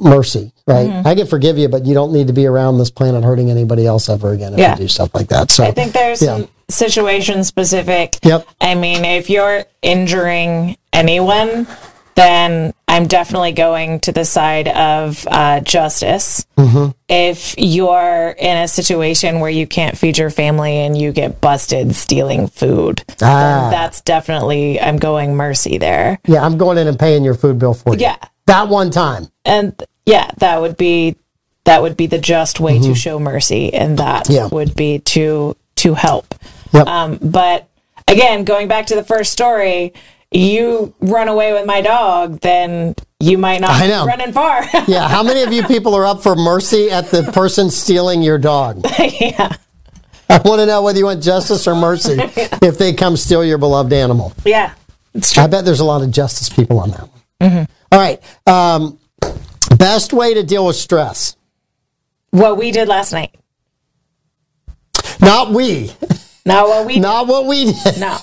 mercy, 0.00 0.52
right? 0.66 0.88
Mm-hmm. 0.88 1.06
I 1.08 1.14
can 1.14 1.26
forgive 1.26 1.58
you, 1.58 1.68
but 1.68 1.84
you 1.86 1.94
don't 1.94 2.12
need 2.12 2.28
to 2.28 2.32
be 2.32 2.46
around 2.46 2.78
this 2.78 2.90
planet 2.90 3.24
hurting 3.24 3.50
anybody 3.50 3.86
else 3.86 4.08
ever 4.08 4.32
again 4.32 4.52
if 4.54 4.58
Yeah. 4.58 4.72
you 4.72 4.82
do 4.82 4.88
stuff 4.88 5.14
like 5.14 5.28
that. 5.28 5.50
So 5.50 5.64
I 5.64 5.70
think 5.72 5.92
there's 5.92 6.22
Yeah. 6.22 6.36
some 6.38 6.48
situation 6.68 7.44
specific. 7.44 8.18
Yep. 8.22 8.46
I 8.60 8.74
mean, 8.74 9.04
if 9.04 9.28
you're 9.30 9.64
injuring 9.82 10.76
anyone, 10.92 11.66
then 12.14 12.72
I'm 12.94 13.06
definitely 13.08 13.52
going 13.52 14.00
to 14.00 14.12
the 14.12 14.24
side 14.24 14.68
of 14.68 15.26
uh, 15.28 15.60
justice. 15.60 16.46
Mm-hmm. 16.56 16.90
If 17.08 17.54
you're 17.58 18.34
in 18.38 18.56
a 18.58 18.68
situation 18.68 19.40
where 19.40 19.50
you 19.50 19.66
can't 19.66 19.98
feed 19.98 20.16
your 20.16 20.30
family 20.30 20.76
and 20.78 20.96
you 20.96 21.10
get 21.12 21.40
busted 21.40 21.94
stealing 21.96 22.46
food, 22.48 23.02
Ah. 23.20 23.68
that's 23.70 24.00
definitely, 24.02 24.80
I'm 24.80 24.96
going 24.98 25.34
mercy 25.34 25.78
there. 25.78 26.20
yeah, 26.26 26.42
I'm 26.44 26.56
going 26.56 26.78
in 26.78 26.86
and 26.86 26.98
paying 26.98 27.24
your 27.24 27.34
food 27.34 27.58
bill 27.58 27.74
for 27.74 27.94
you. 27.94 28.00
Yeah. 28.00 28.16
That 28.46 28.68
one 28.68 28.90
time. 28.90 29.26
And 29.44 29.74
yeah, 30.06 30.30
that 30.38 30.60
would 30.60 30.76
be. 30.76 31.16
That 31.64 31.80
would 31.80 31.96
be 31.96 32.06
the 32.06 32.18
just 32.18 32.60
way 32.60 32.78
to 32.78 32.94
show 32.94 33.18
mercy, 33.18 33.72
and 33.72 33.98
that 33.98 34.24
Mm-hmm. 34.26 34.32
Yeah. 34.34 34.46
would 34.48 34.74
be 34.76 34.98
to 34.98 35.56
to 35.76 35.94
help. 35.94 36.34
Yep. 36.74 36.86
Um, 36.86 37.18
but 37.22 37.68
again, 38.06 38.44
going 38.44 38.68
back 38.68 38.84
to 38.88 38.94
the 38.94 39.02
first 39.02 39.32
story, 39.32 39.94
you 40.34 40.94
run 41.00 41.28
away 41.28 41.52
with 41.52 41.64
my 41.66 41.80
dog, 41.80 42.40
then 42.40 42.94
you 43.20 43.38
might 43.38 43.60
not 43.60 43.70
I 43.70 43.82
be 43.82 43.88
know. 43.88 44.04
running 44.04 44.32
far. 44.32 44.64
yeah. 44.86 45.08
How 45.08 45.22
many 45.22 45.42
of 45.42 45.52
you 45.52 45.62
people 45.64 45.94
are 45.94 46.04
up 46.04 46.22
for 46.22 46.34
mercy 46.34 46.90
at 46.90 47.06
the 47.10 47.22
person 47.32 47.70
stealing 47.70 48.22
your 48.22 48.38
dog? 48.38 48.84
yeah. 48.98 49.56
I 50.28 50.40
want 50.44 50.60
to 50.60 50.66
know 50.66 50.82
whether 50.82 50.98
you 50.98 51.04
want 51.04 51.22
justice 51.22 51.66
or 51.68 51.74
mercy 51.74 52.16
if 52.18 52.78
they 52.78 52.92
come 52.92 53.16
steal 53.16 53.44
your 53.44 53.58
beloved 53.58 53.92
animal. 53.92 54.32
Yeah. 54.44 54.74
It's 55.14 55.32
true. 55.32 55.44
I 55.44 55.46
bet 55.46 55.64
there's 55.64 55.80
a 55.80 55.84
lot 55.84 56.02
of 56.02 56.10
justice 56.10 56.48
people 56.48 56.80
on 56.80 56.90
that 56.90 57.08
one. 57.40 57.68
All 57.92 58.00
right. 58.00 58.20
Um, 58.46 58.98
best 59.78 60.12
way 60.12 60.34
to 60.34 60.42
deal 60.42 60.66
with 60.66 60.76
stress. 60.76 61.36
What 62.30 62.58
we 62.58 62.72
did 62.72 62.88
last 62.88 63.12
night. 63.12 63.34
Not 65.20 65.52
we. 65.52 65.92
Not 66.44 66.66
what 66.68 66.86
we 66.86 66.98
Not 66.98 67.28
what 67.28 67.46
we 67.46 67.72
did. 67.72 68.00
no. 68.00 68.18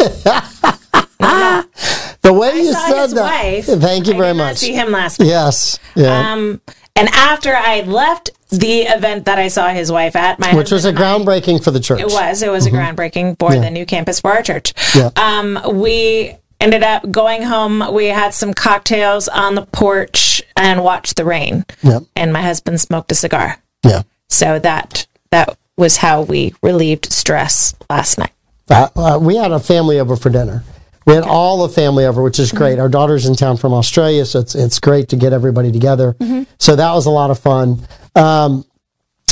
The 2.21 2.33
way 2.33 2.55
you 2.61 2.73
saw 2.73 2.87
said 2.87 3.17
that. 3.17 3.43
wife. 3.43 3.65
Thank 3.65 4.07
you 4.07 4.13
I 4.13 4.17
very 4.17 4.33
much. 4.33 4.57
see 4.57 4.73
him 4.73 4.91
last 4.91 5.19
night. 5.19 5.27
Yes. 5.27 5.79
Yeah. 5.95 6.33
Um, 6.33 6.61
and 6.95 7.09
after 7.09 7.55
I 7.55 7.81
left 7.81 8.31
the 8.49 8.81
event 8.81 9.25
that 9.25 9.39
I 9.39 9.47
saw 9.47 9.69
his 9.69 9.91
wife 9.91 10.15
at, 10.15 10.39
my 10.39 10.53
Which 10.53 10.71
was 10.71 10.85
a 10.85 10.93
groundbreaking 10.93 11.63
for 11.63 11.71
the 11.71 11.79
church. 11.79 12.01
It 12.01 12.07
was. 12.07 12.43
It 12.43 12.51
was 12.51 12.65
a 12.65 12.71
groundbreaking 12.71 13.39
for 13.39 13.51
the 13.55 13.69
new 13.69 13.85
campus 13.85 14.19
for 14.19 14.31
our 14.31 14.43
church. 14.43 14.73
Yeah. 14.93 15.09
Um, 15.15 15.59
we 15.73 16.35
ended 16.59 16.83
up 16.83 17.09
going 17.09 17.41
home. 17.43 17.93
We 17.93 18.07
had 18.07 18.33
some 18.33 18.53
cocktails 18.53 19.27
on 19.27 19.55
the 19.55 19.65
porch 19.65 20.43
and 20.55 20.83
watched 20.83 21.15
the 21.15 21.25
rain. 21.25 21.65
Yep. 21.81 22.03
And 22.15 22.31
my 22.33 22.41
husband 22.41 22.79
smoked 22.79 23.11
a 23.11 23.15
cigar. 23.15 23.57
Yeah. 23.83 24.03
So 24.29 24.59
that 24.59 25.07
that 25.31 25.57
was 25.77 25.97
how 25.97 26.21
we 26.21 26.53
relieved 26.61 27.11
stress 27.11 27.73
last 27.89 28.17
night. 28.17 28.31
Uh, 28.69 28.89
uh, 28.95 29.19
we 29.19 29.37
had 29.37 29.51
a 29.51 29.59
family 29.59 29.99
over 29.99 30.15
for 30.15 30.29
dinner. 30.29 30.63
We 31.05 31.13
had 31.15 31.23
all 31.23 31.65
the 31.67 31.73
family 31.73 32.05
over, 32.05 32.21
which 32.21 32.37
is 32.39 32.51
great. 32.51 32.77
Our 32.79 32.89
daughter's 32.89 33.25
in 33.25 33.35
town 33.35 33.57
from 33.57 33.73
Australia, 33.73 34.23
so 34.25 34.39
it's 34.39 34.53
it's 34.55 34.79
great 34.79 35.09
to 35.09 35.15
get 35.15 35.33
everybody 35.33 35.71
together. 35.71 36.15
So 36.59 36.75
that 36.75 36.93
was 36.93 37.05
a 37.07 37.09
lot 37.09 37.31
of 37.31 37.39
fun. 37.39 37.79
Um, 38.15 38.65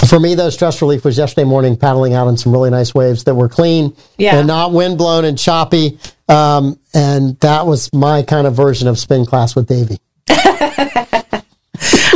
for 0.07 0.19
me, 0.19 0.33
though, 0.33 0.49
stress 0.49 0.81
relief 0.81 1.03
was 1.05 1.17
yesterday 1.17 1.43
morning 1.45 1.75
paddling 1.77 2.13
out 2.13 2.27
on 2.27 2.37
some 2.37 2.51
really 2.53 2.69
nice 2.69 2.95
waves 2.95 3.25
that 3.25 3.35
were 3.35 3.49
clean 3.49 3.93
Yeah. 4.17 4.37
and 4.37 4.47
not 4.47 4.71
wind 4.71 4.97
blown 4.97 5.25
and 5.25 5.37
choppy. 5.37 5.99
Um, 6.27 6.79
and 6.93 7.37
that 7.41 7.67
was 7.67 7.91
my 7.93 8.21
kind 8.23 8.47
of 8.47 8.55
version 8.55 8.87
of 8.87 8.97
spin 8.97 9.25
class 9.25 9.55
with 9.55 9.67
Davey. 9.67 9.99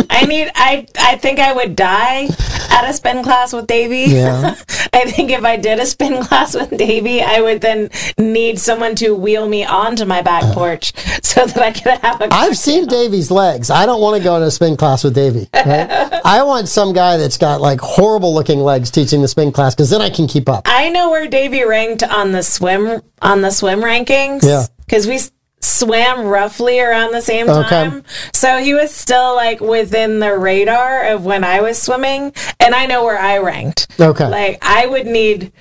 I 0.10 0.26
need. 0.26 0.52
I 0.56 0.88
I 1.00 1.18
think 1.18 1.40
I 1.40 1.54
would 1.54 1.76
die 1.76 2.28
at 2.70 2.90
a 2.90 2.94
spin 2.94 3.24
class 3.24 3.54
with 3.54 3.68
Davy. 3.68 4.12
Yeah. 4.12 4.56
I 4.94 5.06
think 5.06 5.32
if 5.32 5.44
I 5.44 5.58
did 5.58 5.80
a 5.80 5.86
spin 5.86 6.24
class 6.24 6.54
with 6.56 6.70
Davy, 6.78 7.22
I 7.22 7.42
would 7.42 7.62
then 7.62 7.90
need 8.18 8.60
someone 8.60 8.96
to 8.96 9.16
wheel 9.16 9.48
me 9.48 9.66
onto 9.66 10.06
my 10.06 10.22
back 10.22 10.44
uh-huh. 10.44 10.54
porch 10.54 10.94
so 11.24 11.46
that 11.46 11.58
I 11.58 11.72
could 11.72 12.00
have 12.00 12.22
a. 12.22 12.34
I've 12.34 12.58
seen 12.58 12.86
Davy's 12.88 13.32
legs. 13.32 13.70
I 13.70 13.86
don't 13.86 14.02
want 14.02 14.18
to 14.18 14.24
go 14.24 14.36
in 14.38 14.44
a 14.44 14.52
spin 14.52 14.78
class 14.78 15.04
with 15.04 15.16
Davy. 15.16 15.50
Right? 15.54 16.22
I 16.26 16.44
want 16.44 16.68
some 16.70 16.94
guy 16.94 17.18
that's 17.18 17.38
got 17.38 17.62
like 17.62 17.80
horrible 17.80 18.34
looking 18.34 18.60
legs 18.60 18.92
teaching 18.92 19.22
the 19.22 19.28
spin 19.28 19.52
class 19.52 19.76
because 19.76 19.90
then 19.90 20.02
I 20.02 20.10
can 20.10 20.28
keep 20.28 20.50
up. 20.50 20.64
I 20.66 20.90
know 20.90 21.10
where 21.10 21.28
Davy 21.28 21.64
ranked 21.64 22.04
on 22.04 22.32
the 22.32 22.44
swim 22.44 23.02
on 23.22 23.42
the 23.42 23.52
swim 23.52 23.82
rankings. 23.82 24.44
Yeah. 24.44 24.66
because 24.86 25.08
we 25.08 25.20
swam 25.64 26.26
roughly 26.26 26.80
around 26.80 27.12
the 27.14 27.22
same 27.22 27.50
Okay. 27.50 27.70
time, 27.70 28.04
so 28.34 28.58
he 28.58 28.74
was 28.74 28.92
still 28.94 29.36
like 29.36 29.62
within 29.62 30.20
the 30.20 30.38
radar 30.38 31.06
of 31.14 31.26
when 31.26 31.44
I 31.44 31.62
was 31.62 31.82
swimming, 31.82 32.34
and 32.60 32.76
I 32.76 32.86
know 32.86 33.04
where 33.04 33.20
I 33.20 33.38
ranked. 33.40 33.88
Okay. 34.00 34.28
like 34.28 34.60
I 34.62 34.86
would 34.86 35.06
need, 35.08 35.52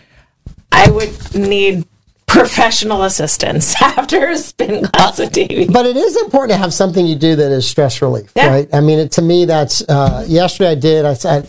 I 0.71 0.91
would 0.91 1.35
need 1.35 1.85
professional 2.27 3.03
assistance 3.03 3.75
after 3.83 4.29
a 4.31 4.39
spin 4.39 4.87
class 4.87 5.19
with 5.19 5.33
Davey. 5.33 5.67
But 5.67 5.85
it 5.85 5.97
is 5.99 6.17
important 6.23 6.53
to 6.53 6.57
have 6.57 6.73
something 6.73 7.07
you 7.07 7.15
do 7.15 7.37
that 7.37 7.53
is 7.53 7.69
stress 7.69 8.01
relief, 8.01 8.33
Yeah. 8.35 8.49
right? 8.49 8.69
I 8.73 8.81
mean, 8.81 9.01
it, 9.01 9.13
to 9.13 9.23
me, 9.23 9.45
that's 9.45 9.83
uh, 9.87 10.25
yesterday 10.27 10.71
I 10.71 10.75
did. 10.75 11.05
I, 11.05 11.13
said 11.13 11.47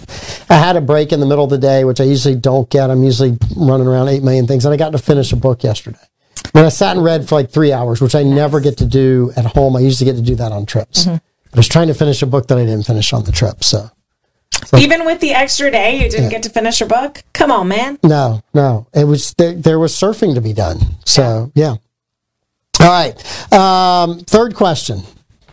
I 0.50 0.56
had 0.56 0.76
a 0.76 0.82
break 0.82 1.14
in 1.14 1.22
the 1.22 1.26
middle 1.26 1.46
of 1.46 1.50
the 1.50 1.58
day, 1.58 1.86
which 1.86 2.02
I 2.02 2.04
usually 2.04 2.36
don't 2.36 2.70
get. 2.70 2.90
I'm 2.92 3.02
usually 3.04 3.38
running 3.56 3.88
around 3.88 4.10
8 4.10 4.24
million 4.24 4.46
things, 4.46 4.66
and 4.66 4.74
I 4.74 4.78
got 4.78 4.92
to 4.92 4.98
finish 4.98 5.32
a 5.32 5.38
book 5.38 5.64
yesterday. 5.64 6.00
And 6.54 6.66
I 6.66 6.70
sat 6.70 6.96
and 6.96 7.04
read 7.04 7.28
for 7.28 7.36
like 7.36 7.50
three 7.50 7.74
hours, 7.74 8.00
which 8.02 8.16
I 8.16 8.24
never 8.24 8.60
get 8.60 8.78
to 8.78 8.86
do 8.86 9.32
at 9.36 9.46
home. 9.46 9.76
I 9.76 9.80
usually 9.80 10.10
get 10.10 10.18
to 10.18 10.24
do 10.24 10.36
that 10.36 10.52
on 10.52 10.66
trips. 10.66 11.06
Mm-hmm. 11.06 11.16
I 11.16 11.58
was 11.58 11.68
trying 11.68 11.88
to 11.88 11.94
finish 11.94 12.22
a 12.22 12.28
book 12.28 12.48
that 12.48 12.58
I 12.58 12.66
didn't 12.66 12.86
finish 12.86 13.14
on 13.14 13.24
the 13.24 13.32
trip. 13.32 13.64
So, 13.64 13.90
Even 14.78 15.06
with 15.06 15.20
the 15.20 15.34
extra 15.34 15.72
day, 15.72 16.04
you 16.04 16.10
didn't 16.10 16.30
get 16.30 16.44
to 16.44 16.50
finish 16.50 16.80
your 16.80 16.90
book. 16.90 17.24
Come 17.34 17.52
on, 17.52 17.68
man. 17.68 18.00
no, 18.04 18.42
no. 18.54 18.88
It 18.94 19.06
was 19.06 19.34
there, 19.34 19.54
there 19.54 19.80
was 19.80 19.94
surfing 19.94 20.36
to 20.36 20.42
be 20.42 20.54
done. 20.54 20.80
So, 21.06 21.52
yeah. 21.56 21.76
All 22.80 22.88
right. 22.88 23.54
Um, 23.54 24.20
third 24.22 24.56
question, 24.56 25.04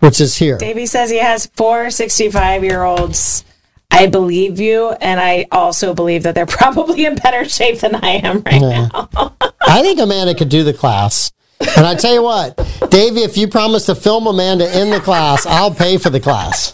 which 0.01 0.20
is 0.20 0.36
here. 0.36 0.59
Davey 0.59 0.86
says 0.86 1.11
he 1.11 1.18
has 1.18 1.46
four 1.55 1.90
65 1.90 2.64
year 2.64 2.82
olds. 2.82 3.44
I 3.92 4.07
believe 4.07 4.61
you, 4.61 4.90
and 4.90 5.18
I 5.18 5.46
also 5.51 5.94
believe 5.94 6.22
that 6.22 6.34
they're 6.34 6.46
probably 6.62 7.05
in 7.05 7.16
better 7.16 7.44
shape 7.46 7.80
than 7.80 7.96
I 7.96 8.20
am 8.22 8.42
right 8.42 8.61
now. 8.61 9.09
I 9.71 9.83
think 9.83 10.01
Amanda 10.01 10.35
could 10.35 10.49
do 10.49 10.64
the 10.64 10.75
class. 10.75 11.31
And 11.77 11.87
I 11.87 11.95
tell 11.95 12.12
you 12.12 12.23
what, 12.23 12.57
Davey, 12.91 13.21
if 13.21 13.37
you 13.37 13.47
promise 13.47 13.87
to 13.87 13.95
film 13.95 14.27
Amanda 14.27 14.81
in 14.81 14.91
the 14.91 14.99
class, 14.99 15.47
I'll 15.47 15.73
pay 15.73 15.97
for 15.97 16.11
the 16.11 16.18
class. 16.18 16.73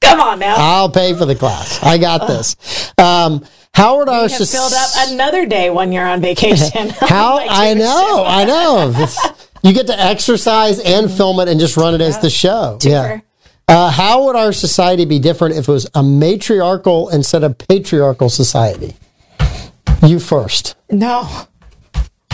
Come 0.00 0.20
on 0.20 0.40
now. 0.40 0.56
I'll 0.58 0.90
pay 0.90 1.14
for 1.14 1.24
the 1.24 1.36
class. 1.36 1.80
I 1.80 1.98
got 1.98 2.26
this. 2.26 2.56
Um, 2.98 3.44
Howard 3.74 4.08
R. 4.08 4.28
have 4.28 4.48
filled 4.48 4.72
up 4.72 4.90
another 5.08 5.46
day 5.46 5.70
when 5.70 5.92
you're 5.92 6.06
on 6.06 6.20
vacation. 6.20 6.88
How 7.00 7.38
I 7.48 7.74
know, 7.74 8.24
I 8.26 8.44
know. 8.44 9.06
You 9.62 9.72
get 9.72 9.86
to 9.86 10.00
exercise 10.00 10.80
and 10.80 11.08
film 11.08 11.38
it 11.38 11.46
and 11.46 11.60
just 11.60 11.76
run 11.76 11.94
it 11.94 12.00
as 12.00 12.18
the 12.18 12.30
show. 12.30 12.78
Yeah. 12.82 13.20
Uh, 13.68 13.90
how 13.90 14.24
would 14.24 14.34
our 14.34 14.52
society 14.52 15.04
be 15.04 15.20
different 15.20 15.54
if 15.56 15.68
it 15.68 15.72
was 15.72 15.88
a 15.94 16.02
matriarchal 16.02 17.10
instead 17.10 17.44
of 17.44 17.56
patriarchal 17.56 18.30
society? 18.30 18.96
You 20.02 20.18
first. 20.18 20.74
No. 20.90 21.28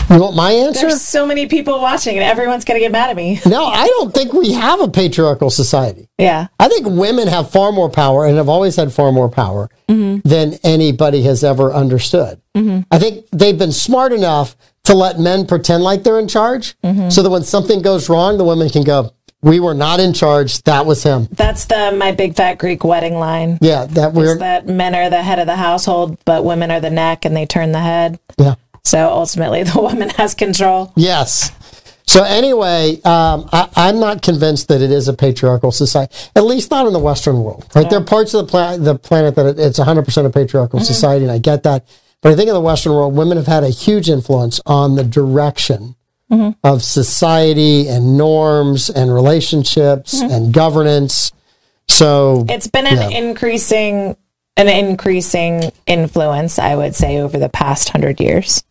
You 0.09 0.19
want 0.19 0.35
my 0.35 0.51
answer? 0.51 0.81
There's 0.81 1.01
so 1.01 1.25
many 1.25 1.47
people 1.47 1.81
watching, 1.81 2.15
and 2.15 2.23
everyone's 2.23 2.63
going 2.63 2.79
to 2.79 2.85
get 2.85 2.91
mad 2.91 3.09
at 3.09 3.15
me. 3.15 3.39
No, 3.45 3.65
I 3.65 3.87
don't 3.87 4.13
think 4.13 4.33
we 4.33 4.53
have 4.53 4.81
a 4.81 4.87
patriarchal 4.87 5.49
society. 5.49 6.09
Yeah. 6.17 6.47
I 6.59 6.67
think 6.67 6.87
women 6.87 7.27
have 7.27 7.49
far 7.49 7.71
more 7.71 7.89
power 7.89 8.25
and 8.25 8.37
have 8.37 8.49
always 8.49 8.75
had 8.75 8.91
far 8.93 9.11
more 9.11 9.29
power 9.29 9.69
mm-hmm. 9.89 10.27
than 10.27 10.55
anybody 10.63 11.23
has 11.23 11.43
ever 11.43 11.73
understood. 11.73 12.41
Mm-hmm. 12.55 12.81
I 12.91 12.99
think 12.99 13.25
they've 13.31 13.57
been 13.57 13.71
smart 13.71 14.13
enough 14.13 14.55
to 14.85 14.93
let 14.93 15.19
men 15.19 15.45
pretend 15.45 15.83
like 15.83 16.03
they're 16.03 16.19
in 16.19 16.27
charge 16.27 16.75
mm-hmm. 16.81 17.09
so 17.09 17.23
that 17.23 17.29
when 17.29 17.43
something 17.43 17.81
goes 17.81 18.09
wrong, 18.09 18.37
the 18.37 18.45
women 18.45 18.69
can 18.69 18.83
go, 18.83 19.11
We 19.41 19.59
were 19.59 19.73
not 19.73 19.99
in 19.99 20.13
charge. 20.13 20.61
That 20.63 20.85
was 20.85 21.03
him. 21.03 21.27
That's 21.31 21.65
the 21.65 21.91
my 21.91 22.11
big 22.11 22.35
fat 22.35 22.57
Greek 22.57 22.83
wedding 22.83 23.15
line. 23.15 23.57
Yeah, 23.61 23.85
that 23.85 24.13
we're. 24.13 24.37
that 24.39 24.67
men 24.67 24.95
are 24.95 25.09
the 25.09 25.21
head 25.21 25.39
of 25.39 25.47
the 25.47 25.55
household, 25.55 26.17
but 26.25 26.43
women 26.45 26.71
are 26.71 26.79
the 26.79 26.89
neck 26.89 27.25
and 27.25 27.35
they 27.35 27.45
turn 27.45 27.71
the 27.71 27.79
head. 27.79 28.19
Yeah. 28.37 28.55
So 28.85 29.09
ultimately, 29.09 29.63
the 29.73 29.81
woman 29.81 30.09
has 30.11 30.33
control. 30.33 30.93
Yes. 30.95 31.51
So 32.07 32.23
anyway, 32.23 33.01
um, 33.03 33.49
I, 33.51 33.67
I'm 33.75 33.99
not 33.99 34.21
convinced 34.21 34.67
that 34.67 34.81
it 34.81 34.91
is 34.91 35.07
a 35.07 35.13
patriarchal 35.13 35.71
society, 35.71 36.13
at 36.35 36.45
least 36.45 36.69
not 36.69 36.85
in 36.85 36.93
the 36.93 36.99
Western 36.99 37.41
world. 37.41 37.67
Right? 37.75 37.89
There 37.89 37.99
are 37.99 38.03
parts 38.03 38.33
of 38.33 38.45
the, 38.45 38.51
pla- 38.51 38.77
the 38.77 38.95
planet 38.95 39.35
that 39.35 39.45
it, 39.47 39.59
it's 39.59 39.79
100% 39.79 40.25
a 40.25 40.29
patriarchal 40.29 40.79
mm-hmm. 40.79 40.85
society, 40.85 41.25
and 41.25 41.31
I 41.31 41.39
get 41.39 41.63
that. 41.63 41.87
But 42.21 42.31
I 42.31 42.35
think 42.35 42.47
in 42.47 42.53
the 42.53 42.61
Western 42.61 42.93
world, 42.93 43.15
women 43.15 43.37
have 43.37 43.47
had 43.47 43.63
a 43.63 43.69
huge 43.69 44.09
influence 44.09 44.61
on 44.65 44.95
the 44.95 45.03
direction 45.03 45.95
mm-hmm. 46.31 46.51
of 46.63 46.83
society 46.83 47.87
and 47.87 48.17
norms 48.17 48.89
and 48.89 49.13
relationships 49.13 50.21
mm-hmm. 50.21 50.31
and 50.31 50.53
governance. 50.53 51.31
So 51.87 52.45
It's 52.49 52.67
been 52.67 52.87
an 52.87 53.11
Yeah. 53.11 53.17
increasing 53.17 54.15
an 54.57 54.69
increasing 54.69 55.71
influence, 55.85 56.59
I 56.59 56.75
would 56.75 56.95
say, 56.95 57.17
over 57.17 57.37
the 57.37 57.49
past 57.49 57.89
hundred 57.89 58.21
years. 58.21 58.63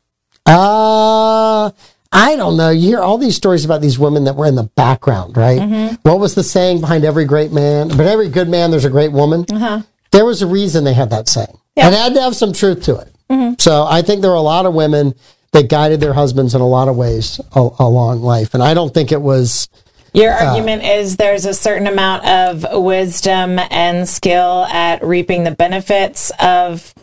Uh, 0.46 1.70
I 2.12 2.36
don't 2.36 2.56
know. 2.56 2.70
You 2.70 2.88
hear 2.88 3.00
all 3.00 3.18
these 3.18 3.34
stories 3.34 3.64
about 3.64 3.80
these 3.80 3.98
women 3.98 4.24
that 4.24 4.36
were 4.36 4.46
in 4.46 4.54
the 4.54 4.64
background, 4.76 5.36
right? 5.36 5.60
Mm-hmm. 5.60 5.96
What 6.02 6.20
was 6.20 6.34
the 6.34 6.44
saying 6.44 6.80
behind 6.80 7.04
every 7.04 7.24
great 7.24 7.52
man? 7.52 7.88
But 7.88 8.06
every 8.06 8.28
good 8.28 8.48
man, 8.48 8.70
there's 8.70 8.84
a 8.84 8.90
great 8.90 9.12
woman. 9.12 9.44
Uh-huh. 9.50 9.82
There 10.12 10.24
was 10.24 10.42
a 10.42 10.46
reason 10.46 10.84
they 10.84 10.94
had 10.94 11.10
that 11.10 11.28
saying. 11.28 11.58
Yeah. 11.76 11.86
And 11.86 11.94
it 11.94 11.98
had 11.98 12.14
to 12.14 12.20
have 12.22 12.36
some 12.36 12.52
truth 12.52 12.84
to 12.84 12.98
it. 12.98 13.12
Mm-hmm. 13.30 13.54
So 13.58 13.84
I 13.84 14.02
think 14.02 14.22
there 14.22 14.30
were 14.30 14.36
a 14.36 14.42
lot 14.42 14.64
of 14.64 14.74
women 14.74 15.14
that 15.52 15.68
guided 15.68 16.00
their 16.00 16.12
husbands 16.12 16.54
in 16.54 16.60
a 16.60 16.66
lot 16.66 16.88
of 16.88 16.96
ways 16.96 17.40
a- 17.52 17.70
along 17.78 18.22
life. 18.22 18.54
And 18.54 18.62
I 18.62 18.74
don't 18.74 18.92
think 18.92 19.10
it 19.10 19.22
was. 19.22 19.68
Your 20.12 20.32
uh, 20.32 20.46
argument 20.46 20.84
is 20.84 21.16
there's 21.16 21.46
a 21.46 21.54
certain 21.54 21.88
amount 21.88 22.26
of 22.26 22.82
wisdom 22.82 23.58
and 23.70 24.08
skill 24.08 24.66
at 24.66 25.02
reaping 25.02 25.42
the 25.42 25.50
benefits 25.50 26.30
of 26.38 26.94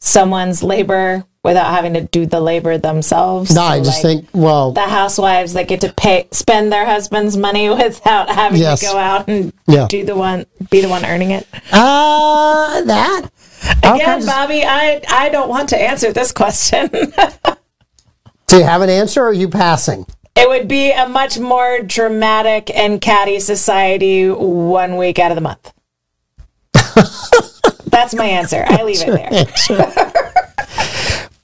someone's 0.00 0.62
labor 0.62 1.24
without 1.46 1.66
having 1.72 1.94
to 1.94 2.02
do 2.02 2.26
the 2.26 2.40
labor 2.40 2.76
themselves. 2.76 3.54
No, 3.54 3.62
I 3.62 3.78
just 3.78 4.04
like, 4.04 4.18
think, 4.18 4.28
well, 4.34 4.72
the 4.72 4.82
housewives 4.82 5.54
that 5.54 5.68
get 5.68 5.80
to 5.82 5.92
pay 5.92 6.28
spend 6.32 6.70
their 6.72 6.84
husband's 6.84 7.36
money 7.36 7.68
without 7.82 8.28
having 8.28 8.60
Yes. 8.60 8.80
to 8.80 8.86
go 8.86 8.98
out 8.98 9.28
and 9.28 9.52
Yeah. 9.66 9.86
do 9.88 10.04
the 10.04 10.14
one 10.16 10.44
be 10.70 10.80
the 10.82 10.88
one 10.88 11.04
earning 11.04 11.30
it. 11.30 11.46
uh, 11.72 12.82
that. 12.82 13.30
Again, 13.82 14.20
of- 14.20 14.26
Bobby, 14.26 14.62
I 14.64 15.00
I 15.08 15.28
don't 15.30 15.48
want 15.48 15.70
to 15.70 15.80
answer 15.80 16.12
this 16.12 16.32
question. 16.32 16.88
do 18.48 18.56
you 18.58 18.64
have 18.64 18.82
an 18.82 18.90
answer 18.90 19.22
or 19.22 19.28
are 19.28 19.32
you 19.32 19.48
passing? 19.48 20.04
it 20.38 20.46
would 20.46 20.68
be 20.68 20.90
a 20.92 21.08
much 21.08 21.38
more 21.38 21.80
dramatic 21.80 22.70
and 22.76 23.00
catty 23.00 23.40
society 23.40 24.28
one 24.28 24.98
week 24.98 25.18
out 25.18 25.30
of 25.30 25.34
the 25.34 25.40
month. 25.40 25.72
That's 27.86 28.14
my 28.14 28.26
answer. 28.26 28.62
I 28.68 28.82
leave 28.82 29.00
it 29.00 29.06
there. 29.68 30.32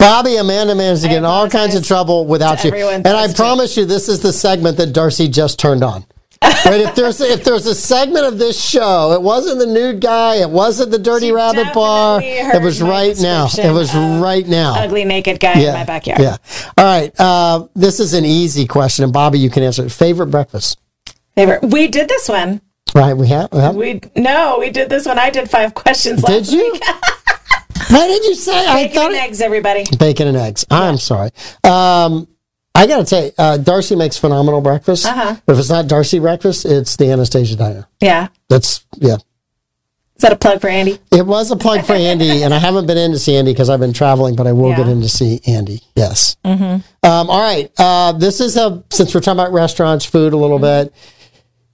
Bobby, 0.02 0.34
Amanda 0.34 0.74
managed 0.74 1.02
to 1.02 1.08
get 1.08 1.18
in 1.18 1.24
all 1.24 1.48
kinds 1.48 1.76
of 1.76 1.86
trouble 1.86 2.26
without 2.26 2.64
you. 2.64 2.72
And 2.74 3.06
I 3.06 3.32
promise 3.32 3.76
you, 3.76 3.84
this 3.84 4.08
is 4.08 4.20
the 4.20 4.32
segment 4.32 4.76
that 4.78 4.92
Darcy 4.92 5.28
just 5.28 5.60
turned 5.60 5.84
on. 5.84 6.04
right? 6.42 6.80
If 6.80 6.96
there's 6.96 7.20
if 7.20 7.44
there's 7.44 7.66
a 7.66 7.74
segment 7.74 8.26
of 8.26 8.36
this 8.36 8.60
show, 8.60 9.12
it 9.12 9.22
wasn't 9.22 9.60
the 9.60 9.66
nude 9.66 10.00
guy, 10.00 10.36
it 10.36 10.50
wasn't 10.50 10.90
the 10.90 10.98
dirty 10.98 11.26
She 11.26 11.32
rabbit 11.32 11.72
bar. 11.72 12.20
It 12.20 12.60
was 12.60 12.82
right 12.82 13.16
now. 13.20 13.46
It 13.56 13.72
was 13.72 13.94
right 13.94 14.44
now. 14.44 14.74
Ugly 14.74 15.04
naked 15.04 15.38
guy 15.38 15.52
in 15.52 15.72
my 15.72 15.84
backyard. 15.84 16.20
Yeah. 16.20 16.36
All 16.76 16.84
right. 16.84 17.12
Uh, 17.20 17.68
this 17.76 18.00
is 18.00 18.12
an 18.12 18.24
easy 18.24 18.66
question, 18.66 19.04
and 19.04 19.12
Bobby, 19.12 19.38
you 19.38 19.50
can 19.50 19.62
answer 19.62 19.84
it. 19.84 19.92
Favorite 19.92 20.32
breakfast? 20.32 20.80
Favorite. 21.36 21.62
We 21.62 21.86
did 21.86 22.08
this 22.08 22.28
one. 22.28 22.60
Right. 22.92 23.14
We 23.14 23.28
have. 23.28 23.52
We 23.52 23.60
have 23.60 23.76
We 23.76 24.00
no, 24.16 24.56
we 24.58 24.70
did 24.70 24.88
this 24.88 25.06
one. 25.06 25.20
I 25.20 25.30
did 25.30 25.48
five 25.48 25.74
questions 25.74 26.22
did 26.24 26.48
last 26.48 26.52
you? 26.52 26.80
Why 27.92 28.06
did 28.06 28.24
you 28.24 28.34
say? 28.34 28.52
I 28.66 28.74
Bacon 28.84 28.94
thought 28.94 29.06
and 29.06 29.14
it- 29.16 29.22
eggs, 29.24 29.40
everybody. 29.40 29.84
bacon 29.98 30.28
and 30.28 30.36
eggs. 30.36 30.64
I'm 30.70 30.96
sorry. 30.98 31.30
Um, 31.64 32.26
I 32.74 32.86
gotta 32.86 33.04
say, 33.06 33.32
uh, 33.36 33.58
Darcy 33.58 33.96
makes 33.96 34.16
phenomenal 34.16 34.60
breakfast. 34.62 35.04
Uh-huh. 35.06 35.36
If 35.46 35.58
it's 35.58 35.68
not 35.68 35.88
Darcy 35.88 36.18
breakfast, 36.18 36.64
it's 36.64 36.96
the 36.96 37.10
Anastasia 37.12 37.54
Diner. 37.56 37.86
Yeah. 38.00 38.28
That's 38.48 38.86
yeah. 38.96 39.16
is 39.16 40.22
that 40.22 40.32
a 40.32 40.36
plug 40.36 40.60
for 40.62 40.68
Andy? 40.68 40.98
It 41.10 41.26
was 41.26 41.50
a 41.50 41.56
plug 41.56 41.84
for 41.84 41.92
Andy, 41.92 42.42
and 42.44 42.54
I 42.54 42.58
haven't 42.58 42.86
been 42.86 42.96
in 42.96 43.12
to 43.12 43.18
see 43.18 43.36
Andy 43.36 43.52
because 43.52 43.68
I've 43.68 43.78
been 43.80 43.92
traveling, 43.92 44.36
but 44.36 44.46
I 44.46 44.52
will 44.52 44.70
Yeah. 44.70 44.78
get 44.78 44.88
in 44.88 45.02
to 45.02 45.08
see 45.08 45.40
Andy. 45.46 45.82
Yes. 45.94 46.36
Um, 46.44 46.82
all 47.02 47.40
right. 47.40 47.70
Uh, 47.78 48.12
this 48.12 48.40
is 48.40 48.56
a 48.56 48.82
since 48.90 49.14
we're 49.14 49.20
talking 49.20 49.38
about 49.38 49.52
restaurants, 49.52 50.06
food 50.06 50.32
a 50.32 50.36
little 50.38 50.58
bit. 50.58 50.94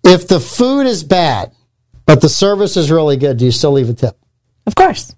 If 0.04 0.26
the 0.26 0.40
food 0.40 0.86
is 0.86 1.04
bad, 1.04 1.52
but 2.06 2.20
the 2.22 2.28
service 2.28 2.76
is 2.76 2.90
really 2.90 3.16
good, 3.16 3.36
do 3.36 3.44
you 3.44 3.52
still 3.52 3.72
leave 3.72 3.88
a 3.88 3.94
tip? 3.94 4.18
Of 4.66 4.74
course. 4.74 5.14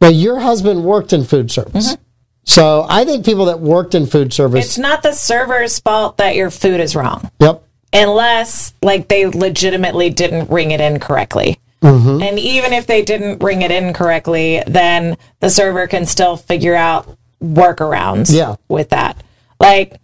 Now, 0.00 0.08
your 0.08 0.40
husband 0.40 0.84
worked 0.84 1.12
in 1.12 1.24
food 1.24 1.50
service. 1.50 1.92
Mm-hmm. 1.92 2.02
So 2.44 2.86
I 2.88 3.04
think 3.04 3.24
people 3.24 3.44
that 3.46 3.60
worked 3.60 3.94
in 3.94 4.06
food 4.06 4.32
service, 4.32 4.64
It's 4.64 4.78
not 4.78 5.02
the 5.02 5.12
server's 5.12 5.78
fault 5.78 6.16
that 6.16 6.34
your 6.36 6.50
food 6.50 6.80
is 6.80 6.96
wrong. 6.96 7.30
yep, 7.38 7.62
unless 7.92 8.72
like 8.82 9.08
they 9.08 9.26
legitimately 9.26 10.10
didn't 10.10 10.50
ring 10.50 10.70
it 10.70 10.80
in 10.80 10.98
correctly. 11.00 11.58
Mm-hmm. 11.82 12.22
And 12.22 12.38
even 12.38 12.72
if 12.72 12.86
they 12.86 13.02
didn't 13.02 13.42
ring 13.42 13.62
it 13.62 13.70
in 13.70 13.92
correctly, 13.92 14.62
then 14.66 15.16
the 15.40 15.48
server 15.50 15.86
can 15.86 16.06
still 16.06 16.36
figure 16.36 16.74
out 16.74 17.16
workarounds 17.42 18.34
Yeah. 18.34 18.56
with 18.68 18.90
that. 18.90 19.22
Like 19.58 19.98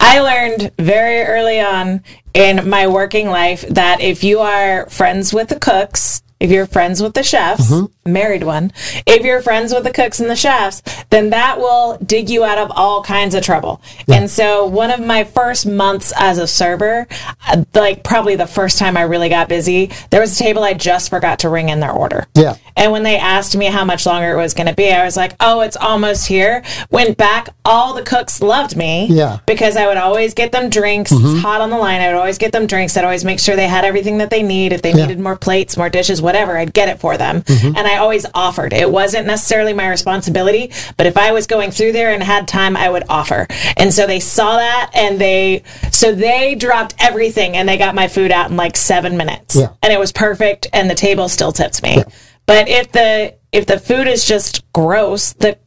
I 0.00 0.20
learned 0.20 0.72
very 0.78 1.22
early 1.22 1.60
on 1.60 2.02
in 2.34 2.68
my 2.68 2.86
working 2.86 3.28
life 3.28 3.62
that 3.68 4.00
if 4.00 4.22
you 4.24 4.38
are 4.40 4.88
friends 4.88 5.34
with 5.34 5.48
the 5.48 5.58
cooks, 5.58 6.22
if 6.40 6.50
you're 6.50 6.66
friends 6.66 7.02
with 7.02 7.14
the 7.14 7.22
chefs, 7.22 7.70
mm-hmm. 7.70 7.86
Married 8.12 8.42
one, 8.42 8.72
if 9.06 9.24
you're 9.24 9.42
friends 9.42 9.72
with 9.72 9.84
the 9.84 9.92
cooks 9.92 10.20
and 10.20 10.30
the 10.30 10.36
chefs, 10.36 10.82
then 11.10 11.30
that 11.30 11.58
will 11.58 11.98
dig 11.98 12.28
you 12.28 12.44
out 12.44 12.58
of 12.58 12.70
all 12.74 13.02
kinds 13.02 13.34
of 13.34 13.42
trouble. 13.42 13.80
And 14.08 14.30
so, 14.30 14.66
one 14.66 14.90
of 14.90 15.00
my 15.00 15.24
first 15.24 15.66
months 15.66 16.12
as 16.18 16.38
a 16.38 16.46
server, 16.46 17.06
uh, 17.46 17.64
like 17.74 18.04
probably 18.04 18.36
the 18.36 18.46
first 18.46 18.78
time 18.78 18.96
I 18.96 19.02
really 19.02 19.28
got 19.28 19.48
busy, 19.48 19.90
there 20.10 20.20
was 20.20 20.38
a 20.38 20.42
table 20.42 20.64
I 20.64 20.74
just 20.74 21.10
forgot 21.10 21.40
to 21.40 21.48
ring 21.48 21.68
in 21.68 21.80
their 21.80 21.92
order. 21.92 22.26
Yeah. 22.34 22.56
And 22.76 22.92
when 22.92 23.02
they 23.02 23.18
asked 23.18 23.56
me 23.56 23.66
how 23.66 23.84
much 23.84 24.06
longer 24.06 24.32
it 24.32 24.36
was 24.36 24.54
going 24.54 24.68
to 24.68 24.74
be, 24.74 24.90
I 24.90 25.04
was 25.04 25.16
like, 25.16 25.34
oh, 25.40 25.60
it's 25.60 25.76
almost 25.76 26.28
here. 26.28 26.62
Went 26.90 27.16
back. 27.16 27.48
All 27.64 27.92
the 27.92 28.02
cooks 28.02 28.40
loved 28.40 28.76
me. 28.76 29.08
Yeah. 29.10 29.40
Because 29.46 29.76
I 29.76 29.86
would 29.86 29.96
always 29.96 30.32
get 30.32 30.52
them 30.52 30.70
drinks. 30.70 31.10
It's 31.12 31.42
hot 31.42 31.60
on 31.60 31.70
the 31.70 31.76
line. 31.76 32.00
I 32.00 32.08
would 32.08 32.18
always 32.18 32.38
get 32.38 32.52
them 32.52 32.66
drinks. 32.66 32.96
I'd 32.96 33.04
always 33.04 33.24
make 33.24 33.40
sure 33.40 33.56
they 33.56 33.66
had 33.68 33.84
everything 33.84 34.18
that 34.18 34.30
they 34.30 34.42
need. 34.42 34.72
If 34.72 34.82
they 34.82 34.92
needed 34.92 35.18
more 35.18 35.36
plates, 35.36 35.76
more 35.76 35.90
dishes, 35.90 36.22
whatever, 36.22 36.56
I'd 36.56 36.72
get 36.72 36.88
it 36.88 37.00
for 37.00 37.16
them. 37.16 37.42
And 37.48 37.78
I 37.78 37.97
always 37.98 38.24
offered. 38.34 38.72
It 38.72 38.90
wasn't 38.90 39.26
necessarily 39.26 39.74
my 39.74 39.88
responsibility, 39.88 40.72
but 40.96 41.06
if 41.06 41.16
I 41.16 41.32
was 41.32 41.46
going 41.46 41.70
through 41.70 41.92
there 41.92 42.12
and 42.12 42.22
had 42.22 42.48
time, 42.48 42.76
I 42.76 42.88
would 42.88 43.04
offer. 43.08 43.46
And 43.76 43.92
so 43.92 44.06
they 44.06 44.20
saw 44.20 44.56
that 44.56 44.90
and 44.94 45.20
they, 45.20 45.62
so 45.92 46.14
they 46.14 46.54
dropped 46.54 46.94
everything 46.98 47.56
and 47.56 47.68
they 47.68 47.76
got 47.76 47.94
my 47.94 48.08
food 48.08 48.32
out 48.32 48.50
in 48.50 48.56
like 48.56 48.76
seven 48.76 49.16
minutes. 49.16 49.56
Yeah. 49.56 49.74
And 49.82 49.92
it 49.92 49.98
was 49.98 50.12
perfect. 50.12 50.68
And 50.72 50.88
the 50.88 50.94
table 50.94 51.28
still 51.28 51.52
tips 51.52 51.82
me. 51.82 52.02
But 52.46 52.68
if 52.68 52.92
the, 52.92 53.34
if 53.52 53.66
the 53.66 53.78
food 53.78 54.06
is 54.06 54.24
just 54.24 54.70
gross, 54.72 55.34
the 55.34 55.58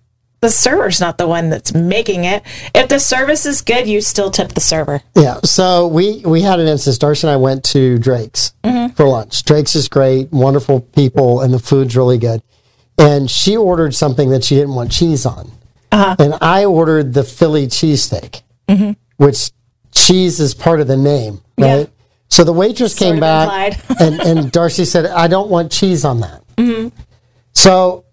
the 0.41 0.49
server's 0.49 0.99
not 0.99 1.17
the 1.17 1.27
one 1.27 1.49
that's 1.49 1.73
making 1.73 2.23
it. 2.25 2.43
If 2.73 2.89
the 2.89 2.99
service 2.99 3.45
is 3.45 3.61
good, 3.61 3.87
you 3.87 4.01
still 4.01 4.31
tip 4.31 4.49
the 4.49 4.61
server. 4.61 5.01
yeah. 5.15 5.39
So 5.43 5.87
we 5.87 6.21
we 6.25 6.41
had 6.41 6.59
an 6.59 6.67
instance. 6.67 6.97
Darcy 6.97 7.27
and 7.27 7.33
I 7.33 7.37
went 7.37 7.63
to 7.65 7.97
Drake's 7.99 8.53
mm-hmm. 8.63 8.93
for 8.93 9.07
lunch. 9.07 9.43
Drake's 9.45 9.75
is 9.75 9.87
great, 9.87 10.31
wonderful 10.31 10.81
people, 10.81 11.41
and 11.41 11.53
the 11.53 11.59
food's 11.59 11.95
really 11.95 12.17
good. 12.17 12.41
And 12.97 13.29
she 13.29 13.55
ordered 13.55 13.95
something 13.95 14.29
that 14.31 14.43
she 14.43 14.55
didn't 14.55 14.75
want 14.75 14.91
cheese 14.91 15.25
on, 15.25 15.51
uh-huh. 15.91 16.15
and 16.19 16.33
I 16.41 16.65
ordered 16.65 17.13
the 17.13 17.23
Philly 17.23 17.67
cheesesteak, 17.67 18.41
mm-hmm. 18.67 18.91
which 19.17 19.51
cheese 19.91 20.39
is 20.39 20.53
part 20.53 20.81
of 20.81 20.87
the 20.87 20.97
name, 20.97 21.41
Yeah. 21.57 21.75
right? 21.75 21.89
So 22.29 22.43
the 22.43 22.53
waitress 22.53 22.93
came 22.97 23.19
back, 23.19 23.77
and, 23.99 24.19
and 24.21 24.51
Darcy 24.51 24.85
said, 24.85 25.05
"I 25.05 25.27
don't 25.27 25.49
want 25.49 25.71
cheese 25.71 26.05
on 26.05 26.21
that." 26.21 26.43
Mm-hmm. 26.57 26.89
So 27.53 28.05
I 28.05 28.10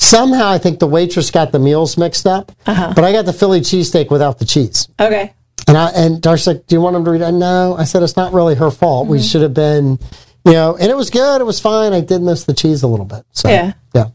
somehow 0.00 0.48
I 0.48 0.58
think 0.58 0.78
the 0.78 0.86
waitress 0.86 1.30
got 1.30 1.52
the 1.52 1.58
meals 1.58 1.96
mixed 1.96 2.26
up, 2.26 2.52
uh-huh. 2.66 2.92
but 2.94 3.04
I 3.04 3.12
got 3.12 3.26
the 3.26 3.32
Philly 3.32 3.60
cheesesteak 3.60 4.10
without 4.10 4.38
the 4.38 4.44
cheese. 4.44 4.88
Okay. 4.98 5.32
And 5.68 5.76
I 5.76 5.90
and 5.90 6.20
Darcy's 6.20 6.46
like, 6.48 6.66
"Do 6.66 6.74
you 6.74 6.80
want 6.80 6.96
him 6.96 7.04
to 7.04 7.10
read 7.10 7.20
it?" 7.20 7.32
No, 7.32 7.76
I 7.78 7.84
said 7.84 8.02
it's 8.02 8.16
not 8.16 8.32
really 8.32 8.54
her 8.56 8.70
fault. 8.70 9.06
We 9.06 9.18
mm-hmm. 9.18 9.26
should 9.26 9.42
have 9.42 9.54
been, 9.54 9.98
you 10.44 10.52
know. 10.52 10.76
And 10.76 10.90
it 10.90 10.96
was 10.96 11.10
good. 11.10 11.40
It 11.40 11.44
was 11.44 11.60
fine. 11.60 11.92
I 11.92 12.00
did 12.00 12.22
miss 12.22 12.44
the 12.44 12.54
cheese 12.54 12.82
a 12.82 12.88
little 12.88 13.04
bit. 13.04 13.24
So 13.32 13.48
Yeah. 13.48 13.74
yeah, 13.94 14.06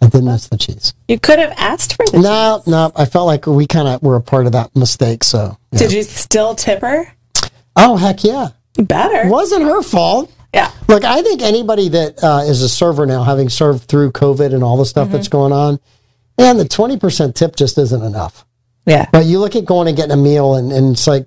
I 0.00 0.08
did 0.08 0.22
miss 0.22 0.48
the 0.48 0.58
cheese. 0.58 0.94
You 1.08 1.18
could 1.18 1.38
have 1.38 1.52
asked 1.56 1.96
for 1.96 2.06
the 2.06 2.20
No, 2.20 2.62
no, 2.66 2.92
I 2.94 3.06
felt 3.06 3.26
like 3.26 3.46
we 3.46 3.66
kind 3.66 3.88
of 3.88 4.02
were 4.02 4.16
a 4.16 4.20
part 4.20 4.46
of 4.46 4.52
that 4.52 4.76
mistake. 4.76 5.24
So 5.24 5.56
yeah. 5.72 5.78
Did 5.78 5.92
you 5.92 6.02
still 6.02 6.54
tip 6.54 6.82
her? 6.82 7.12
oh 7.74 7.96
heck 7.96 8.22
yeah, 8.22 8.50
better. 8.76 9.28
wasn't 9.28 9.62
her 9.64 9.82
fault. 9.82 10.30
Yeah. 10.52 10.70
Look, 10.88 11.04
I 11.04 11.22
think 11.22 11.40
anybody 11.42 11.88
that 11.90 12.22
uh, 12.22 12.42
is 12.46 12.60
a 12.62 12.68
server 12.68 13.06
now, 13.06 13.22
having 13.24 13.48
served 13.48 13.84
through 13.84 14.12
COVID 14.12 14.52
and 14.54 14.62
all 14.62 14.76
the 14.76 14.84
stuff 14.84 15.10
that's 15.10 15.28
going 15.28 15.52
on, 15.52 15.80
man, 16.36 16.58
the 16.58 16.68
twenty 16.68 16.98
percent 16.98 17.34
tip 17.36 17.56
just 17.56 17.78
isn't 17.78 18.02
enough. 18.02 18.44
Yeah. 18.84 19.06
But 19.12 19.24
you 19.26 19.38
look 19.38 19.56
at 19.56 19.64
going 19.64 19.88
and 19.88 19.96
getting 19.96 20.12
a 20.12 20.16
meal 20.16 20.56
and, 20.56 20.72
and 20.72 20.92
it's 20.92 21.06
like 21.06 21.26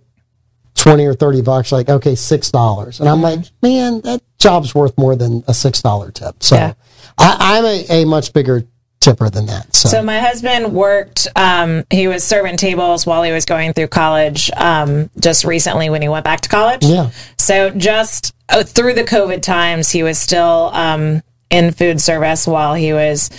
20 0.76 1.06
or 1.06 1.14
30 1.14 1.42
bucks, 1.42 1.72
like, 1.72 1.88
okay, 1.88 2.12
$6. 2.12 3.00
And 3.00 3.08
I'm 3.08 3.22
like, 3.22 3.40
man, 3.62 4.02
that 4.02 4.22
job's 4.38 4.76
worth 4.76 4.98
more 4.98 5.16
than 5.16 5.38
a 5.48 5.52
$6 5.54 6.14
tip. 6.14 6.44
So 6.44 6.56
Yeah. 6.58 6.74
I, 7.18 7.38
I'm 7.58 7.66
a, 7.66 7.86
a 8.02 8.06
much 8.06 8.34
bigger 8.34 8.68
tipper 9.06 9.30
than 9.30 9.46
that. 9.46 9.74
So, 9.74 9.90
So 9.90 10.04
my 10.04 10.20
husband 10.20 10.74
worked. 10.74 11.28
Um, 11.36 11.84
he 11.90 12.08
was 12.08 12.24
serving 12.24 12.58
tables 12.58 13.06
while 13.06 13.24
he 13.24 13.32
was 13.32 13.46
going 13.46 13.74
through 13.74 13.88
college. 13.88 14.52
Um, 14.58 15.10
just 15.20 15.46
recently, 15.46 15.90
when 15.90 16.02
he 16.02 16.10
went 16.10 16.26
back 16.26 16.42
to 16.42 16.50
college. 16.50 16.84
Yeah. 16.84 17.12
So 17.38 17.70
just 17.70 18.34
uh, 18.50 18.64
through 18.64 18.94
the 18.94 19.04
COVID 19.04 19.42
times, 19.42 19.90
he 19.92 20.04
was 20.04 20.18
still 20.20 20.72
um, 20.74 21.22
in 21.52 21.72
food 21.72 22.02
service 22.02 22.48
while 22.48 22.74
he 22.74 22.92
was 22.92 23.30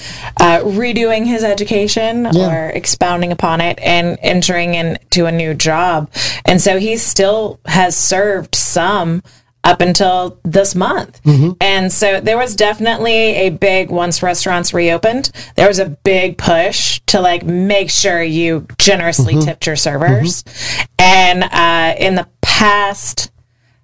uh, 0.41 0.61
redoing 0.61 1.27
his 1.27 1.43
education 1.43 2.29
Yeah. 2.33 2.49
or 2.67 2.71
expounding 2.71 3.33
upon 3.33 3.61
it 3.61 3.79
and 3.81 4.17
entering 4.23 4.75
into 4.75 5.27
a 5.27 5.33
new 5.33 5.53
job. 5.55 6.11
And 6.45 6.61
so 6.61 6.79
he 6.79 6.97
still 6.97 7.59
has 7.67 7.97
served 7.97 8.55
some 8.55 9.23
up 9.67 9.81
until 9.81 10.39
this 10.45 10.75
month. 10.77 11.21
Mm-hmm. 11.25 11.51
And 11.61 11.93
so 11.93 12.21
there 12.21 12.39
was 12.39 12.55
definitely 12.55 13.13
a 13.13 13.51
big 13.51 13.91
once 13.91 14.23
restaurants 14.23 14.73
reopened, 14.73 15.33
there 15.57 15.67
was 15.67 15.81
a 15.81 15.91
big 15.91 16.39
push 16.39 17.01
to 17.07 17.21
like 17.21 17.45
make 17.45 17.91
sure 17.91 18.23
you 18.23 18.67
generously 18.79 19.35
mm-hmm. 19.35 19.45
tipped 19.45 19.67
your 19.67 19.77
servers. 19.77 20.45
Mm-hmm. 20.45 20.85
And 21.01 21.45
uh, 21.45 21.95
in 21.99 22.15
the 22.15 22.29
past, 22.43 23.33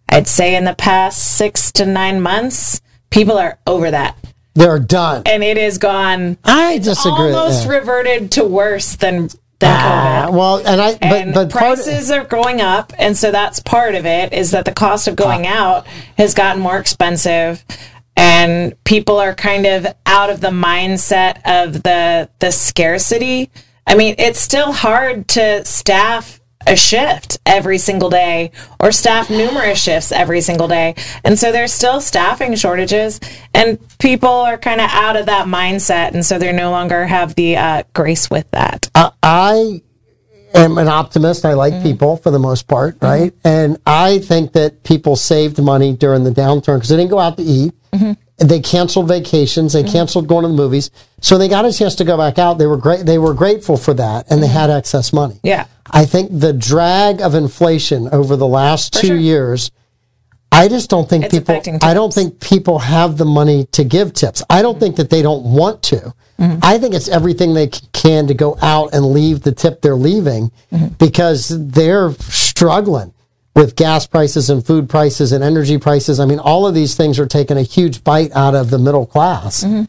I'd 0.08 0.28
say 0.28 0.54
in 0.54 0.64
the 0.64 0.74
past 0.74 1.36
six 1.36 1.72
to 1.72 1.84
nine 1.84 2.20
months, 2.20 2.80
people 3.10 3.36
are 3.36 3.58
over 3.66 3.90
that. 3.90 4.16
they're 4.54 4.78
done. 4.78 5.22
And 5.26 5.42
it 5.42 5.58
is 5.58 5.78
gone 5.78 6.38
I 6.44 6.78
disagree. 6.78 7.32
almost 7.32 7.66
reverted 7.68 8.32
to 8.32 8.44
worse 8.44 8.96
than 8.96 9.30
Ah, 9.68 10.28
well, 10.30 10.66
and 10.66 10.80
I, 10.80 10.92
but, 10.92 11.02
And 11.02 11.34
but 11.34 11.50
part, 11.50 11.76
prices 11.76 12.10
are 12.10 12.24
going 12.24 12.60
up, 12.60 12.92
and 12.98 13.16
so 13.16 13.30
that's 13.30 13.60
part 13.60 13.94
of 13.94 14.06
it. 14.06 14.32
Is 14.32 14.50
that 14.50 14.64
the 14.64 14.72
cost 14.72 15.08
of 15.08 15.16
going 15.16 15.46
out 15.46 15.86
has 16.18 16.34
gotten 16.34 16.60
more 16.60 16.78
expensive, 16.78 17.64
and 18.16 18.74
people 18.84 19.18
are 19.18 19.34
kind 19.34 19.66
of 19.66 19.86
out 20.06 20.30
of 20.30 20.40
the 20.40 20.50
mindset 20.50 21.40
of 21.44 21.82
the 21.82 22.28
the 22.40 22.50
scarcity. 22.50 23.50
I 23.86 23.94
mean, 23.94 24.14
it's 24.18 24.40
still 24.40 24.72
hard 24.72 25.28
to 25.28 25.64
staff 25.64 26.40
a 26.66 26.76
shift 26.76 27.38
every 27.46 27.78
single 27.78 28.10
day 28.10 28.50
or 28.80 28.92
staff 28.92 29.30
numerous 29.30 29.82
shifts 29.82 30.12
every 30.12 30.40
single 30.40 30.68
day. 30.68 30.94
And 31.24 31.38
so 31.38 31.52
there's 31.52 31.72
still 31.72 32.00
staffing 32.00 32.54
shortages 32.54 33.20
and 33.54 33.78
people 33.98 34.28
are 34.28 34.58
kind 34.58 34.80
of 34.80 34.88
out 34.90 35.16
of 35.16 35.26
that 35.26 35.46
mindset 35.46 36.12
and 36.12 36.24
so 36.24 36.38
they 36.38 36.52
no 36.52 36.70
longer 36.70 37.06
have 37.06 37.34
the 37.34 37.56
uh, 37.56 37.82
grace 37.94 38.30
with 38.30 38.50
that. 38.50 38.88
I, 38.94 39.10
I 39.22 39.82
am 40.54 40.78
an 40.78 40.88
optimist. 40.88 41.44
I 41.44 41.54
like 41.54 41.74
mm. 41.74 41.82
people 41.82 42.16
for 42.16 42.30
the 42.30 42.38
most 42.38 42.68
part, 42.68 42.96
right? 43.00 43.32
Mm-hmm. 43.32 43.48
And 43.48 43.78
I 43.86 44.18
think 44.18 44.52
that 44.52 44.82
people 44.84 45.16
saved 45.16 45.62
money 45.62 45.94
during 45.94 46.24
the 46.24 46.30
downturn 46.30 46.76
because 46.76 46.88
they 46.88 46.96
didn't 46.96 47.10
go 47.10 47.18
out 47.18 47.36
to 47.36 47.42
eat. 47.42 47.74
Mm-hmm. 47.92 48.12
They 48.48 48.60
canceled 48.60 49.08
vacations, 49.08 49.72
they 49.72 49.82
canceled 49.82 50.26
going 50.26 50.42
to 50.42 50.48
the 50.48 50.54
movies, 50.54 50.90
so 51.20 51.38
they 51.38 51.48
got 51.48 51.64
a 51.64 51.72
chance 51.72 51.94
to 51.96 52.04
go 52.04 52.16
back 52.16 52.38
out. 52.38 52.58
They 52.58 52.66
were 52.66 52.76
great. 52.76 53.06
They 53.06 53.18
were 53.18 53.34
grateful 53.34 53.76
for 53.76 53.94
that, 53.94 54.30
and 54.30 54.42
they 54.42 54.48
had 54.48 54.70
excess 54.70 55.12
money. 55.12 55.40
Yeah. 55.42 55.66
I 55.90 56.04
think 56.04 56.30
the 56.32 56.52
drag 56.52 57.20
of 57.20 57.34
inflation 57.34 58.08
over 58.08 58.36
the 58.36 58.46
last 58.46 58.94
two 58.94 59.08
sure. 59.08 59.16
years, 59.16 59.70
I 60.50 60.68
just 60.68 60.90
don't 60.90 61.08
think 61.08 61.24
It's 61.24 61.34
people. 61.38 61.60
I 61.82 61.94
don't 61.94 62.12
think 62.12 62.40
people 62.40 62.78
have 62.78 63.16
the 63.16 63.24
money 63.24 63.66
to 63.72 63.84
give 63.84 64.12
tips. 64.12 64.42
I 64.50 64.62
don't 64.62 64.78
think 64.78 64.96
that 64.96 65.10
they 65.10 65.22
don't 65.22 65.44
want 65.44 65.82
to. 65.84 66.14
Mm-hmm. 66.38 66.58
I 66.62 66.78
think 66.78 66.94
it's 66.94 67.08
everything 67.08 67.54
they 67.54 67.68
can 67.68 68.26
to 68.26 68.34
go 68.34 68.58
out 68.60 68.94
and 68.94 69.12
leave 69.12 69.42
the 69.42 69.52
tip 69.52 69.80
they're 69.80 69.94
leaving 69.94 70.50
Mm-hmm. 70.72 70.94
because 70.98 71.48
they're 71.68 72.12
struggling 72.12 73.12
with 73.54 73.76
gas 73.76 74.06
prices 74.06 74.48
and 74.48 74.64
food 74.64 74.88
prices 74.88 75.32
and 75.32 75.44
energy 75.44 75.78
prices. 75.78 76.18
I 76.18 76.24
mean, 76.24 76.38
all 76.38 76.66
of 76.66 76.74
these 76.74 76.94
things 76.94 77.18
are 77.18 77.26
taking 77.26 77.58
a 77.58 77.62
huge 77.62 78.02
bite 78.02 78.32
out 78.32 78.54
of 78.54 78.70
the 78.70 78.78
middle 78.78 79.06
class. 79.06 79.62
Mm-hmm. 79.62 79.84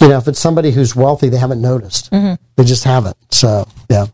You 0.00 0.08
know, 0.08 0.18
if 0.18 0.26
it's 0.26 0.40
somebody 0.40 0.72
who's 0.72 0.96
wealthy, 0.96 1.28
they 1.28 1.36
haven't 1.36 1.62
noticed. 1.62 2.10
Mm-hmm. 2.10 2.34
They 2.56 2.64
just 2.64 2.84
haven't. 2.84 3.16
So, 3.32 3.68
yeah. 3.88 4.06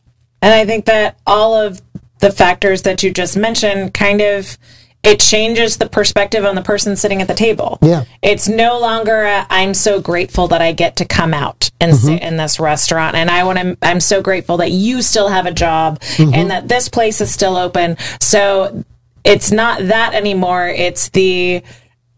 And 0.43 0.53
I 0.53 0.67
think 0.67 0.85
that 0.87 1.19
all 1.27 1.55
of 1.55 1.81
the 2.19 2.31
factors 2.31 2.83
that 2.83 3.03
you 3.03 3.13
just 3.13 3.37
mentioned 3.37 3.95
kind 3.95 4.21
of 4.21 4.59
it 5.03 5.19
changes 5.19 5.79
the 5.79 5.89
perspective 5.89 6.45
on 6.45 6.55
the 6.55 6.63
person 6.63 6.95
sitting 6.95 7.23
at 7.23 7.29
the 7.29 7.35
table. 7.35 7.79
Yeah. 7.81 8.05
It's 8.23 8.49
no 8.49 8.79
longer 8.79 9.25
i 9.25 9.47
I'm 9.49 9.73
so 9.73 10.01
grateful 10.01 10.49
that 10.49 10.61
I 10.61 10.73
get 10.73 10.97
to 10.97 11.05
come 11.07 11.33
out 11.33 11.71
and 11.81 11.93
mm-hmm. 11.93 12.07
sit 12.07 12.23
in 12.23 12.37
this 12.37 12.61
restaurant 12.61 13.17
and 13.17 13.31
I 13.31 13.45
want 13.45 13.59
to 13.59 13.79
I'm 13.83 14.01
so 14.01 14.21
grateful 14.21 14.59
that 14.59 14.73
you 14.73 15.01
still 15.01 15.29
have 15.29 15.47
a 15.47 15.53
job 15.53 16.01
mm-hmm. 16.01 16.35
and 16.35 16.51
that 16.51 16.69
this 16.69 16.89
place 16.89 17.21
is 17.21 17.33
still 17.33 17.57
open. 17.57 17.97
So 18.21 18.85
it's 19.25 19.51
not 19.51 19.87
that 19.87 20.15
anymore. 20.15 20.69
It's 20.69 21.09
the 21.11 21.63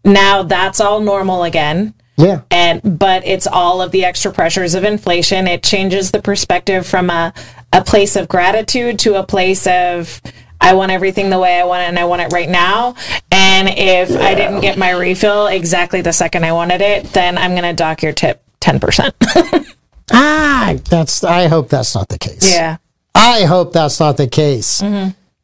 now 0.03 0.43
that's 0.43 0.81
all 0.81 0.99
normal 0.99 1.43
again 1.43 1.93
Yeah. 2.17 2.41
and 2.51 2.99
but 2.99 3.25
it's 3.25 3.47
all 3.47 3.81
of 3.81 3.91
the 3.91 4.03
extra 4.03 4.33
pressures 4.33 4.75
of 4.75 4.83
inflation 4.83 5.47
it 5.47 5.63
changes 5.63 6.11
the 6.11 6.21
perspective 6.21 6.85
from 6.85 7.09
a, 7.09 7.33
a 7.71 7.81
place 7.81 8.17
of 8.17 8.27
gratitude 8.27 8.99
to 8.99 9.15
a 9.15 9.23
place 9.23 9.65
of 9.65 10.21
i 10.63 10.73
want 10.73 10.91
everything 10.91 11.29
the 11.29 11.37
way 11.39 11.59
i 11.59 11.63
want 11.63 11.81
it 11.83 11.85
and 11.89 11.99
i 11.99 12.05
want 12.05 12.21
it 12.21 12.31
right 12.33 12.49
now 12.49 12.95
and 13.31 13.69
if 13.69 14.09
i 14.17 14.33
didn't 14.33 14.61
get 14.61 14.77
my 14.77 14.89
refill 14.91 15.45
exactly 15.47 16.01
the 16.01 16.11
second 16.13 16.43
i 16.43 16.51
wanted 16.51 16.81
it 16.81 17.05
then 17.13 17.37
i'm 17.37 17.51
going 17.51 17.63
to 17.63 17.73
dock 17.73 18.01
your 18.01 18.13
tip 18.13 18.41
10% 18.61 19.11
Ah, 20.11 20.75
that's. 20.89 21.23
I 21.23 21.47
hope 21.47 21.69
that's 21.69 21.95
not 21.95 22.09
the 22.09 22.17
case. 22.19 22.51
yeah 22.53 22.77
I 23.15 23.43
hope 23.45 23.71
that's 23.73 23.99
not 23.99 24.17
the 24.17 24.27
case 24.27 24.81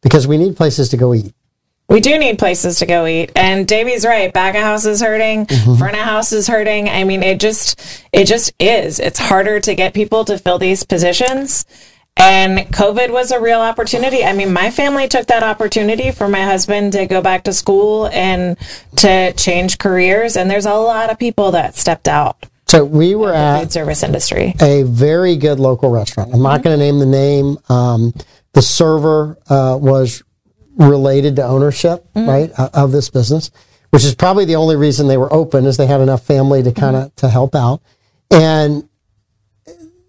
because 0.02 0.28
we 0.28 0.38
need 0.38 0.58
places 0.58 0.90
to 0.90 0.98
go 0.98 1.14
eat. 1.14 1.34
We 1.88 2.02
do 2.02 2.18
need 2.20 2.38
places 2.40 2.80
to 2.80 2.86
go 2.86 3.06
eat. 3.08 3.32
And 3.36 3.68
Davey's 3.68 4.06
right. 4.06 4.32
Back 4.34 4.56
of 4.56 4.62
house 4.62 4.86
is 4.86 5.02
hurting. 5.02 5.46
Front 5.46 5.96
of 5.96 6.04
house 6.04 6.32
is 6.34 6.48
hurting. 6.48 6.88
I 6.90 7.04
mean, 7.04 7.24
it 7.24 7.40
just, 7.40 7.80
it 8.12 8.26
just 8.26 8.54
is. 8.60 9.00
It's 9.00 9.18
harder 9.18 9.60
to 9.62 9.74
get 9.76 9.94
people 9.96 10.26
to 10.26 10.38
fill 10.38 10.60
these 10.60 10.84
positions. 10.84 11.66
And 12.20 12.60
COVID 12.60 13.12
was 13.12 13.32
a 13.32 13.40
real 13.40 13.62
opportunity. 13.62 14.26
I 14.26 14.34
mean, 14.34 14.52
my 14.52 14.72
family 14.72 15.08
took 15.08 15.28
that 15.28 15.42
opportunity 15.42 16.12
for 16.12 16.28
my 16.28 16.42
husband 16.42 16.92
to 16.94 17.06
go 17.06 17.22
back 17.22 17.46
to 17.46 17.54
school 17.54 18.08
and 18.08 18.58
to 18.98 19.32
change 19.34 19.78
careers. 19.78 20.36
And 20.36 20.52
there's 20.52 20.66
a 20.66 20.74
lot 20.74 21.10
of 21.10 21.18
people 21.18 21.52
that 21.52 21.76
stepped 21.76 22.10
out 22.10 22.46
So 22.68 22.84
we 22.84 23.16
were 23.16 23.32
the 23.32 23.38
at 23.38 23.60
food 23.62 23.72
service 23.72 24.04
industry. 24.04 24.54
a 24.62 24.84
very 24.84 25.38
good 25.38 25.60
local 25.62 25.90
restaurant. 25.92 26.34
I'm 26.34 26.42
not 26.42 26.62
going 26.62 26.78
to 26.78 26.84
name 26.84 27.00
the 27.00 27.06
name. 27.06 27.58
Um, 27.70 28.14
the 28.54 28.62
server 28.62 29.38
uh, 29.50 29.78
was 29.80 30.22
related 30.76 31.38
to 31.38 31.44
ownership, 31.44 32.06
right, 32.16 32.52
uh, 32.58 32.70
of 32.74 32.92
this 32.92 33.10
business, 33.10 33.50
which 33.92 34.04
is 34.04 34.14
probably 34.14 34.44
the 34.44 34.56
only 34.56 34.76
reason 34.76 35.08
they 35.08 35.18
were 35.18 35.32
open 35.34 35.66
is 35.66 35.78
they 35.78 35.88
had 35.88 36.02
enough 36.02 36.26
family 36.26 36.64
to 36.64 36.72
kind 36.72 36.96
of 36.96 37.16
to 37.18 37.30
help 37.30 37.56
out. 37.56 37.82
And 38.32 38.88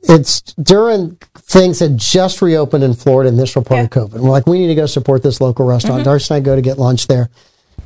it's 0.02 0.40
during 0.54 1.18
things 1.50 1.80
had 1.80 1.98
just 1.98 2.40
reopened 2.40 2.84
in 2.84 2.94
Florida, 2.94 3.28
in 3.28 3.34
initial 3.34 3.62
part 3.62 3.84
of 3.84 3.90
COVID. 3.90 4.20
We're 4.20 4.30
like, 4.30 4.46
we 4.46 4.58
need 4.58 4.68
to 4.68 4.74
go 4.74 4.86
support 4.86 5.22
this 5.22 5.40
local 5.40 5.66
restaurant. 5.66 5.98
Mm-hmm. 5.98 6.04
Darcy 6.04 6.34
and 6.34 6.42
I 6.42 6.44
go 6.44 6.54
to 6.54 6.62
get 6.62 6.78
lunch 6.78 7.08
there, 7.08 7.28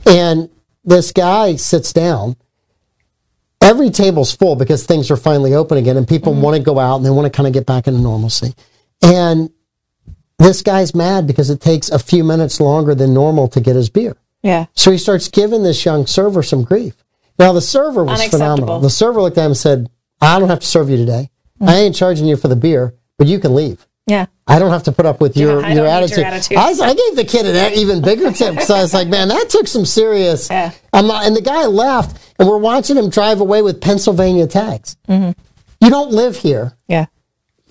and 0.06 0.50
this 0.84 1.12
guy 1.12 1.56
sits 1.56 1.92
down 1.92 2.36
every 3.60 3.88
table's 3.88 4.34
full 4.34 4.56
because 4.56 4.84
things 4.84 5.10
are 5.10 5.16
finally 5.16 5.54
open 5.54 5.78
again 5.78 5.96
and 5.96 6.06
people 6.06 6.34
mm-hmm. 6.34 6.42
want 6.42 6.56
to 6.56 6.62
go 6.62 6.78
out 6.78 6.96
and 6.96 7.06
they 7.06 7.10
want 7.10 7.24
to 7.24 7.34
kind 7.34 7.46
of 7.46 7.54
get 7.54 7.64
back 7.64 7.86
into 7.86 7.98
normalcy. 7.98 8.54
And 9.02 9.50
this 10.38 10.60
guy's 10.62 10.94
mad 10.94 11.26
because 11.26 11.48
it 11.48 11.60
takes 11.60 11.88
a 11.88 11.98
few 11.98 12.24
minutes 12.24 12.60
longer 12.60 12.94
than 12.94 13.14
normal 13.14 13.48
to 13.48 13.60
get 13.60 13.76
his 13.76 13.88
beer. 13.88 14.16
Yeah. 14.42 14.66
So 14.74 14.90
he 14.90 14.98
starts 14.98 15.28
giving 15.28 15.62
this 15.62 15.84
young 15.84 16.06
server 16.06 16.42
some 16.42 16.64
grief. 16.64 16.94
Now 17.38 17.52
the 17.52 17.62
server 17.62 18.04
was 18.04 18.22
phenomenal. 18.26 18.80
The 18.80 18.90
server 18.90 19.22
looked 19.22 19.38
at 19.38 19.46
him 19.46 19.52
and 19.52 19.56
said, 19.56 19.90
I 20.20 20.38
don't 20.38 20.50
have 20.50 20.60
to 20.60 20.66
serve 20.66 20.90
you 20.90 20.98
today. 20.98 21.30
Mm-hmm. 21.58 21.68
I 21.68 21.74
ain't 21.76 21.96
charging 21.96 22.26
you 22.26 22.36
for 22.36 22.48
the 22.48 22.56
beer, 22.56 22.94
but 23.24 23.30
you 23.30 23.38
can 23.38 23.54
leave. 23.54 23.86
Yeah. 24.06 24.26
I 24.46 24.58
don't 24.58 24.70
have 24.70 24.82
to 24.82 24.92
put 24.92 25.06
up 25.06 25.20
with 25.22 25.34
your, 25.34 25.64
I 25.64 25.72
your, 25.72 25.86
attitude. 25.86 26.18
your 26.18 26.26
attitude. 26.26 26.58
I, 26.58 26.68
was, 26.68 26.80
I 26.80 26.92
gave 26.92 27.16
the 27.16 27.24
kid 27.24 27.46
an 27.46 27.72
even 27.72 28.02
bigger 28.02 28.30
tip 28.32 28.50
because 28.54 28.70
I 28.70 28.82
was 28.82 28.92
like, 28.92 29.08
man, 29.08 29.28
that 29.28 29.48
took 29.48 29.66
some 29.66 29.86
serious. 29.86 30.48
Yeah. 30.50 30.72
I'm 30.92 31.06
not, 31.06 31.26
and 31.26 31.34
the 31.34 31.40
guy 31.40 31.64
left, 31.64 32.34
and 32.38 32.46
we're 32.46 32.58
watching 32.58 32.96
him 32.96 33.08
drive 33.08 33.40
away 33.40 33.62
with 33.62 33.80
Pennsylvania 33.80 34.46
tags. 34.46 34.96
Mm-hmm. 35.08 35.32
You 35.80 35.90
don't 35.90 36.12
live 36.12 36.36
here. 36.36 36.74
Yeah. 36.86 37.06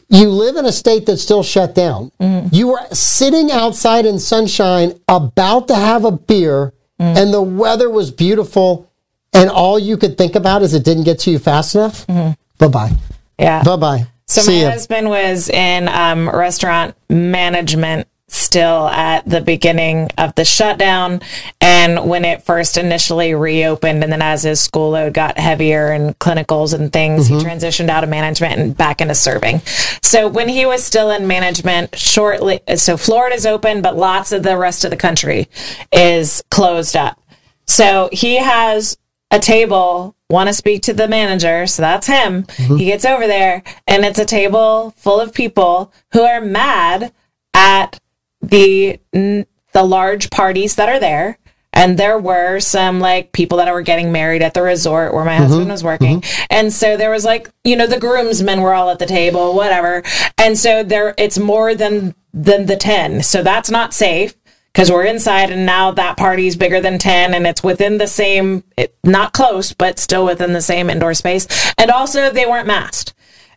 You 0.10 0.30
live 0.30 0.56
in 0.58 0.66
a 0.66 0.72
state 0.72 1.06
that's 1.06 1.22
still 1.22 1.44
shut 1.44 1.76
down. 1.76 2.12
Mm-hmm. 2.20 2.48
You 2.54 2.70
were 2.70 2.82
sitting 2.92 3.52
outside 3.52 4.06
in 4.08 4.18
sunshine, 4.20 5.00
about 5.08 5.68
to 5.68 5.76
have 5.76 6.04
a 6.06 6.12
beer, 6.12 6.74
Mm. 7.00 7.18
and 7.18 7.34
the 7.34 7.42
weather 7.42 7.90
was 7.90 8.12
beautiful, 8.12 8.88
and 9.34 9.50
all 9.50 9.80
you 9.80 9.98
could 9.98 10.16
think 10.16 10.36
about 10.36 10.62
is 10.62 10.76
it 10.76 10.86
didn't 10.86 11.06
get 11.06 11.18
to 11.22 11.32
you 11.32 11.40
fast 11.40 11.74
enough. 11.74 12.06
Bye 12.08 12.68
bye. 12.68 12.92
Yeah. 13.40 13.64
Bye 13.64 13.76
bye. 13.78 14.08
So 14.28 14.42
See 14.42 14.60
my 14.60 14.64
ya. 14.64 14.72
husband 14.72 15.10
was 15.10 15.50
in 15.50 15.88
um, 15.88 16.30
restaurant 16.30 16.96
management 17.10 18.08
still 18.34 18.88
at 18.88 19.28
the 19.30 19.42
beginning 19.42 20.10
of 20.18 20.34
the 20.34 20.44
shutdown 20.44 21.22
and 21.62 22.10
when 22.10 22.26
it 22.26 22.42
first 22.42 22.78
initially 22.78 23.36
reopened 23.36 24.04
and 24.04 24.12
then 24.12 24.24
as 24.24 24.42
his 24.42 24.60
school 24.60 24.92
load 24.92 25.14
got 25.14 25.38
heavier 25.38 25.92
and 25.92 26.18
clinicals 26.18 26.74
and 26.74 26.92
things 26.92 27.28
he 27.28 27.36
transitioned 27.36 27.90
out 27.90 28.04
of 28.04 28.10
management 28.10 28.60
and 28.60 28.76
back 28.76 29.02
into 29.02 29.14
serving. 29.14 29.60
So 30.02 30.28
when 30.28 30.50
he 30.50 30.66
was 30.66 30.84
still 30.84 31.12
in 31.12 31.28
management 31.28 31.96
shortly 31.96 32.62
so 32.76 32.98
florida's 32.98 33.46
open 33.46 33.84
but 33.84 33.96
lots 33.96 34.32
of 34.32 34.42
the 34.42 34.58
rest 34.58 34.84
of 34.84 34.90
the 34.90 34.98
country 34.98 35.48
is 35.92 36.44
closed 36.50 36.96
up. 36.96 37.20
So 37.68 38.10
he 38.12 38.38
has 38.38 38.98
a 39.30 39.40
table, 39.40 40.16
want 40.34 40.50
to 40.50 40.54
speak 40.54 40.82
to 40.82 40.94
the 40.94 41.08
manager. 41.08 41.66
So 41.68 41.82
that's 41.82 42.08
him. 42.08 42.44
Mm-hmm. 42.44 42.76
He 42.78 42.86
gets 42.86 43.06
over 43.06 43.28
there 43.28 43.64
and 43.88 44.04
it's 44.04 44.20
a 44.20 44.26
table 44.26 44.94
full 44.98 45.22
of 45.22 45.34
people 45.34 45.94
who 46.12 46.24
are 46.24 46.42
mad 46.42 47.14
at 47.54 48.00
the 48.42 49.00
the 49.12 49.84
large 49.84 50.30
parties 50.30 50.76
that 50.76 50.90
are 50.90 51.00
there. 51.00 51.38
And 51.76 51.98
there 51.98 52.20
were 52.20 52.60
some 52.60 53.00
like 53.00 53.32
people 53.32 53.58
that 53.58 53.74
were 53.74 53.82
getting 53.82 54.12
married 54.12 54.44
at 54.44 54.54
the 54.54 54.62
resort 54.62 55.14
where 55.14 55.26
my 55.26 55.34
mm-hmm. 55.34 55.44
husband 55.44 55.70
was 55.70 55.84
working. 55.84 56.22
Mm-hmm. 56.22 56.46
And 56.52 56.74
so 56.74 56.98
there 56.98 57.10
was 57.10 57.26
like, 57.26 57.50
you 57.64 57.76
know, 57.76 57.88
the 57.88 58.00
groomsmen 58.00 58.62
were 58.62 58.74
all 58.74 58.92
at 58.92 59.00
the 59.00 59.08
table, 59.08 59.56
whatever. 59.56 60.04
And 60.38 60.58
so 60.58 60.84
there 60.84 61.16
it's 61.18 61.40
more 61.40 61.74
than 61.74 62.16
than 62.34 62.66
the 62.66 62.76
10. 62.76 63.24
So 63.24 63.44
that's 63.44 63.70
not 63.70 63.94
safe 63.94 64.36
because 64.74 64.92
we're 64.92 65.06
inside 65.06 65.52
and 65.52 65.66
now 65.66 65.92
that 65.92 66.18
party 66.18 66.48
is 66.48 66.56
bigger 66.56 66.82
than 66.82 66.98
10 66.98 67.34
and 67.34 67.46
it's 67.46 67.64
within 67.64 68.00
the 68.00 68.08
same 68.08 68.64
it, 68.76 68.96
not 69.04 69.34
close 69.34 69.72
but 69.72 70.00
still 70.00 70.26
within 70.26 70.54
the 70.54 70.62
same 70.62 70.90
indoor 70.90 71.14
space. 71.14 71.48
And 71.78 71.92
also 71.92 72.32
they 72.32 72.46
weren't 72.46 72.68
masked. 72.68 73.14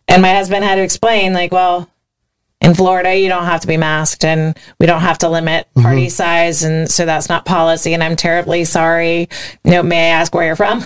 And 0.07 0.21
my 0.21 0.33
husband 0.33 0.63
had 0.63 0.75
to 0.75 0.83
explain 0.83 1.33
like 1.33 1.51
well 1.51 1.89
in 2.61 2.75
Florida 2.75 3.15
you 3.15 3.29
don't 3.29 3.45
have 3.45 3.61
to 3.61 3.67
be 3.67 3.77
masked 3.77 4.23
and 4.23 4.57
we 4.79 4.85
don't 4.85 5.01
have 5.01 5.17
to 5.19 5.29
limit 5.29 5.67
mm-hmm. 5.69 5.81
party 5.81 6.09
size 6.09 6.63
and 6.63 6.89
so 6.89 7.05
that's 7.05 7.29
not 7.29 7.45
policy 7.45 7.93
and 7.93 8.03
I'm 8.03 8.15
terribly 8.15 8.63
sorry. 8.63 9.29
No 9.65 9.81
may 9.81 10.11
I 10.11 10.19
ask 10.19 10.33
where 10.35 10.45
you're 10.45 10.55
from 10.55 10.85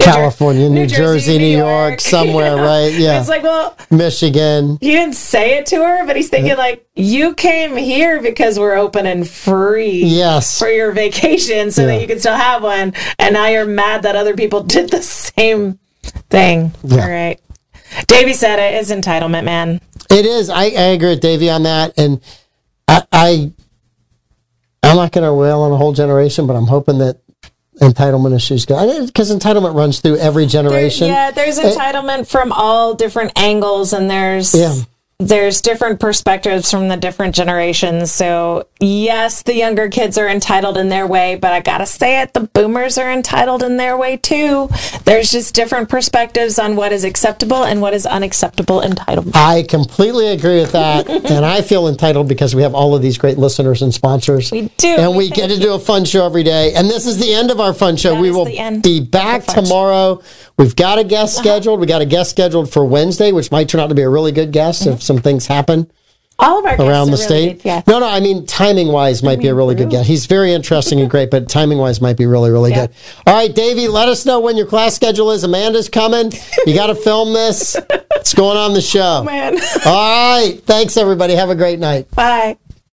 California, 0.00 0.68
New, 0.68 0.80
New 0.80 0.86
Jersey, 0.86 1.38
New 1.38 1.56
York, 1.56 2.00
somewhere, 2.00 2.50
You 2.50 2.56
know? 2.56 2.64
right? 2.64 2.92
Yeah. 2.92 3.20
it's 3.20 3.28
like 3.28 3.42
well 3.42 3.76
Michigan. 3.90 4.76
he 4.80 4.90
didn't 4.92 5.14
say 5.14 5.56
it 5.58 5.66
to 5.66 5.76
her, 5.76 6.04
but 6.04 6.16
he's 6.16 6.28
thinking 6.28 6.56
like, 6.56 6.86
you 6.94 7.32
came 7.34 7.76
here 7.76 8.20
because 8.20 8.58
we're 8.58 8.74
open 8.76 9.06
and 9.06 9.28
free 9.28 10.04
Yes. 10.04 10.58
for 10.58 10.68
your 10.68 10.92
vacation 10.92 11.70
so 11.70 11.82
Yeah. 11.82 11.86
that 11.88 12.00
you 12.02 12.06
can 12.06 12.18
still 12.18 12.34
have 12.34 12.62
one. 12.62 12.92
And 13.18 13.34
now 13.34 13.46
you're 13.46 13.64
mad 13.66 14.02
that 14.02 14.16
other 14.16 14.34
people 14.34 14.62
did 14.76 14.90
the 14.90 15.00
same 15.02 15.78
thing. 16.28 16.72
Yeah. 16.82 17.02
All 17.02 17.10
right. 17.10 17.40
Davey 18.08 18.32
said 18.34 18.58
it 18.58 18.74
is 18.80 18.90
entitlement, 18.90 19.44
man. 19.44 19.80
It 20.10 20.26
is. 20.26 20.50
I, 20.50 20.64
I 20.64 20.92
agree 20.96 21.10
with 21.10 21.20
Davey 21.20 21.48
on 21.48 21.62
that, 21.62 21.94
and 21.96 22.20
I, 22.88 23.02
I 23.12 23.52
I'm 24.82 24.96
not 24.96 25.12
going 25.12 25.24
to 25.24 25.32
rail 25.32 25.60
on 25.62 25.72
a 25.72 25.76
whole 25.76 25.92
generation, 25.92 26.46
but 26.46 26.56
I'm 26.56 26.66
hoping 26.66 26.98
that 26.98 27.20
entitlement 27.80 28.34
issues 28.34 28.66
go 28.66 29.04
because 29.06 29.34
entitlement 29.34 29.74
runs 29.74 30.00
through 30.00 30.16
every 30.16 30.46
generation. 30.46 31.08
Yeah, 31.08 31.30
there's 31.30 31.58
eh, 31.58 31.74
entitlement 31.74 32.28
from 32.28 32.52
all 32.52 32.94
different 32.94 33.32
angles, 33.36 33.92
and 33.92 34.10
there's 34.10 34.54
Yeah. 34.54 34.74
There's 35.18 35.60
different 35.60 36.00
perspectives 36.00 36.70
from 36.70 36.88
the 36.88 36.96
different 36.96 37.34
generations. 37.34 38.10
So, 38.10 38.66
yes, 38.80 39.42
the 39.42 39.54
younger 39.54 39.88
kids 39.88 40.18
are 40.18 40.28
entitled 40.28 40.76
in 40.76 40.88
their 40.88 41.06
way, 41.06 41.36
but 41.36 41.52
I 41.52 41.60
gotta 41.60 41.86
say 41.86 42.20
it, 42.20 42.34
the 42.34 42.40
boomers 42.40 42.98
are 42.98 43.12
entitled 43.12 43.62
in 43.62 43.76
their 43.76 43.96
way 43.96 44.16
too. 44.16 44.68
There's 45.04 45.30
just 45.30 45.54
different 45.54 45.88
perspectives 45.88 46.58
on 46.58 46.74
what 46.74 46.92
is 46.92 47.04
acceptable 47.04 47.64
and 47.64 47.80
what 47.80 47.94
is 47.94 48.06
unacceptable 48.06 48.80
entitlement. 48.80 49.36
I 49.36 49.62
completely 49.62 50.28
agree 50.28 50.60
with 50.60 50.72
that, 50.72 51.08
and 51.30 51.44
I 51.44 51.62
feel 51.62 51.86
entitled 51.86 52.28
because 52.28 52.54
we 52.54 52.62
have 52.62 52.74
all 52.74 52.96
of 52.96 53.02
these 53.02 53.16
great 53.16 53.38
listeners 53.38 53.82
and 53.82 53.94
sponsors. 53.94 54.50
We 54.50 54.68
do. 54.78 54.88
and 54.88 55.16
we 55.16 55.30
get 55.30 55.48
to 55.48 55.58
do 55.58 55.74
a 55.74 55.78
fun 55.78 56.04
show 56.04 56.26
every 56.26 56.42
day. 56.42 56.74
And 56.74 56.88
this 56.88 57.06
is 57.06 57.18
the 57.18 57.32
end 57.32 57.50
of 57.50 57.60
our 57.60 57.72
fun 57.72 57.96
show. 57.96 58.14
That 58.14 58.20
we 58.20 58.30
will 58.30 58.46
be 58.46 59.00
back 59.00 59.44
show. 59.44 59.62
tomorrow. 59.62 60.22
We've 60.56 60.74
got 60.74 60.98
a 60.98 61.04
guest 61.04 61.36
uh-huh. 61.36 61.42
scheduled. 61.42 61.80
We 61.80 61.86
got 61.86 62.02
a 62.02 62.06
guest 62.06 62.30
scheduled 62.30 62.72
for 62.72 62.84
Wednesday, 62.84 63.32
which 63.32 63.50
might 63.50 63.68
turn 63.68 63.80
out 63.80 63.88
to 63.88 63.94
be 63.94 64.02
a 64.02 64.08
really 64.08 64.32
good 64.32 64.52
guest 64.52 64.86
if 64.86 65.03
some 65.04 65.18
things 65.18 65.46
happen 65.46 65.90
All 66.38 66.58
of 66.58 66.64
our 66.64 66.74
around 66.80 67.06
the 67.12 67.12
really 67.12 67.24
state. 67.24 67.52
good, 67.62 67.64
yeah. 67.68 67.82
No, 67.86 68.00
no, 68.00 68.06
I 68.08 68.18
mean 68.20 68.44
timing 68.46 68.88
wise 68.88 69.22
might 69.22 69.38
be 69.40 69.46
a 69.48 69.54
really 69.54 69.74
good 69.76 69.90
guest. 69.90 70.08
He's 70.08 70.26
very 70.26 70.52
interesting 70.52 71.00
and 71.00 71.08
great, 71.08 71.30
but 71.30 71.48
timing 71.48 71.78
wise 71.78 72.00
might 72.00 72.16
be 72.16 72.26
really, 72.26 72.50
really 72.50 72.70
Yeah. 72.70 72.86
good. 72.88 72.96
All 73.26 73.34
right, 73.34 73.54
Davey, 73.54 73.86
let 73.86 74.08
us 74.08 74.26
know 74.26 74.40
when 74.40 74.56
your 74.56 74.66
class 74.66 74.94
schedule 74.94 75.30
is. 75.30 75.44
Amanda's 75.44 75.88
coming. 75.88 76.32
You 76.66 76.74
got 76.74 76.88
to 76.88 76.94
film 76.96 77.32
this. 77.34 77.76
It's 78.16 78.34
going 78.34 78.56
on 78.56 78.72
the 78.74 78.80
show. 78.80 79.22
Man, 79.26 79.58
All 79.86 80.32
right. 80.40 80.60
Thanks, 80.64 80.96
everybody. 80.96 81.34
Have 81.34 81.50
a 81.50 81.54
great 81.54 81.78
night. 81.78 82.10
bye. 82.12 82.56